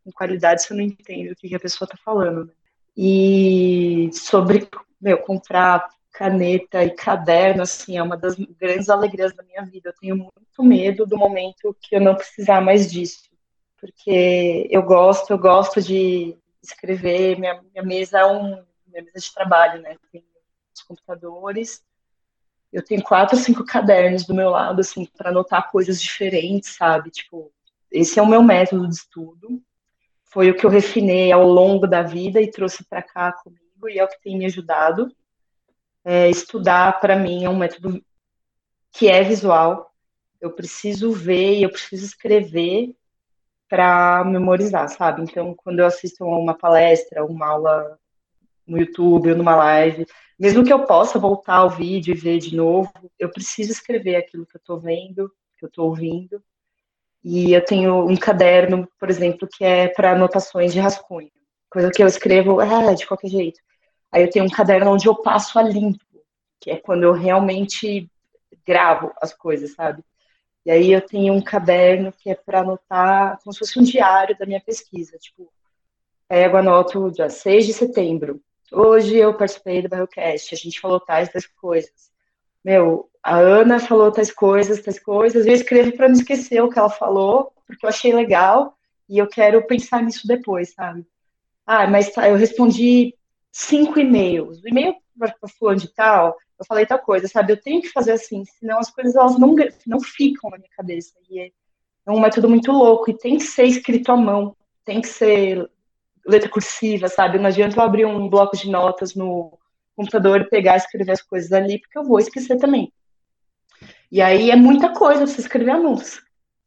com 0.05 0.12
qualidade 0.12 0.62
se 0.62 0.73
eu 0.73 0.77
não 0.77 0.85
entendo 0.85 1.33
o 1.33 1.37
que 1.37 1.55
a 1.55 1.61
pessoa 1.61 1.87
está 1.87 1.97
falando? 2.05 2.45
Né? 2.45 2.53
E 2.97 4.11
sobre 4.12 4.68
meu, 5.01 5.18
comprar 5.18 5.89
caneta 6.21 6.85
e 6.85 6.91
caderno, 6.91 7.62
assim, 7.62 7.97
é 7.97 8.03
uma 8.03 8.14
das 8.14 8.37
grandes 8.37 8.91
alegrias 8.91 9.35
da 9.35 9.43
minha 9.43 9.64
vida. 9.64 9.89
Eu 9.89 9.95
tenho 9.99 10.16
muito 10.16 10.62
medo 10.62 11.07
do 11.07 11.16
momento 11.16 11.75
que 11.81 11.97
eu 11.97 12.01
não 12.01 12.14
precisar 12.14 12.61
mais 12.61 12.93
disso. 12.93 13.31
Porque 13.79 14.68
eu 14.71 14.83
gosto, 14.83 15.31
eu 15.31 15.39
gosto 15.39 15.81
de 15.81 16.37
escrever, 16.62 17.39
minha, 17.39 17.62
minha 17.62 17.83
mesa 17.83 18.18
é 18.18 18.27
um, 18.27 18.62
minha 18.87 19.03
mesa 19.03 19.18
de 19.18 19.33
trabalho, 19.33 19.81
né? 19.81 19.97
Tem 20.12 20.23
os 20.77 20.83
computadores, 20.83 21.83
eu 22.71 22.85
tenho 22.85 23.03
quatro, 23.03 23.39
cinco 23.39 23.64
cadernos 23.64 24.27
do 24.27 24.35
meu 24.35 24.51
lado, 24.51 24.81
assim, 24.81 25.07
para 25.16 25.31
anotar 25.31 25.71
coisas 25.71 26.03
diferentes, 26.03 26.77
sabe? 26.77 27.11
Tipo, 27.11 27.51
esse 27.91 28.18
é 28.18 28.23
o 28.23 28.29
meu 28.29 28.43
método 28.43 28.87
de 28.87 28.95
estudo. 28.95 29.62
Foi 30.25 30.51
o 30.51 30.55
que 30.55 30.66
eu 30.66 30.71
refinei 30.71 31.33
ao 31.33 31.49
longo 31.49 31.87
da 31.87 32.03
vida 32.03 32.43
e 32.43 32.51
trouxe 32.51 32.85
para 32.85 33.03
cá 33.03 33.33
comigo 33.33 33.89
e 33.89 33.99
é 33.99 34.05
o 34.05 34.09
que 34.09 34.21
tem 34.21 34.37
me 34.37 34.45
ajudado. 34.45 35.11
É, 36.05 36.28
estudar, 36.30 37.01
para 37.01 37.16
mim, 37.16 37.44
é 37.44 37.51
um 37.51 37.59
método 37.59 38.03
que 38.92 39.09
é 39.09 39.22
visual. 39.22 39.92
Eu 40.40 40.51
preciso 40.53 41.12
ver 41.12 41.59
e 41.59 41.62
eu 41.62 41.70
preciso 41.70 42.05
escrever 42.05 42.94
para 43.68 44.24
memorizar, 44.24 44.88
sabe? 44.88 45.22
Então, 45.22 45.55
quando 45.55 45.78
eu 45.78 45.86
assisto 45.86 46.24
a 46.24 46.38
uma 46.38 46.55
palestra, 46.55 47.24
uma 47.24 47.46
aula 47.46 47.98
no 48.66 48.78
YouTube 48.78 49.30
ou 49.30 49.36
numa 49.36 49.55
live, 49.55 50.07
mesmo 50.38 50.64
que 50.64 50.72
eu 50.72 50.86
possa 50.86 51.18
voltar 51.18 51.57
ao 51.57 51.70
vídeo 51.70 52.14
e 52.14 52.18
ver 52.18 52.38
de 52.38 52.57
novo, 52.57 52.90
eu 53.18 53.30
preciso 53.30 53.70
escrever 53.70 54.16
aquilo 54.16 54.46
que 54.46 54.57
eu 54.57 54.59
estou 54.59 54.80
vendo, 54.80 55.30
que 55.59 55.64
eu 55.64 55.68
estou 55.68 55.88
ouvindo. 55.88 56.42
E 57.22 57.53
eu 57.53 57.62
tenho 57.62 58.09
um 58.09 58.16
caderno, 58.16 58.88
por 58.98 59.11
exemplo, 59.11 59.46
que 59.46 59.62
é 59.62 59.88
para 59.88 60.12
anotações 60.12 60.72
de 60.72 60.80
rascunho, 60.80 61.30
coisa 61.70 61.90
que 61.90 62.03
eu 62.03 62.07
escrevo 62.07 62.59
ah, 62.61 62.94
de 62.94 63.07
qualquer 63.07 63.28
jeito. 63.28 63.61
Aí 64.13 64.23
eu 64.23 64.31
tenho 64.31 64.45
um 64.45 64.51
caderno 64.51 64.93
onde 64.93 65.07
eu 65.07 65.15
passo 65.15 65.59
a 65.59 65.63
limpo, 65.63 66.05
que 66.61 66.71
é 66.71 66.77
quando 66.77 67.05
eu 67.05 67.13
realmente 67.13 68.11
gravo 68.67 69.13
as 69.21 69.33
coisas, 69.33 69.75
sabe? 69.75 70.05
E 70.65 70.71
aí 70.71 70.93
eu 70.93 71.01
tenho 71.01 71.33
um 71.33 71.41
caderno 71.41 72.13
que 72.13 72.31
é 72.31 72.35
para 72.35 72.61
anotar, 72.61 73.39
como 73.43 73.53
se 73.53 73.59
fosse 73.61 73.79
um 73.79 73.83
diário 73.83 74.37
da 74.39 74.45
minha 74.45 74.61
pesquisa. 74.61 75.17
Tipo, 75.19 75.51
pego, 76.29 76.57
anoto 76.57 77.11
dia 77.11 77.31
6 77.31 77.67
de 77.67 77.73
setembro. 77.73 78.41
Hoje 78.73 79.17
eu 79.17 79.35
participei 79.35 79.83
do 79.83 79.89
Biocast, 79.89 80.55
a 80.55 80.59
gente 80.59 80.81
falou 80.81 81.01
tais 81.01 81.33
das 81.33 81.47
coisas. 81.47 82.11
Meu, 82.65 83.11
a 83.23 83.37
Ana 83.37 83.81
falou 83.81 84.13
tais 84.13 84.31
coisas, 84.31 84.83
tais 84.83 84.99
coisas, 84.99 85.47
eu 85.47 85.55
escrevo 85.55 85.97
para 85.97 86.09
não 86.09 86.15
esquecer 86.15 86.63
o 86.63 86.69
que 86.69 86.79
ela 86.79 86.91
falou, 86.91 87.53
porque 87.67 87.85
eu 87.85 87.89
achei 87.89 88.13
legal 88.13 88.77
e 89.09 89.19
eu 89.19 89.27
quero 89.27 89.67
pensar 89.67 90.03
nisso 90.03 90.27
depois, 90.27 90.73
sabe? 90.73 91.07
Ah, 91.67 91.87
mas 91.87 92.13
tá, 92.13 92.29
eu 92.29 92.37
respondi 92.37 93.15
cinco 93.53 93.98
e-mails. 93.98 94.62
O 94.62 94.68
e-mail 94.68 94.94
para 95.18 95.34
fulano 95.48 95.78
de 95.78 95.88
tal, 95.92 96.36
eu 96.59 96.64
falei 96.64 96.86
tal 96.86 96.98
coisa, 96.98 97.28
sabe? 97.28 97.53
Eu 97.53 97.61
tenho 97.61 97.82
que 97.82 97.88
fazer 97.88 98.12
assim, 98.12 98.44
senão 98.59 98.78
as 98.78 98.90
coisas 98.90 99.14
elas 99.14 99.38
não, 99.38 99.55
não 99.86 100.01
ficam 100.01 100.51
na 100.51 100.59
minha 100.59 100.70
cabeça. 100.76 101.14
E 101.30 101.40
é 101.40 101.51
um 102.11 102.20
método 102.20 102.48
muito 102.48 102.72
louco 102.72 103.11
e 103.11 103.16
tem 103.16 103.36
que 103.36 103.44
ser 103.44 103.64
escrito 103.64 104.11
à 104.11 104.16
mão, 104.16 104.57
tem 104.84 105.01
que 105.01 105.09
ser 105.09 105.70
letra 106.26 106.48
cursiva, 106.48 107.09
sabe? 107.09 107.38
Não 107.38 107.46
adianta 107.46 107.76
eu 107.76 107.82
abrir 107.82 108.05
um 108.05 108.28
bloco 108.28 108.57
de 108.57 108.70
notas 108.70 109.14
no 109.14 109.59
computador 109.96 110.48
pegar 110.48 110.74
e 110.74 110.76
escrever 110.78 111.12
as 111.12 111.22
coisas 111.22 111.53
ali, 111.53 111.78
porque 111.78 111.98
eu 111.98 112.05
vou 112.05 112.18
esquecer 112.18 112.59
também. 112.59 112.92
E 114.11 114.20
aí 114.20 114.51
é 114.51 114.57
muita 114.57 114.92
coisa 114.92 115.26
você 115.26 115.40
escrever 115.40 115.70
a 115.70 115.78
mão, 115.78 115.96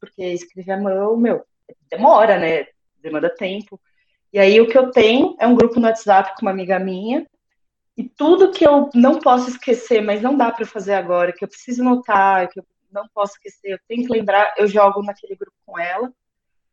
porque 0.00 0.24
escrever 0.24 0.72
a 0.72 0.80
mão, 0.80 1.16
meu, 1.16 1.44
demora, 1.90 2.38
né? 2.38 2.66
Demanda 3.00 3.28
tempo. 3.28 3.80
E 4.34 4.38
aí 4.40 4.60
o 4.60 4.66
que 4.66 4.76
eu 4.76 4.90
tenho 4.90 5.36
é 5.38 5.46
um 5.46 5.54
grupo 5.54 5.78
no 5.78 5.86
WhatsApp 5.86 6.34
com 6.34 6.42
uma 6.42 6.50
amiga 6.50 6.76
minha, 6.76 7.24
e 7.96 8.02
tudo 8.02 8.50
que 8.50 8.66
eu 8.66 8.90
não 8.92 9.20
posso 9.20 9.48
esquecer, 9.48 10.02
mas 10.02 10.20
não 10.20 10.36
dá 10.36 10.50
para 10.50 10.66
fazer 10.66 10.94
agora, 10.94 11.32
que 11.32 11.44
eu 11.44 11.48
preciso 11.48 11.84
notar, 11.84 12.48
que 12.48 12.58
eu 12.58 12.64
não 12.90 13.06
posso 13.14 13.34
esquecer, 13.34 13.74
eu 13.74 13.78
tenho 13.86 14.04
que 14.04 14.12
lembrar, 14.12 14.52
eu 14.58 14.66
jogo 14.66 15.04
naquele 15.04 15.36
grupo 15.36 15.56
com 15.64 15.78
ela. 15.78 16.12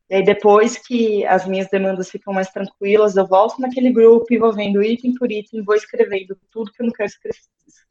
E 0.09 0.15
aí, 0.15 0.23
depois 0.23 0.75
que 0.75 1.23
as 1.27 1.45
minhas 1.45 1.69
demandas 1.69 2.09
ficam 2.09 2.33
mais 2.33 2.49
tranquilas, 2.49 3.15
eu 3.15 3.27
volto 3.27 3.61
naquele 3.61 3.93
grupo 3.93 4.25
e 4.31 4.39
vou 4.39 4.51
vendo 4.51 4.81
item 4.81 5.13
por 5.13 5.31
item, 5.31 5.63
vou 5.63 5.75
escrevendo 5.75 6.35
tudo 6.49 6.71
que 6.71 6.81
eu 6.81 6.87
não 6.87 6.93
quero 6.93 7.11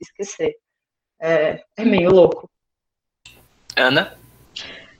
esquecer. 0.00 0.56
É, 1.20 1.62
é 1.76 1.84
meio 1.84 2.10
louco. 2.10 2.50
Ana? 3.76 4.18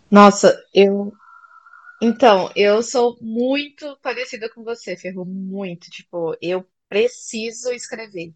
Nossa, 0.08 0.64
eu. 0.72 1.12
Então, 2.02 2.50
eu 2.56 2.82
sou 2.82 3.16
muito 3.20 3.98
parecida 4.02 4.48
com 4.52 4.64
você, 4.64 4.96
Ferro, 4.96 5.24
muito. 5.24 5.90
Tipo, 5.90 6.36
eu 6.40 6.66
preciso 6.88 7.70
escrever. 7.72 8.34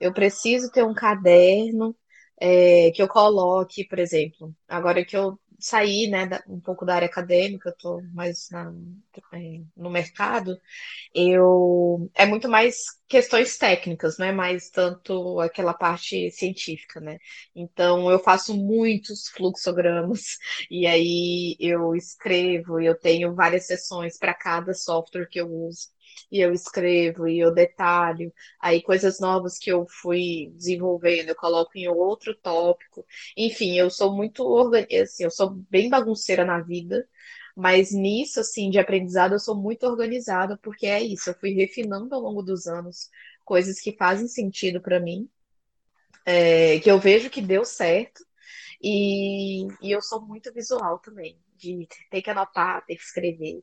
Eu 0.00 0.14
preciso 0.14 0.70
ter 0.72 0.84
um 0.84 0.94
caderno 0.94 1.96
é, 2.40 2.92
que 2.92 3.02
eu 3.02 3.08
coloque, 3.08 3.86
por 3.88 4.00
exemplo, 4.00 4.54
agora 4.68 5.04
que 5.06 5.16
eu 5.16 5.39
sair, 5.64 6.08
né, 6.10 6.28
um 6.48 6.60
pouco 6.60 6.84
da 6.84 6.94
área 6.94 7.06
acadêmica, 7.08 7.68
eu 7.70 7.72
estou 7.72 8.02
mais 8.12 8.48
na, 8.50 8.72
no 9.76 9.90
mercado, 9.90 10.58
eu 11.14 12.10
é 12.14 12.26
muito 12.26 12.48
mais 12.48 12.76
questões 13.08 13.58
técnicas, 13.58 14.18
não 14.18 14.26
é 14.26 14.32
mais 14.32 14.70
tanto 14.70 15.40
aquela 15.40 15.74
parte 15.74 16.30
científica, 16.32 17.00
né? 17.00 17.18
Então 17.54 18.10
eu 18.10 18.18
faço 18.20 18.56
muitos 18.56 19.28
fluxogramas 19.28 20.38
e 20.70 20.86
aí 20.86 21.56
eu 21.60 21.94
escrevo 21.96 22.80
e 22.80 22.86
eu 22.86 22.98
tenho 22.98 23.34
várias 23.34 23.66
sessões 23.66 24.18
para 24.18 24.34
cada 24.34 24.74
software 24.74 25.28
que 25.28 25.40
eu 25.40 25.48
uso 25.48 25.88
e 26.30 26.40
eu 26.40 26.52
escrevo 26.52 27.28
e 27.28 27.38
eu 27.38 27.52
detalho. 27.52 28.32
Aí 28.60 28.82
coisas 28.82 29.20
novas 29.20 29.58
que 29.58 29.70
eu 29.70 29.86
fui 29.88 30.52
desenvolvendo, 30.54 31.28
eu 31.30 31.34
coloco 31.36 31.72
em 31.76 31.88
outro 31.88 32.34
tópico. 32.34 33.04
Enfim, 33.36 33.78
eu 33.78 33.90
sou 33.90 34.14
muito 34.14 34.44
organizada, 34.44 35.02
assim, 35.04 35.24
eu 35.24 35.30
sou 35.30 35.50
bem 35.70 35.88
bagunceira 35.88 36.44
na 36.44 36.60
vida, 36.60 37.06
mas 37.56 37.92
nisso, 37.92 38.40
assim, 38.40 38.70
de 38.70 38.78
aprendizado, 38.78 39.34
eu 39.34 39.40
sou 39.40 39.54
muito 39.56 39.86
organizada, 39.86 40.58
porque 40.62 40.86
é 40.86 41.02
isso, 41.02 41.30
eu 41.30 41.34
fui 41.34 41.52
refinando 41.52 42.14
ao 42.14 42.20
longo 42.20 42.42
dos 42.42 42.66
anos 42.66 43.10
coisas 43.44 43.80
que 43.80 43.92
fazem 43.96 44.28
sentido 44.28 44.80
para 44.80 45.00
mim, 45.00 45.28
é, 46.24 46.78
que 46.80 46.90
eu 46.90 46.98
vejo 46.98 47.30
que 47.30 47.42
deu 47.42 47.64
certo, 47.64 48.24
e, 48.82 49.66
e 49.82 49.90
eu 49.90 50.00
sou 50.02 50.20
muito 50.22 50.52
visual 50.52 50.98
também 50.98 51.38
de 51.56 51.86
ter 52.10 52.22
que 52.22 52.30
anotar, 52.30 52.84
ter 52.86 52.96
que 52.96 53.02
escrever. 53.02 53.62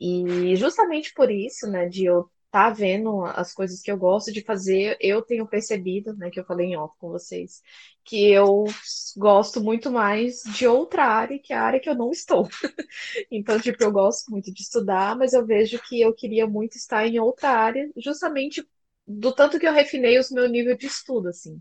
E 0.00 0.54
justamente 0.56 1.12
por 1.14 1.30
isso, 1.30 1.66
né, 1.70 1.88
de 1.88 2.04
eu 2.04 2.30
tá 2.50 2.70
vendo 2.70 3.24
as 3.26 3.52
coisas 3.52 3.80
que 3.82 3.90
eu 3.90 3.96
gosto 3.98 4.32
de 4.32 4.42
fazer, 4.42 4.96
eu 5.00 5.20
tenho 5.22 5.46
percebido, 5.46 6.14
né, 6.16 6.30
que 6.30 6.40
eu 6.40 6.44
falei 6.44 6.68
em 6.68 6.76
off 6.78 6.94
com 6.98 7.10
vocês, 7.10 7.62
que 8.04 8.30
eu 8.30 8.64
gosto 9.16 9.60
muito 9.62 9.90
mais 9.90 10.42
de 10.56 10.66
outra 10.66 11.04
área 11.04 11.38
que 11.38 11.52
a 11.52 11.62
área 11.62 11.80
que 11.80 11.88
eu 11.88 11.94
não 11.94 12.10
estou. 12.10 12.48
então, 13.30 13.60
tipo, 13.60 13.82
eu 13.82 13.92
gosto 13.92 14.30
muito 14.30 14.52
de 14.52 14.62
estudar, 14.62 15.16
mas 15.16 15.32
eu 15.32 15.44
vejo 15.46 15.78
que 15.88 16.00
eu 16.00 16.14
queria 16.14 16.46
muito 16.46 16.76
estar 16.76 17.06
em 17.06 17.18
outra 17.18 17.50
área, 17.50 17.90
justamente 17.96 18.66
do 19.06 19.32
tanto 19.34 19.58
que 19.58 19.66
eu 19.66 19.72
refinei 19.72 20.18
o 20.18 20.22
meu 20.32 20.48
nível 20.48 20.76
de 20.76 20.86
estudo, 20.86 21.28
assim. 21.28 21.60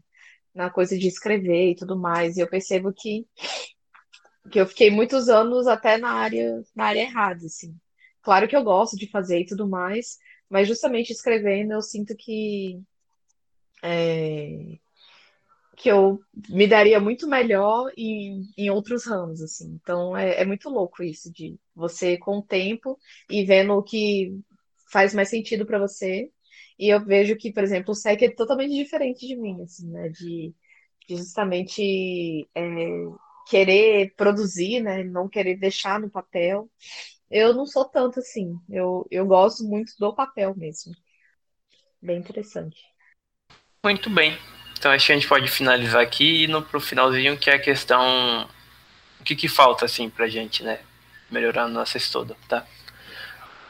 Na 0.57 0.69
coisa 0.69 0.97
de 0.97 1.07
escrever 1.07 1.71
e 1.71 1.75
tudo 1.75 1.97
mais. 1.97 2.35
E 2.35 2.41
eu 2.41 2.49
percebo 2.49 2.91
que, 2.91 3.25
que 4.51 4.59
eu 4.59 4.65
fiquei 4.65 4.89
muitos 4.89 5.29
anos 5.29 5.67
até 5.67 5.97
na 5.97 6.09
área, 6.11 6.63
na 6.75 6.85
área 6.85 7.01
errada, 7.01 7.45
assim. 7.45 7.73
Claro 8.21 8.47
que 8.47 8.55
eu 8.55 8.63
gosto 8.63 8.97
de 8.97 9.09
fazer 9.09 9.39
e 9.39 9.45
tudo 9.45 9.69
mais, 9.69 10.17
mas 10.49 10.67
justamente 10.67 11.11
escrevendo 11.11 11.73
eu 11.73 11.81
sinto 11.81 12.15
que 12.17 12.81
é, 13.83 14.77
que 15.77 15.89
eu 15.89 16.19
me 16.49 16.67
daria 16.67 16.99
muito 16.99 17.27
melhor 17.27 17.91
em, 17.95 18.41
em 18.57 18.69
outros 18.71 19.05
ramos, 19.05 19.41
assim. 19.41 19.79
Então 19.81 20.17
é, 20.17 20.41
é 20.41 20.45
muito 20.45 20.69
louco 20.69 21.03
isso 21.03 21.31
de 21.31 21.55
você 21.75 22.17
com 22.17 22.39
o 22.39 22.43
tempo 22.43 22.99
e 23.29 23.45
vendo 23.45 23.73
o 23.73 23.83
que 23.83 24.35
faz 24.91 25.13
mais 25.13 25.29
sentido 25.29 25.65
para 25.65 25.77
você. 25.77 26.31
E 26.78 26.89
eu 26.89 27.03
vejo 27.03 27.36
que, 27.36 27.51
por 27.51 27.63
exemplo, 27.63 27.91
o 27.91 27.95
SEC 27.95 28.21
é 28.23 28.30
totalmente 28.30 28.73
diferente 28.73 29.28
de 29.28 29.36
mim, 29.36 29.63
assim, 29.63 29.89
né? 29.89 30.09
De, 30.09 30.53
de 31.07 31.17
justamente 31.17 32.47
é, 32.53 32.61
querer 33.49 34.13
produzir, 34.15 34.82
né? 34.82 35.03
Não 35.03 35.28
querer 35.28 35.55
deixar 35.57 35.99
no 35.99 36.09
papel. 36.09 36.69
Eu 37.30 37.53
não 37.53 37.65
sou 37.65 37.86
tanto 37.86 38.19
assim. 38.19 38.55
Eu, 38.69 39.05
eu 39.09 39.25
gosto 39.25 39.63
muito 39.63 39.93
do 39.99 40.13
papel 40.13 40.55
mesmo. 40.55 40.93
Bem 42.01 42.19
interessante. 42.19 42.78
Muito 43.84 44.09
bem. 44.09 44.38
Então 44.78 44.91
acho 44.91 45.07
que 45.07 45.11
a 45.11 45.15
gente 45.15 45.28
pode 45.28 45.47
finalizar 45.49 46.01
aqui 46.01 46.23
e 46.23 46.43
ir 46.43 46.47
no, 46.47 46.61
pro 46.61 46.80
finalzinho, 46.80 47.38
que 47.38 47.49
é 47.49 47.55
a 47.55 47.59
questão. 47.59 48.47
O 49.19 49.23
que, 49.23 49.36
que 49.36 49.47
falta, 49.47 49.86
assim, 49.86 50.09
pra 50.09 50.28
gente, 50.28 50.63
né? 50.63 50.80
Melhorar 51.30 51.65
o 51.65 51.69
nosso 51.69 51.97
estudo, 51.97 52.38
tá? 52.47 52.65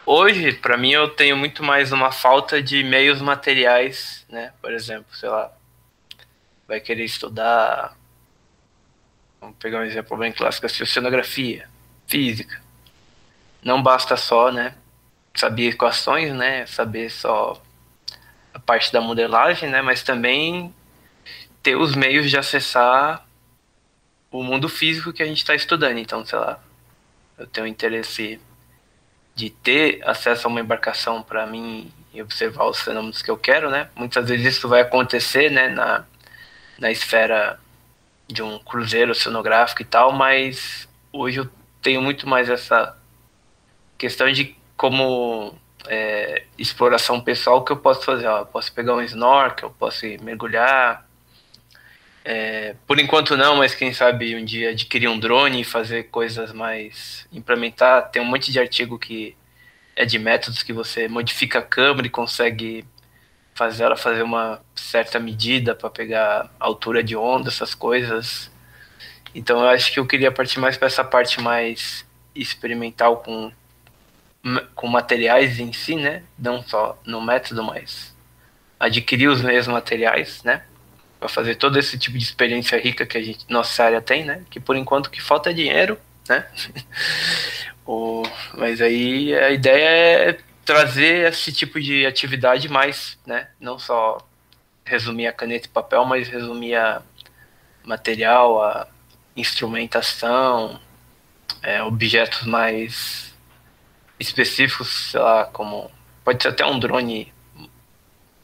Hoje, 0.10 0.53
para 0.53 0.78
mim, 0.78 0.91
eu 0.91 1.10
tenho 1.10 1.36
muito 1.36 1.62
mais 1.62 1.91
uma 1.91 2.14
falta 2.14 2.64
de 2.64 2.82
meios 2.82 3.20
materiais, 3.20 4.26
né? 4.30 4.53
Por 4.62 4.72
exemplo, 4.72 5.14
sei 5.14 5.28
lá, 5.28 5.51
vai 6.66 6.80
querer 6.80 7.03
estudar. 7.03 7.93
Vamos 9.41 9.58
pegar 9.58 9.80
um 9.80 9.84
exemplo 9.84 10.16
bem 10.16 10.32
clássico: 10.32 10.66
oceanografia, 10.66 11.68
física. 12.08 12.62
Não 13.62 13.84
basta 13.84 14.16
só, 14.16 14.49
né? 14.49 14.76
Saber 15.36 15.72
equações, 15.72 16.34
né? 16.34 16.66
Saber 16.68 17.10
só 17.10 17.62
a 18.53 18.60
parte 18.60 18.93
da 18.93 19.01
modelagem, 19.01 19.70
né? 19.70 19.82
Mas 19.82 20.03
também 20.03 20.74
ter 21.62 21.76
os 21.76 21.95
meios 21.95 22.30
de 22.30 22.38
acessar 22.38 23.28
o 24.32 24.41
mundo 24.41 24.70
físico 24.70 25.12
que 25.12 25.22
a 25.22 25.26
gente 25.26 25.39
está 25.39 25.53
estudando. 25.53 25.97
Então, 25.97 26.26
sei 26.26 26.39
lá, 26.39 26.64
eu 27.38 27.45
tenho 27.45 27.68
interesse 27.68 28.39
de 29.38 29.51
ter 29.51 30.01
acesso 30.03 30.47
a 30.47 30.49
uma 30.49 30.59
embarcação 30.59 31.21
para 31.21 31.45
mim 31.45 31.93
e 32.11 32.19
observar 32.23 32.65
os 32.65 32.81
fenômenos 32.81 33.21
que 33.21 33.29
eu 33.29 33.38
quero, 33.38 33.69
né? 33.69 33.88
Muitas 33.95 34.27
vezes 34.27 34.57
isso 34.57 34.67
vai 34.67 34.81
acontecer, 34.81 35.51
né, 35.51 35.67
na, 35.67 36.05
na 36.79 36.91
esfera 36.91 37.59
de 38.27 38.41
um 38.41 38.57
cruzeiro 38.57 39.11
oceanográfico 39.11 39.83
e 39.83 39.85
tal, 39.85 40.11
mas 40.11 40.89
hoje 41.13 41.41
eu 41.41 41.49
tenho 41.83 42.01
muito 42.01 42.27
mais 42.27 42.49
essa 42.49 42.97
questão 43.95 44.31
de 44.31 44.55
como 44.75 45.55
é, 45.88 46.45
exploração 46.57 47.21
pessoal 47.21 47.63
que 47.63 47.71
eu 47.71 47.77
posso 47.77 48.03
fazer. 48.03 48.25
Ó, 48.25 48.39
eu 48.39 48.45
posso 48.47 48.73
pegar 48.73 48.95
um 48.95 49.03
snorkel, 49.03 49.69
eu 49.69 49.75
posso 49.77 50.03
mergulhar. 50.23 51.07
É, 52.30 52.75
por 52.86 52.99
enquanto 52.99 53.38
não, 53.38 53.55
mas 53.55 53.73
quem 53.73 53.93
sabe 53.93 54.36
um 54.36 54.43
dia 54.43 54.71
adquirir 54.71 55.07
um 55.07 55.17
drone 55.17 55.61
e 55.61 55.63
fazer 55.63 56.09
coisas 56.09 56.51
mais. 56.51 57.25
implementar. 57.32 58.11
Tem 58.11 58.21
um 58.21 58.25
monte 58.25 58.51
de 58.51 58.59
artigo 58.59 58.99
que 58.99 59.34
é 59.95 60.03
de 60.03 60.19
métodos 60.19 60.61
que 60.61 60.73
você 60.73 61.07
modifica 61.07 61.59
a 61.59 61.61
câmera 61.61 62.05
e 62.05 62.09
consegue 62.09 62.86
fazer 63.55 63.86
ela 63.86 63.95
fazer 63.95 64.23
uma 64.23 64.61
certa 64.75 65.19
medida 65.19 65.73
para 65.73 65.89
pegar 65.89 66.51
altura 66.59 67.01
de 67.01 67.15
onda, 67.15 67.47
essas 67.47 67.73
coisas. 67.73 68.51
Então 69.34 69.61
eu 69.61 69.69
acho 69.69 69.93
que 69.93 69.99
eu 69.99 70.05
queria 70.05 70.32
partir 70.32 70.59
mais 70.59 70.75
para 70.75 70.88
essa 70.88 71.05
parte 71.05 71.39
mais 71.41 72.05
experimental 72.36 73.17
com 73.23 73.51
com 74.75 74.88
materiais 74.88 75.59
em 75.59 75.71
si, 75.71 75.95
né? 75.95 76.23
Não 76.38 76.61
só 76.61 76.99
no 77.05 77.21
método, 77.21 77.63
mas 77.63 78.13
adquirir 78.78 79.30
os 79.30 79.41
mesmos 79.41 79.73
materiais, 79.73 80.43
né? 80.43 80.63
Para 81.20 81.30
fazer 81.30 81.55
todo 81.55 81.80
esse 81.80 81.97
tipo 81.97 82.18
de 82.18 82.24
experiência 82.24 82.80
rica 82.80 83.05
que 83.05 83.18
a 83.18 83.24
gente, 83.24 83.45
nossa 83.49 83.84
área 83.84 84.01
tem, 84.01 84.24
né? 84.24 84.43
Que 84.49 84.59
por 84.59 84.76
enquanto 84.76 85.09
que 85.09 85.22
falta 85.22 85.49
é 85.49 85.53
dinheiro, 85.53 85.99
né? 86.30 86.45
o, 87.86 88.24
mas 88.55 88.82
aí 88.82 89.34
a 89.34 89.49
ideia 89.49 90.30
é 90.30 90.39
trazer 90.63 91.30
esse 91.32 91.51
tipo 91.51 91.80
de 91.80 92.05
atividade 92.05 92.70
mais, 92.70 93.18
né? 93.26 93.47
Não 93.59 93.80
só 93.80 94.18
resumir 94.86 95.28
a 95.28 95.34
caneta 95.34 95.68
e 95.68 95.70
papel, 95.70 96.05
mas 96.05 96.28
resumir 96.28 96.76
a 96.76 97.01
material, 97.84 98.61
a 98.61 98.88
instrumentação, 99.36 100.80
é, 101.61 101.82
objetos 101.82 102.43
mais 102.43 103.34
específicos, 104.20 105.11
sei 105.11 105.20
lá, 105.20 105.45
como 105.45 105.89
pode 106.24 106.41
ser 106.41 106.49
até 106.49 106.65
um 106.65 106.80
drone, 106.80 107.34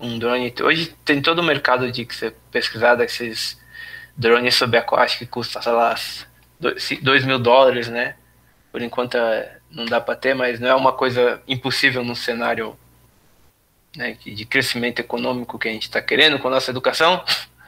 um 0.03 0.19
drone. 0.19 0.53
Hoje 0.61 0.95
tem 1.05 1.21
todo 1.21 1.39
o 1.39 1.43
mercado 1.43 1.91
de 1.91 2.05
que 2.05 2.13
você 2.13 2.35
pesquisar 2.51 2.95
desses 2.95 3.59
drones 4.15 4.55
subaquáticos 4.55 5.19
que 5.19 5.25
custa, 5.25 5.61
sei 5.61 5.71
lá, 5.71 5.95
2 6.59 7.25
mil 7.25 7.39
dólares, 7.39 7.87
né? 7.87 8.15
Por 8.71 8.81
enquanto 8.81 9.15
é, 9.15 9.59
não 9.71 9.85
dá 9.85 10.01
para 10.01 10.15
ter, 10.15 10.33
mas 10.33 10.59
não 10.59 10.67
é 10.67 10.75
uma 10.75 10.91
coisa 10.91 11.41
impossível 11.47 12.03
no 12.03 12.15
cenário 12.15 12.77
né, 13.95 14.17
de 14.21 14.45
crescimento 14.45 14.99
econômico 14.99 15.57
que 15.57 15.69
a 15.69 15.71
gente 15.71 15.83
está 15.83 16.01
querendo 16.01 16.39
com 16.39 16.47
a 16.47 16.51
nossa 16.51 16.71
educação. 16.71 17.23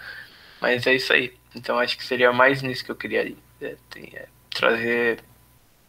Mas 0.60 0.88
é 0.88 0.96
isso 0.96 1.14
aí. 1.14 1.34
Então 1.54 1.78
acho 1.78 1.98
que 1.98 2.04
seria 2.04 2.34
mais 2.34 2.62
nisso 2.62 2.84
que 2.84 2.90
eu 2.90 2.96
queria 2.96 3.36
é, 3.62 3.76
é, 3.96 4.28
trazer 4.50 5.24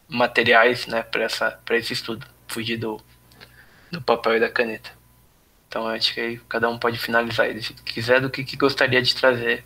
materiais 0.07 0.87
né, 0.87 1.03
para 1.03 1.77
esse 1.77 1.95
estudo, 1.95 2.27
fugir 2.47 2.77
do, 2.77 3.01
do 3.91 4.03
papel 4.03 4.37
e 4.37 4.41
da 4.41 4.51
caneta. 4.51 4.96
Então 5.77 5.89
acho 5.89 6.14
que 6.14 6.41
cada 6.49 6.70
um 6.70 6.79
pode 6.79 6.99
finalizar 6.99 7.45
aí, 7.45 7.62
se 7.62 7.74
quiser, 7.74 8.18
do 8.18 8.31
que, 8.31 8.43
que 8.43 8.57
gostaria 8.57 9.03
de 9.03 9.14
trazer 9.14 9.62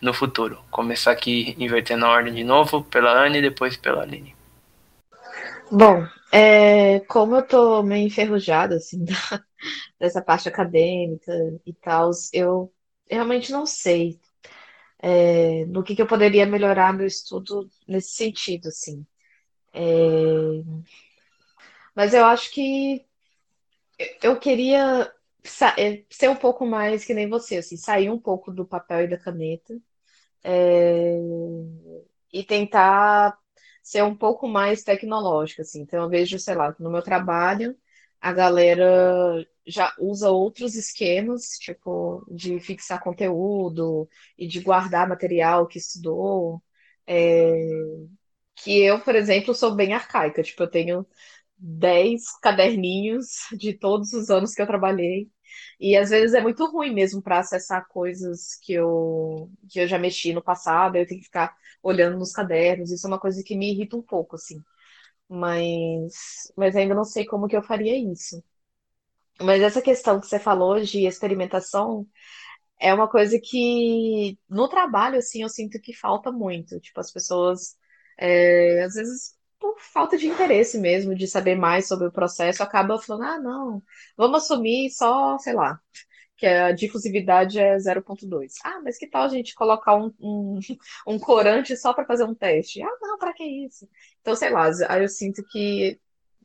no 0.00 0.14
futuro. 0.14 0.62
Começar 0.70 1.10
aqui 1.10 1.56
invertendo 1.58 2.06
a 2.06 2.10
ordem 2.10 2.32
de 2.32 2.44
novo, 2.44 2.84
pela 2.84 3.10
Anne 3.10 3.38
e 3.38 3.42
depois 3.42 3.76
pela 3.76 4.02
Aline. 4.02 4.36
Bom, 5.68 6.06
é, 6.30 7.00
como 7.08 7.34
eu 7.34 7.42
tô 7.42 7.82
meio 7.82 8.06
enferrujada, 8.06 8.76
assim, 8.76 9.02
da, 9.04 9.42
dessa 9.98 10.22
parte 10.22 10.48
acadêmica 10.48 11.32
e 11.66 11.72
tal, 11.72 12.12
eu 12.32 12.72
realmente 13.10 13.50
não 13.50 13.66
sei 13.66 14.20
é, 15.00 15.64
no 15.66 15.82
que, 15.82 15.96
que 15.96 16.02
eu 16.02 16.06
poderia 16.06 16.46
melhorar 16.46 16.92
meu 16.92 17.06
estudo 17.08 17.68
nesse 17.88 18.12
sentido, 18.12 18.68
assim. 18.68 19.04
É... 19.74 20.62
Mas 21.96 22.14
eu 22.14 22.24
acho 22.26 22.52
que 22.52 23.04
eu 24.22 24.36
queria 24.38 25.12
ser 25.44 26.28
um 26.28 26.36
pouco 26.36 26.66
mais 26.66 27.04
que 27.04 27.14
nem 27.14 27.28
você, 27.28 27.58
assim, 27.58 27.76
sair 27.76 28.10
um 28.10 28.18
pouco 28.18 28.52
do 28.52 28.66
papel 28.66 29.02
e 29.04 29.08
da 29.08 29.18
caneta 29.18 29.74
é... 30.44 31.18
e 32.32 32.42
tentar 32.44 33.36
ser 33.82 34.02
um 34.04 34.16
pouco 34.16 34.48
mais 34.48 34.82
tecnológica, 34.82 35.62
assim. 35.62 35.82
Então 35.82 36.02
eu 36.02 36.08
vejo, 36.08 36.38
sei 36.38 36.54
lá, 36.54 36.74
no 36.78 36.90
meu 36.90 37.02
trabalho 37.02 37.76
a 38.20 38.32
galera 38.32 39.44
já 39.66 39.92
usa 39.98 40.30
outros 40.30 40.74
esquemas, 40.76 41.58
tipo, 41.58 42.24
de 42.30 42.60
fixar 42.60 43.02
conteúdo 43.02 44.08
e 44.38 44.46
de 44.46 44.60
guardar 44.60 45.08
material 45.08 45.66
que 45.66 45.78
estudou. 45.78 46.62
É, 47.06 47.52
que 48.56 48.82
eu, 48.82 49.00
por 49.00 49.14
exemplo, 49.14 49.54
sou 49.54 49.74
bem 49.74 49.92
arcaica. 49.94 50.42
Tipo, 50.42 50.64
eu 50.64 50.70
tenho 50.70 51.06
10 51.62 52.24
caderninhos 52.42 53.28
de 53.56 53.72
todos 53.74 54.12
os 54.12 54.30
anos 54.30 54.54
que 54.54 54.62
eu 54.62 54.66
trabalhei. 54.66 55.30
E 55.80 55.96
às 55.96 56.10
vezes 56.10 56.34
é 56.34 56.40
muito 56.40 56.64
ruim 56.70 56.92
mesmo 56.94 57.22
para 57.22 57.38
acessar 57.40 57.86
coisas 57.88 58.56
que 58.62 58.72
eu, 58.74 59.50
que 59.70 59.80
eu 59.80 59.86
já 59.88 59.98
mexi 59.98 60.32
no 60.32 60.42
passado, 60.42 60.96
eu 60.96 61.06
tenho 61.06 61.20
que 61.20 61.26
ficar 61.26 61.54
olhando 61.82 62.18
nos 62.18 62.32
cadernos. 62.32 62.90
Isso 62.90 63.06
é 63.06 63.10
uma 63.10 63.20
coisa 63.20 63.42
que 63.44 63.56
me 63.56 63.72
irrita 63.72 63.96
um 63.96 64.02
pouco, 64.02 64.36
assim. 64.36 64.60
Mas, 65.28 66.14
mas 66.56 66.76
ainda 66.76 66.94
não 66.94 67.04
sei 67.04 67.26
como 67.26 67.48
que 67.48 67.56
eu 67.56 67.62
faria 67.62 67.96
isso. 67.96 68.42
Mas 69.40 69.62
essa 69.62 69.82
questão 69.82 70.20
que 70.20 70.26
você 70.26 70.38
falou 70.38 70.80
de 70.80 71.06
experimentação 71.06 72.06
é 72.80 72.94
uma 72.94 73.08
coisa 73.08 73.38
que 73.42 74.38
no 74.48 74.68
trabalho, 74.68 75.18
assim, 75.18 75.42
eu 75.42 75.48
sinto 75.48 75.80
que 75.80 75.94
falta 75.94 76.32
muito. 76.32 76.80
Tipo, 76.80 77.00
as 77.00 77.12
pessoas 77.12 77.76
é, 78.18 78.84
às 78.84 78.94
vezes, 78.94 79.36
por 79.62 79.80
falta 79.80 80.18
de 80.18 80.26
interesse 80.28 80.78
mesmo, 80.80 81.14
de 81.14 81.28
saber 81.28 81.54
mais 81.56 81.86
sobre 81.88 82.08
o 82.08 82.12
processo, 82.12 82.62
acaba 82.62 82.98
falando, 83.00 83.24
ah, 83.24 83.40
não, 83.40 83.82
vamos 84.16 84.44
assumir 84.44 84.90
só, 84.90 85.38
sei 85.38 85.54
lá, 85.54 85.80
que 86.36 86.46
a 86.46 86.72
difusividade 86.72 87.58
é 87.60 87.78
0.2. 87.78 88.54
Ah, 88.64 88.80
mas 88.84 88.98
que 88.98 89.08
tal 89.08 89.24
a 89.24 89.28
gente 89.28 89.54
colocar 89.54 89.96
um, 89.96 90.12
um, 90.20 90.58
um 91.08 91.18
corante 91.18 91.76
só 91.76 91.92
para 91.94 92.06
fazer 92.06 92.24
um 92.24 92.34
teste? 92.34 92.82
Ah, 92.82 92.98
não, 93.02 93.18
para 93.18 93.32
que 93.34 93.44
isso? 93.44 93.88
Então, 94.20 94.36
sei 94.36 94.50
lá, 94.50 94.68
eu 95.00 95.08
sinto 95.08 95.42
que 95.50 96.00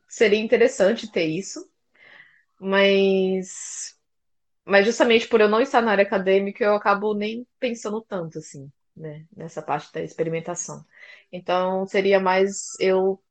seria 0.09 0.39
interessante 0.39 1.11
ter 1.11 1.25
isso, 1.25 1.69
mas 2.59 3.95
mas 4.65 4.85
justamente 4.85 5.27
por 5.27 5.41
eu 5.41 5.49
não 5.49 5.61
estar 5.61 5.81
na 5.81 5.91
área 5.91 6.03
acadêmica, 6.03 6.63
eu 6.63 6.75
acabo 6.75 7.13
nem 7.13 7.47
pensando 7.59 8.01
tanto 8.01 8.39
assim, 8.39 8.71
né, 8.97 9.25
nessa 9.35 9.61
parte 9.61 9.93
da 9.93 10.01
experimentação. 10.01 10.83
Então, 11.31 11.85
seria 11.85 12.19
mais 12.19 12.77
eu 12.79 13.21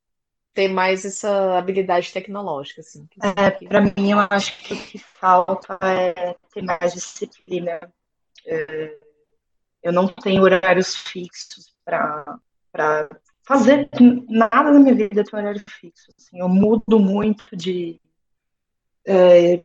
ter 0.55 0.69
mais 0.69 1.05
essa 1.05 1.59
habilidade 1.59 2.13
tecnológica, 2.13 2.81
assim. 2.81 3.07
É, 3.23 3.51
para 3.67 3.81
mim, 3.83 4.13
eu 4.13 4.19
acho 4.31 4.57
que 4.63 4.73
o 4.73 4.87
que 4.87 4.99
falta 4.99 5.79
é 5.83 6.35
ter 6.53 6.63
mais 6.63 6.95
disciplina. 6.95 7.81
É, 8.47 8.99
eu 9.83 9.93
não 9.93 10.09
tenho 10.09 10.43
horários 10.43 10.97
fixos 10.97 11.75
para 11.85 12.41
fazer 13.43 13.89
nada 14.29 14.73
na 14.73 14.81
minha 14.81 14.95
vida 14.95 15.23
tem 15.23 15.39
horário 15.39 15.65
fixo. 15.69 16.11
Assim, 16.17 16.41
eu 16.41 16.49
mudo 16.49 16.99
muito 16.99 17.55
de 17.55 18.01
é, 19.07 19.63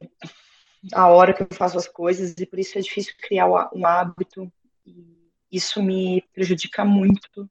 a 0.94 1.08
hora 1.08 1.34
que 1.34 1.44
eu 1.44 1.48
faço 1.54 1.78
as 1.78 1.88
coisas 1.88 2.36
e 2.38 2.46
por 2.46 2.60
isso 2.60 2.78
é 2.78 2.82
difícil 2.82 3.14
criar 3.18 3.48
um 3.74 3.86
hábito. 3.86 4.52
E 4.86 5.21
isso 5.52 5.82
me 5.82 6.24
prejudica 6.34 6.86
muito. 6.86 7.50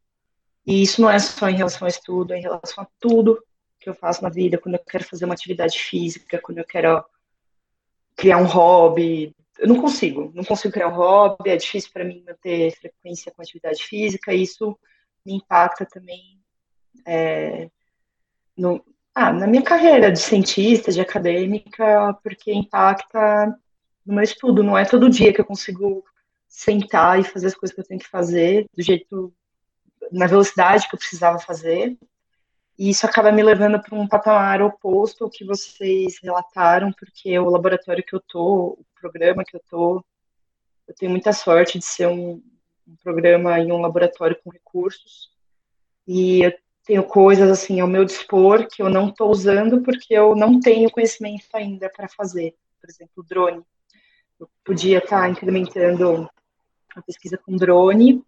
E 0.67 0.83
isso 0.83 1.01
não 1.01 1.11
é 1.11 1.19
só 1.19 1.49
em 1.49 1.57
relação 1.57 1.87
ao 1.87 1.91
estudo, 1.91 2.33
é 2.33 2.39
em 2.39 2.43
relação 2.43 2.85
a 2.85 2.89
tudo 2.99 3.43
que 3.79 3.89
eu 3.89 3.95
faço 3.95 4.23
na 4.23 4.29
vida, 4.29 4.59
quando 4.59 4.75
eu 4.75 4.85
quero 4.85 5.05
fazer 5.05 5.25
uma 5.25 5.35
atividade 5.35 5.79
física, 5.79 6.41
quando 6.43 6.59
eu 6.59 6.67
quero 6.67 7.05
criar 8.17 8.37
um 8.39 8.45
hobby. 8.45 9.35
Eu 9.59 9.69
não 9.69 9.81
consigo, 9.81 10.31
não 10.35 10.45
consigo 10.45 10.73
criar 10.73 10.89
um 10.89 10.97
hobby, 10.97 11.51
é 11.51 11.57
difícil 11.57 11.91
para 11.93 12.05
mim 12.05 12.23
manter 12.27 12.73
frequência 12.77 13.33
com 13.33 13.43
atividade 13.43 13.83
física, 13.83 14.33
e 14.33 14.43
isso 14.43 14.79
me 15.25 15.35
impacta 15.35 15.87
também 15.87 16.41
é, 17.07 17.71
no, 18.57 18.85
ah, 19.15 19.33
na 19.33 19.47
minha 19.47 19.63
carreira 19.63 20.13
de 20.13 20.19
cientista, 20.19 20.93
de 20.93 21.01
acadêmica, 21.01 22.15
porque 22.23 22.53
impacta 22.53 23.47
no 24.05 24.15
meu 24.15 24.23
estudo. 24.23 24.63
Não 24.63 24.77
é 24.77 24.85
todo 24.85 25.11
dia 25.11 25.33
que 25.33 25.41
eu 25.41 25.45
consigo 25.45 26.05
sentar 26.51 27.21
e 27.21 27.25
fazer 27.25 27.47
as 27.47 27.55
coisas 27.55 27.73
que 27.73 27.81
eu 27.81 27.87
tenho 27.87 28.01
que 28.01 28.09
fazer 28.09 28.67
do 28.77 28.83
jeito, 28.83 29.33
na 30.11 30.27
velocidade 30.27 30.89
que 30.89 30.95
eu 30.97 30.99
precisava 30.99 31.39
fazer. 31.39 31.97
E 32.77 32.91
isso 32.91 33.07
acaba 33.07 33.31
me 33.31 33.43
levando 33.43 33.81
para 33.81 33.97
um 33.97 34.09
patamar 34.09 34.61
oposto 34.61 35.25
ao 35.25 35.31
que 35.31 35.45
vocês 35.45 36.19
relataram, 36.21 36.93
porque 36.93 37.39
o 37.39 37.49
laboratório 37.49 38.05
que 38.05 38.15
eu 38.15 38.21
tô, 38.21 38.79
o 38.81 38.85
programa 39.01 39.45
que 39.45 39.57
eu 39.57 39.63
tô, 39.71 40.05
eu 40.89 40.95
tenho 40.95 41.11
muita 41.11 41.33
sorte 41.33 41.79
de 41.79 41.85
ser 41.85 42.09
um, 42.09 42.43
um 42.89 42.97
programa 43.03 43.61
em 43.61 43.71
um 43.71 43.81
laboratório 43.81 44.37
com 44.43 44.51
recursos. 44.51 45.31
E 46.07 46.43
eu 46.43 46.53
tenho 46.85 47.05
coisas 47.05 47.49
assim 47.49 47.79
ao 47.81 47.87
meu 47.87 48.05
dispor 48.05 48.67
que 48.67 48.83
eu 48.83 48.91
não 48.91 49.11
estou 49.11 49.31
usando 49.31 49.83
porque 49.83 50.15
eu 50.15 50.35
não 50.35 50.59
tenho 50.59 50.91
conhecimento 50.91 51.45
ainda 51.53 51.89
para 51.89 52.09
fazer. 52.09 52.57
Por 52.81 52.91
exemplo, 52.91 53.13
o 53.19 53.23
drone. 53.23 53.63
Eu 54.41 54.49
podia 54.65 54.99
estar 54.99 55.21
tá 55.21 55.29
implementando 55.29 56.29
a 56.97 57.03
pesquisa 57.03 57.39
com 57.39 57.57
drone. 57.57 58.23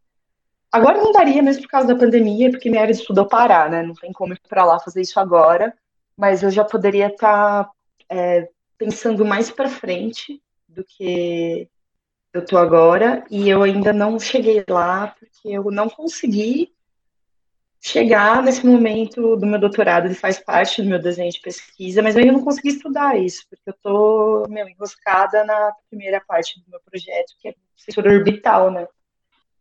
Agora 0.70 0.98
não 0.98 1.12
daria 1.12 1.42
mesmo 1.42 1.62
por 1.62 1.70
causa 1.70 1.88
da 1.88 1.96
pandemia, 1.96 2.50
porque 2.50 2.70
minha 2.70 2.82
área 2.82 2.94
de 2.94 3.00
estudo 3.00 3.28
é 3.30 3.68
né? 3.68 3.82
Não 3.82 3.94
tem 3.94 4.12
como 4.12 4.32
ir 4.32 4.40
para 4.48 4.64
lá 4.64 4.78
fazer 4.78 5.00
isso 5.02 5.18
agora. 5.20 5.74
Mas 6.16 6.42
eu 6.42 6.50
já 6.50 6.64
poderia 6.64 7.08
estar 7.08 7.64
tá, 7.64 7.70
é, 8.08 8.48
pensando 8.78 9.24
mais 9.24 9.50
para 9.50 9.68
frente 9.68 10.42
do 10.68 10.84
que 10.84 11.68
eu 12.32 12.42
estou 12.42 12.58
agora. 12.58 13.24
E 13.30 13.48
eu 13.48 13.62
ainda 13.62 13.92
não 13.92 14.18
cheguei 14.18 14.64
lá 14.68 15.14
porque 15.18 15.48
eu 15.48 15.70
não 15.70 15.88
consegui 15.88 16.72
chegar 17.84 18.40
nesse 18.44 18.64
momento 18.64 19.36
do 19.36 19.44
meu 19.44 19.58
doutorado, 19.58 20.06
ele 20.06 20.14
faz 20.14 20.38
parte 20.38 20.80
do 20.80 20.88
meu 20.88 21.00
desenho 21.00 21.32
de 21.32 21.40
pesquisa, 21.40 22.00
mas 22.00 22.14
eu 22.14 22.20
ainda 22.20 22.34
não 22.34 22.44
consegui 22.44 22.68
estudar 22.68 23.18
isso, 23.18 23.44
porque 23.50 23.68
eu 23.68 23.74
tô, 23.82 24.46
meu, 24.48 24.68
enroscada 24.68 25.44
na 25.44 25.72
primeira 25.90 26.20
parte 26.20 26.60
do 26.60 26.70
meu 26.70 26.80
projeto, 26.88 27.34
que 27.40 27.48
é 27.48 27.54
fissura 27.76 28.12
orbital, 28.12 28.70
né? 28.70 28.86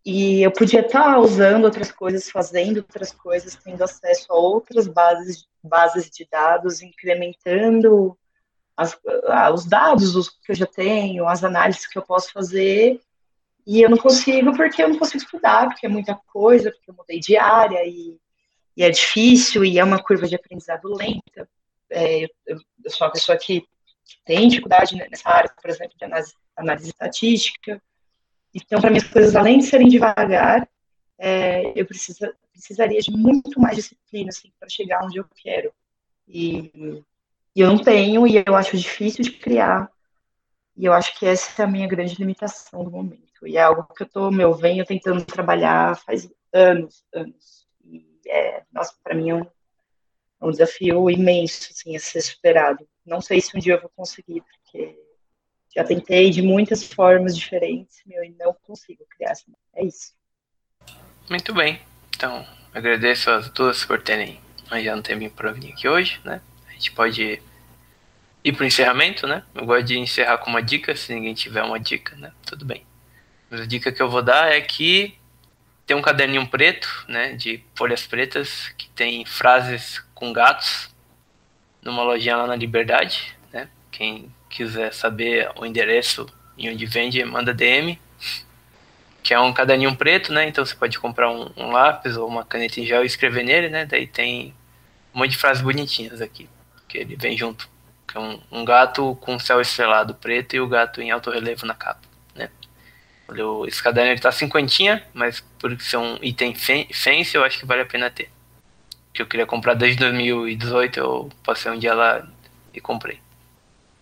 E 0.05 0.43
eu 0.43 0.51
podia 0.51 0.81
estar 0.81 1.17
usando 1.17 1.65
outras 1.65 1.91
coisas, 1.91 2.29
fazendo 2.29 2.77
outras 2.77 3.11
coisas, 3.11 3.55
tendo 3.55 3.83
acesso 3.83 4.31
a 4.31 4.35
outras 4.35 4.87
bases, 4.87 5.47
bases 5.63 6.07
de 6.11 6.27
dados, 6.31 6.83
incrementando 6.83 8.15
as, 8.77 8.99
ah, 9.29 9.51
os 9.51 9.65
dados 9.65 10.15
os 10.15 10.29
que 10.29 10.51
eu 10.51 10.55
já 10.55 10.67
tenho, 10.67 11.27
as 11.27 11.43
análises 11.43 11.87
que 11.87 11.97
eu 11.97 12.03
posso 12.03 12.31
fazer, 12.31 13.01
e 13.71 13.81
eu 13.81 13.89
não 13.89 13.97
consigo 13.97 14.53
porque 14.53 14.83
eu 14.83 14.89
não 14.89 14.99
consigo 14.99 15.23
estudar, 15.23 15.69
porque 15.69 15.85
é 15.85 15.89
muita 15.89 16.13
coisa, 16.27 16.69
porque 16.69 16.91
eu 16.91 16.93
mudei 16.93 17.21
de 17.21 17.37
área 17.37 17.85
e, 17.85 18.19
e 18.75 18.83
é 18.83 18.89
difícil 18.89 19.63
e 19.63 19.79
é 19.79 19.83
uma 19.83 20.03
curva 20.03 20.27
de 20.27 20.35
aprendizado 20.35 20.93
lenta. 20.93 21.47
É, 21.89 22.23
eu, 22.23 22.29
eu, 22.45 22.91
sou 22.91 23.07
uma 23.07 23.13
pessoa 23.13 23.37
que 23.37 23.65
tem 24.25 24.49
dificuldade 24.49 24.97
nessa 24.97 25.29
área, 25.29 25.49
por 25.61 25.71
exemplo, 25.71 25.97
de 25.97 26.03
análise, 26.03 26.33
análise 26.53 26.89
estatística. 26.89 27.81
Então, 28.53 28.81
para 28.81 28.89
mim, 28.89 28.97
as 28.97 29.07
coisas, 29.07 29.37
além 29.37 29.59
de 29.59 29.65
serem 29.65 29.87
devagar, 29.87 30.67
é, 31.17 31.71
eu 31.73 31.85
precisa, 31.85 32.35
precisaria 32.51 32.99
de 32.99 33.11
muito 33.11 33.57
mais 33.57 33.77
disciplina 33.77 34.31
assim, 34.31 34.51
para 34.59 34.67
chegar 34.67 35.05
onde 35.05 35.17
eu 35.17 35.25
quero. 35.33 35.71
E, 36.27 36.69
e 37.55 37.61
eu 37.61 37.69
não 37.69 37.77
tenho, 37.77 38.27
e 38.27 38.43
eu 38.45 38.53
acho 38.53 38.75
difícil 38.75 39.23
de 39.23 39.31
criar. 39.31 39.89
E 40.81 40.85
eu 40.85 40.93
acho 40.93 41.13
que 41.19 41.27
essa 41.27 41.61
é 41.61 41.65
a 41.65 41.67
minha 41.67 41.87
grande 41.87 42.15
limitação 42.15 42.83
do 42.83 42.89
momento. 42.89 43.45
E 43.45 43.55
é 43.55 43.61
algo 43.61 43.83
que 43.93 44.01
eu 44.01 44.09
tô, 44.09 44.31
meu, 44.31 44.51
venho 44.51 44.83
tentando 44.83 45.23
trabalhar 45.23 45.95
faz 45.95 46.27
anos, 46.51 47.05
anos. 47.13 47.67
E 47.85 48.03
é, 48.25 48.63
nossa, 48.73 48.95
para 49.03 49.13
mim 49.13 49.29
é 49.29 49.35
um, 49.35 49.41
é 49.43 50.45
um 50.45 50.49
desafio 50.49 51.07
imenso, 51.07 51.69
assim, 51.71 51.95
a 51.95 51.99
ser 51.99 52.21
superado. 52.21 52.83
Não 53.05 53.21
sei 53.21 53.39
se 53.39 53.55
um 53.55 53.59
dia 53.59 53.75
eu 53.75 53.79
vou 53.79 53.91
conseguir, 53.95 54.41
porque 54.41 54.99
já 55.75 55.83
tentei 55.83 56.31
de 56.31 56.41
muitas 56.41 56.83
formas 56.83 57.37
diferentes, 57.37 58.01
meu, 58.03 58.23
e 58.23 58.31
não 58.39 58.51
consigo 58.63 59.05
criar. 59.15 59.33
Assim. 59.33 59.53
É 59.75 59.85
isso. 59.85 60.15
Muito 61.29 61.53
bem. 61.53 61.79
Então, 62.15 62.43
agradeço 62.73 63.29
as 63.29 63.49
duas 63.49 63.85
por 63.85 64.01
terem 64.01 64.41
um 64.71 65.01
tempinho 65.03 65.29
para 65.29 65.51
vir 65.51 65.73
aqui 65.73 65.87
hoje, 65.87 66.19
né? 66.25 66.41
A 66.67 66.71
gente 66.71 66.91
pode 66.93 67.39
ir 68.43 68.53
para 68.53 68.63
o 68.63 68.67
encerramento, 68.67 69.27
né? 69.27 69.43
Eu 69.53 69.65
gosto 69.65 69.85
de 69.85 69.97
encerrar 69.97 70.37
com 70.39 70.49
uma 70.49 70.61
dica, 70.61 70.95
se 70.95 71.13
ninguém 71.13 71.33
tiver 71.33 71.63
uma 71.63 71.79
dica, 71.79 72.15
né? 72.15 72.31
Tudo 72.45 72.65
bem. 72.65 72.85
A 73.51 73.65
dica 73.65 73.91
que 73.91 74.01
eu 74.01 74.09
vou 74.09 74.21
dar 74.21 74.51
é 74.51 74.61
que 74.61 75.17
tem 75.85 75.95
um 75.95 76.01
caderninho 76.01 76.47
preto, 76.47 76.87
né, 77.07 77.33
de 77.33 77.61
folhas 77.75 78.07
pretas, 78.07 78.69
que 78.77 78.87
tem 78.89 79.25
frases 79.25 80.01
com 80.13 80.31
gatos, 80.31 80.89
numa 81.81 82.03
lojinha 82.03 82.37
lá 82.37 82.47
na 82.47 82.55
Liberdade, 82.55 83.35
né? 83.51 83.67
Quem 83.91 84.33
quiser 84.49 84.93
saber 84.93 85.51
o 85.57 85.65
endereço 85.65 86.27
e 86.57 86.69
onde 86.69 86.85
vende, 86.85 87.23
manda 87.25 87.53
DM. 87.53 87.99
Que 89.23 89.33
é 89.33 89.39
um 89.39 89.53
caderninho 89.53 89.95
preto, 89.95 90.31
né? 90.31 90.47
Então 90.47 90.65
você 90.65 90.75
pode 90.75 90.97
comprar 90.99 91.29
um, 91.31 91.51
um 91.57 91.71
lápis 91.71 92.17
ou 92.17 92.27
uma 92.27 92.43
caneta 92.43 92.79
em 92.79 92.85
gel 92.85 93.03
e 93.03 93.07
escrever 93.07 93.43
nele, 93.43 93.69
né? 93.69 93.85
Daí 93.85 94.07
tem 94.07 94.53
um 95.13 95.19
monte 95.19 95.31
de 95.31 95.37
frases 95.37 95.63
bonitinhas 95.63 96.21
aqui, 96.21 96.49
que 96.87 96.97
ele 96.97 97.15
vem 97.15 97.37
junto. 97.37 97.69
Que 98.11 98.17
é 98.17 98.19
um, 98.19 98.41
um 98.51 98.65
gato 98.65 99.15
com 99.21 99.39
céu 99.39 99.61
estrelado 99.61 100.13
preto 100.15 100.55
e 100.55 100.59
o 100.59 100.67
gato 100.67 101.01
em 101.01 101.11
alto 101.11 101.31
relevo 101.31 101.65
na 101.65 101.73
capa. 101.73 102.11
Esse 103.67 103.81
caderno 103.81 104.11
ele 104.11 104.19
tá 104.19 104.31
cinquentinha, 104.31 105.05
mas 105.13 105.39
por 105.57 105.79
ser 105.79 105.97
um 105.97 106.17
item 106.21 106.53
fancy, 106.53 107.35
eu 107.35 107.43
acho 107.43 107.59
que 107.59 107.65
vale 107.65 107.81
a 107.81 107.85
pena 107.85 108.09
ter. 108.09 108.29
Que 109.13 109.21
eu 109.21 109.25
queria 109.25 109.45
comprar 109.45 109.73
desde 109.73 109.99
2018, 109.99 110.99
eu 110.99 111.29
passei 111.43 111.71
um 111.71 111.79
dia 111.79 111.93
lá 111.93 112.27
e 112.73 112.81
comprei. 112.81 113.19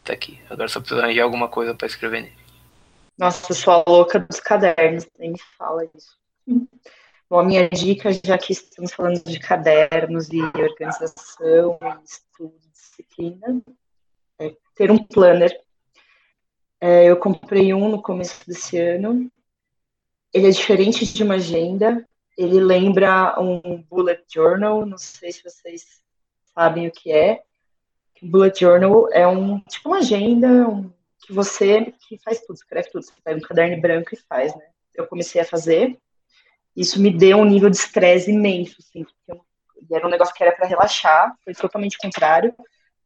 Tá 0.03 0.13
aqui. 0.13 0.39
Agora 0.49 0.67
só 0.67 0.79
preciso 0.79 0.99
arranjar 0.99 1.23
alguma 1.23 1.47
coisa 1.47 1.75
para 1.75 1.87
escrever 1.87 2.23
nele. 2.23 2.39
Nossa, 3.17 3.51
eu 3.51 3.55
sou 3.55 3.73
a 3.73 3.83
louca 3.87 4.19
dos 4.19 4.39
cadernos, 4.39 5.07
nem 5.19 5.35
fala 5.57 5.85
isso. 5.95 6.17
Bom, 7.29 7.39
a 7.39 7.43
minha 7.43 7.69
dica, 7.69 8.09
já 8.11 8.35
que 8.39 8.53
estamos 8.53 8.91
falando 8.91 9.23
de 9.23 9.39
cadernos 9.39 10.29
e 10.31 10.41
organização, 10.41 11.77
estudo, 12.03 12.55
disciplina, 12.73 13.61
é 14.39 14.55
ter 14.75 14.91
um 14.91 14.97
planner 14.97 15.51
é, 16.81 17.09
eu 17.09 17.17
comprei 17.17 17.73
um 17.73 17.89
no 17.89 18.01
começo 18.01 18.47
desse 18.47 18.77
ano. 18.79 19.29
Ele 20.33 20.47
é 20.47 20.51
diferente 20.51 21.05
de 21.05 21.23
uma 21.23 21.35
agenda. 21.35 22.07
Ele 22.37 22.59
lembra 22.59 23.35
um 23.39 23.81
bullet 23.83 24.23
journal. 24.33 24.85
Não 24.85 24.97
sei 24.97 25.31
se 25.31 25.43
vocês 25.43 26.01
sabem 26.55 26.87
o 26.87 26.91
que 26.91 27.11
é. 27.11 27.41
bullet 28.21 28.57
journal 28.57 29.11
é 29.11 29.27
um 29.27 29.59
tipo 29.61 29.89
uma 29.89 29.97
agenda 29.97 30.47
um, 30.69 30.91
que 31.19 31.33
você 31.33 31.93
que 32.07 32.17
faz 32.19 32.39
tudo, 32.41 32.55
escreve 32.55 32.89
tudo. 32.89 33.03
Você 33.03 33.13
pega 33.23 33.37
um 33.37 33.41
caderno 33.41 33.81
branco 33.81 34.13
e 34.13 34.17
faz, 34.17 34.55
né? 34.55 34.65
Eu 34.95 35.05
comecei 35.05 35.41
a 35.41 35.45
fazer. 35.45 35.99
Isso 36.75 37.01
me 37.01 37.11
deu 37.11 37.39
um 37.39 37.45
nível 37.45 37.69
de 37.69 37.75
estresse 37.75 38.31
imenso, 38.31 38.77
assim, 38.79 39.05
era 39.91 40.05
um 40.05 40.09
negócio 40.09 40.33
que 40.33 40.43
era 40.43 40.55
para 40.55 40.67
relaxar. 40.67 41.35
Foi 41.43 41.53
totalmente 41.53 41.97
contrário 41.97 42.55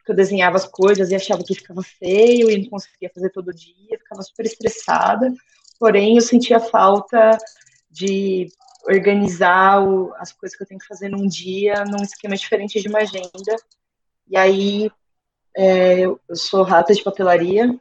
porque 0.04 0.12
eu 0.12 0.16
desenhava 0.16 0.58
as 0.58 0.66
coisas 0.66 1.10
e 1.10 1.16
achava 1.16 1.44
que 1.44 1.56
ficava 1.56 1.82
feio 1.82 2.52
e 2.52 2.62
não 2.62 2.70
conseguia 2.70 3.10
fazer 3.10 3.30
todo 3.30 3.54
dia, 3.54 3.98
ficava 3.98 4.22
super 4.22 4.46
estressada. 4.46 5.34
Porém, 5.80 6.18
eu 6.18 6.22
sentia 6.22 6.60
falta 6.60 7.38
de 7.90 8.50
organizar 8.86 9.82
o, 9.82 10.14
as 10.18 10.34
coisas 10.34 10.58
que 10.58 10.64
eu 10.64 10.68
tenho 10.68 10.80
que 10.80 10.88
fazer 10.88 11.08
num 11.08 11.26
dia 11.26 11.86
num 11.86 12.04
esquema 12.04 12.36
diferente 12.36 12.82
de 12.82 12.90
uma 12.90 13.00
agenda. 13.00 13.56
E 14.28 14.36
aí, 14.36 14.92
é, 15.56 16.00
eu, 16.00 16.20
eu, 16.28 16.36
sou 16.36 16.64
rata 16.64 16.94
de 16.94 17.02
papelaria, 17.02 17.74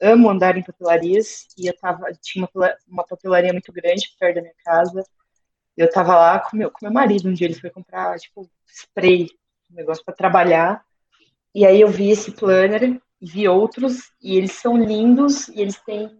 amo 0.00 0.30
andar 0.30 0.56
em 0.56 0.64
papelarias 0.64 1.46
e 1.56 1.68
eu 1.68 1.76
tava, 1.76 2.12
tinha 2.20 2.48
uma, 2.52 2.76
uma 2.88 3.04
papelaria 3.04 3.52
muito 3.52 3.72
grande 3.72 4.12
perto 4.18 4.34
da 4.34 4.42
minha 4.42 4.54
casa. 4.64 5.04
Eu 5.76 5.88
tava 5.88 6.16
lá 6.16 6.40
com 6.40 6.56
meu, 6.56 6.72
com 6.72 6.78
meu 6.82 6.92
marido 6.92 7.28
um 7.28 7.32
dia, 7.32 7.46
ele 7.46 7.54
foi 7.54 7.70
comprar, 7.70 8.18
tipo, 8.18 8.50
spray, 8.66 9.28
um 9.70 9.76
negócio 9.76 10.04
para 10.04 10.14
trabalhar. 10.14 10.84
E 11.54 11.66
aí 11.66 11.80
eu 11.80 11.88
vi 11.88 12.10
esse 12.10 12.32
planner 12.32 13.00
vi 13.22 13.46
outros, 13.46 14.10
e 14.20 14.36
eles 14.36 14.52
são 14.52 14.76
lindos, 14.76 15.46
e 15.48 15.60
eles 15.60 15.78
têm 15.86 16.10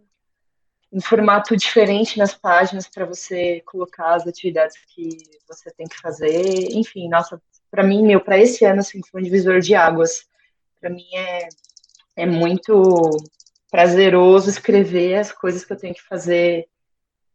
um 0.89 1.01
formato 1.01 1.57
diferente 1.57 2.17
nas 2.17 2.33
páginas 2.33 2.87
para 2.87 3.05
você 3.05 3.61
colocar 3.65 4.15
as 4.15 4.25
atividades 4.25 4.77
que 4.87 5.17
você 5.47 5.69
tem 5.71 5.85
que 5.87 5.99
fazer. 5.99 6.71
Enfim, 6.71 7.09
nossa, 7.09 7.41
para 7.69 7.83
mim, 7.83 8.03
meu, 8.03 8.21
para 8.21 8.37
esse 8.37 8.63
ano, 8.63 8.79
assim, 8.79 9.01
foi 9.03 9.19
um 9.19 9.23
divisor 9.23 9.59
de 9.59 9.75
águas. 9.75 10.25
Para 10.79 10.89
mim 10.89 11.07
é, 11.13 11.49
é 12.15 12.25
muito 12.25 13.09
prazeroso 13.69 14.49
escrever 14.49 15.15
as 15.15 15.31
coisas 15.31 15.65
que 15.65 15.73
eu 15.73 15.77
tenho 15.77 15.95
que 15.95 16.03
fazer 16.03 16.69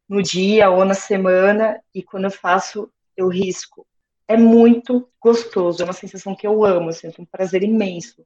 no 0.08 0.22
dia 0.22 0.70
ou 0.70 0.84
na 0.84 0.94
semana, 0.94 1.82
e 1.92 2.02
quando 2.02 2.24
eu 2.24 2.30
faço, 2.30 2.90
eu 3.16 3.28
risco. 3.28 3.86
É 4.28 4.36
muito 4.36 5.08
gostoso, 5.20 5.82
é 5.82 5.84
uma 5.84 5.94
sensação 5.94 6.36
que 6.36 6.46
eu 6.46 6.62
amo, 6.64 6.90
assim, 6.90 7.10
um 7.18 7.24
prazer 7.24 7.62
imenso. 7.62 8.24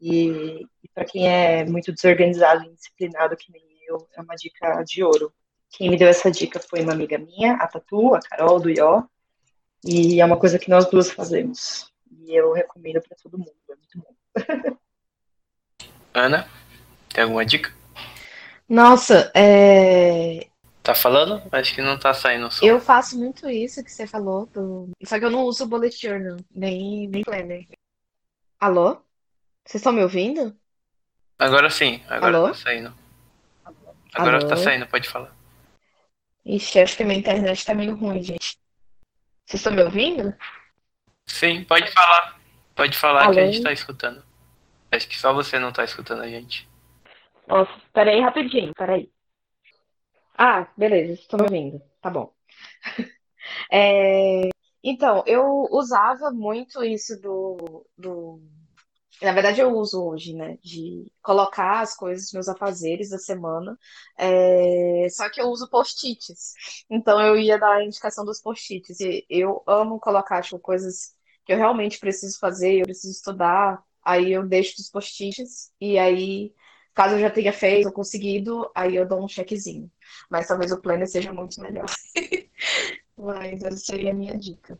E, 0.00 0.64
e 0.82 0.88
para 0.94 1.04
quem 1.04 1.28
é 1.28 1.64
muito 1.64 1.92
desorganizado 1.92 2.64
e 2.64 2.68
indisciplinado, 2.68 3.36
que 3.36 3.50
nem 3.50 3.62
eu, 3.88 4.08
é 4.16 4.22
uma 4.22 4.36
dica 4.36 4.82
de 4.84 5.02
ouro. 5.02 5.32
Quem 5.70 5.90
me 5.90 5.96
deu 5.96 6.08
essa 6.08 6.30
dica 6.30 6.60
foi 6.60 6.82
uma 6.82 6.92
amiga 6.92 7.18
minha, 7.18 7.54
a 7.54 7.66
Tatu, 7.66 8.14
a 8.14 8.20
Carol 8.20 8.60
do 8.60 8.70
Ió, 8.70 9.02
e 9.84 10.20
é 10.20 10.24
uma 10.24 10.38
coisa 10.38 10.58
que 10.58 10.70
nós 10.70 10.88
duas 10.88 11.10
fazemos. 11.10 11.92
E 12.20 12.34
eu 12.34 12.52
recomendo 12.52 13.02
para 13.02 13.16
todo 13.20 13.38
mundo, 13.38 13.52
é 13.68 13.74
muito 13.74 13.98
bom. 13.98 14.76
Ana, 16.14 16.48
tem 17.12 17.24
alguma 17.24 17.44
dica? 17.44 17.72
Nossa, 18.68 19.30
é... 19.34 20.46
Tá 20.86 20.94
falando? 20.94 21.42
Acho 21.50 21.74
que 21.74 21.82
não 21.82 21.98
tá 21.98 22.14
saindo 22.14 22.46
o 22.46 22.50
som. 22.52 22.64
eu 22.64 22.78
faço 22.80 23.18
muito 23.18 23.50
isso 23.50 23.82
que 23.82 23.90
você 23.90 24.06
falou, 24.06 24.46
do- 24.46 24.90
só 25.04 25.18
que 25.18 25.24
eu 25.24 25.30
não 25.30 25.42
uso 25.42 25.64
o 25.64 25.66
bullet 25.66 26.00
journal, 26.00 26.36
nem, 26.54 27.08
nem 27.08 27.24
planner. 27.24 27.66
Alô? 28.60 28.92
Vocês 29.64 29.80
estão 29.80 29.92
me 29.92 30.00
ouvindo? 30.04 30.56
Agora 31.40 31.68
sim, 31.70 32.04
agora 32.08 32.36
Alô? 32.38 32.48
tá 32.50 32.54
saindo. 32.54 32.94
Agora 34.14 34.36
Alô? 34.38 34.46
tá 34.48 34.56
saindo, 34.56 34.86
pode 34.86 35.08
falar. 35.08 35.34
Ixi, 36.44 36.78
acho 36.78 36.96
que 36.96 37.02
minha 37.02 37.18
internet 37.18 37.66
tá 37.66 37.74
meio 37.74 37.96
ruim, 37.96 38.22
gente. 38.22 38.56
Vocês 39.44 39.58
estão 39.60 39.72
me 39.72 39.82
ouvindo? 39.82 40.32
Sim, 41.26 41.64
pode 41.64 41.90
falar. 41.90 42.38
Pode 42.76 42.96
falar 42.96 43.32
que 43.32 43.40
a 43.40 43.42
Alô? 43.42 43.52
gente 43.52 43.64
tá 43.64 43.72
escutando. 43.72 44.22
Acho 44.92 45.08
que 45.08 45.18
só 45.18 45.32
você 45.34 45.58
não 45.58 45.72
tá 45.72 45.82
escutando 45.82 46.22
a 46.22 46.28
gente. 46.28 46.68
Nossa, 47.48 47.72
peraí 47.92 48.20
rapidinho, 48.20 48.72
peraí. 48.72 49.10
Ah, 50.38 50.68
beleza, 50.76 51.12
estou 51.14 51.38
me 51.40 51.44
ouvindo. 51.46 51.82
Tá 52.00 52.10
bom. 52.10 52.32
É, 53.72 54.48
então, 54.82 55.22
eu 55.26 55.44
usava 55.70 56.30
muito 56.30 56.82
isso 56.84 57.20
do, 57.20 57.86
do. 57.98 58.40
Na 59.22 59.32
verdade, 59.32 59.60
eu 59.60 59.70
uso 59.76 60.04
hoje, 60.04 60.34
né? 60.34 60.58
De 60.62 61.12
colocar 61.22 61.80
as 61.80 61.96
coisas, 61.96 62.32
meus 62.32 62.48
afazeres 62.48 63.10
da 63.10 63.18
semana. 63.18 63.78
É, 64.18 65.08
Só 65.10 65.30
que 65.30 65.40
eu 65.40 65.48
uso 65.48 65.68
post-its. 65.70 66.54
Então, 66.90 67.20
eu 67.20 67.36
ia 67.38 67.58
dar 67.58 67.76
a 67.76 67.84
indicação 67.84 68.24
dos 68.24 68.40
post-its. 68.42 68.98
Eu 69.30 69.62
amo 69.66 70.00
colocar, 70.00 70.42
tipo, 70.42 70.58
coisas 70.60 71.14
que 71.46 71.52
eu 71.52 71.58
realmente 71.58 71.98
preciso 72.00 72.38
fazer, 72.40 72.80
eu 72.80 72.84
preciso 72.84 73.12
estudar. 73.14 73.82
Aí 74.04 74.32
eu 74.32 74.46
deixo 74.46 74.74
os 74.80 74.90
post-its. 74.90 75.72
E 75.80 75.98
aí. 75.98 76.54
Caso 76.96 77.16
eu 77.16 77.20
já 77.20 77.28
tenha 77.28 77.52
feito 77.52 77.88
ou 77.88 77.92
conseguido, 77.92 78.70
aí 78.74 78.96
eu 78.96 79.06
dou 79.06 79.22
um 79.22 79.28
checkzinho. 79.28 79.90
Mas 80.30 80.48
talvez 80.48 80.72
o 80.72 80.80
planner 80.80 81.06
seja 81.06 81.30
muito 81.30 81.60
melhor. 81.60 81.84
Mas 83.14 83.62
essa 83.62 83.76
seria 83.76 84.12
a 84.12 84.14
minha 84.14 84.34
dica. 84.34 84.78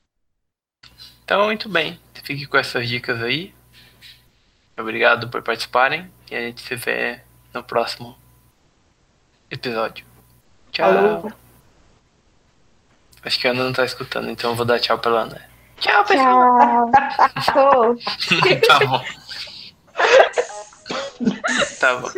Então, 1.23 1.45
muito 1.45 1.69
bem. 1.69 2.01
Fique 2.25 2.47
com 2.47 2.57
essas 2.57 2.89
dicas 2.89 3.23
aí. 3.23 3.55
Obrigado 4.79 5.29
por 5.29 5.43
participarem. 5.43 6.11
E 6.31 6.35
a 6.35 6.41
gente 6.41 6.62
se 6.62 6.75
vê 6.75 7.21
no 7.53 7.62
próximo 7.62 8.17
episódio. 9.51 10.07
Tchau. 10.73 10.93
Falou. 10.95 11.33
Acho 13.25 13.39
que 13.39 13.47
a 13.47 13.51
Ana 13.51 13.64
não 13.64 13.73
tá 13.75 13.85
escutando, 13.85 14.31
então 14.31 14.53
eu 14.53 14.57
vou 14.57 14.64
dar 14.64 14.81
tchau 14.81 14.99
pela 14.99 15.23
Ana. 15.23 15.51
Tchau, 15.79 16.05
pessoal. 16.07 16.91
Tchau! 17.43 17.97
Tá 18.67 18.79
bom. 18.87 19.05
Tá 21.81 21.97
bom. 21.97 22.11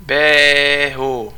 Berro. 0.00 1.35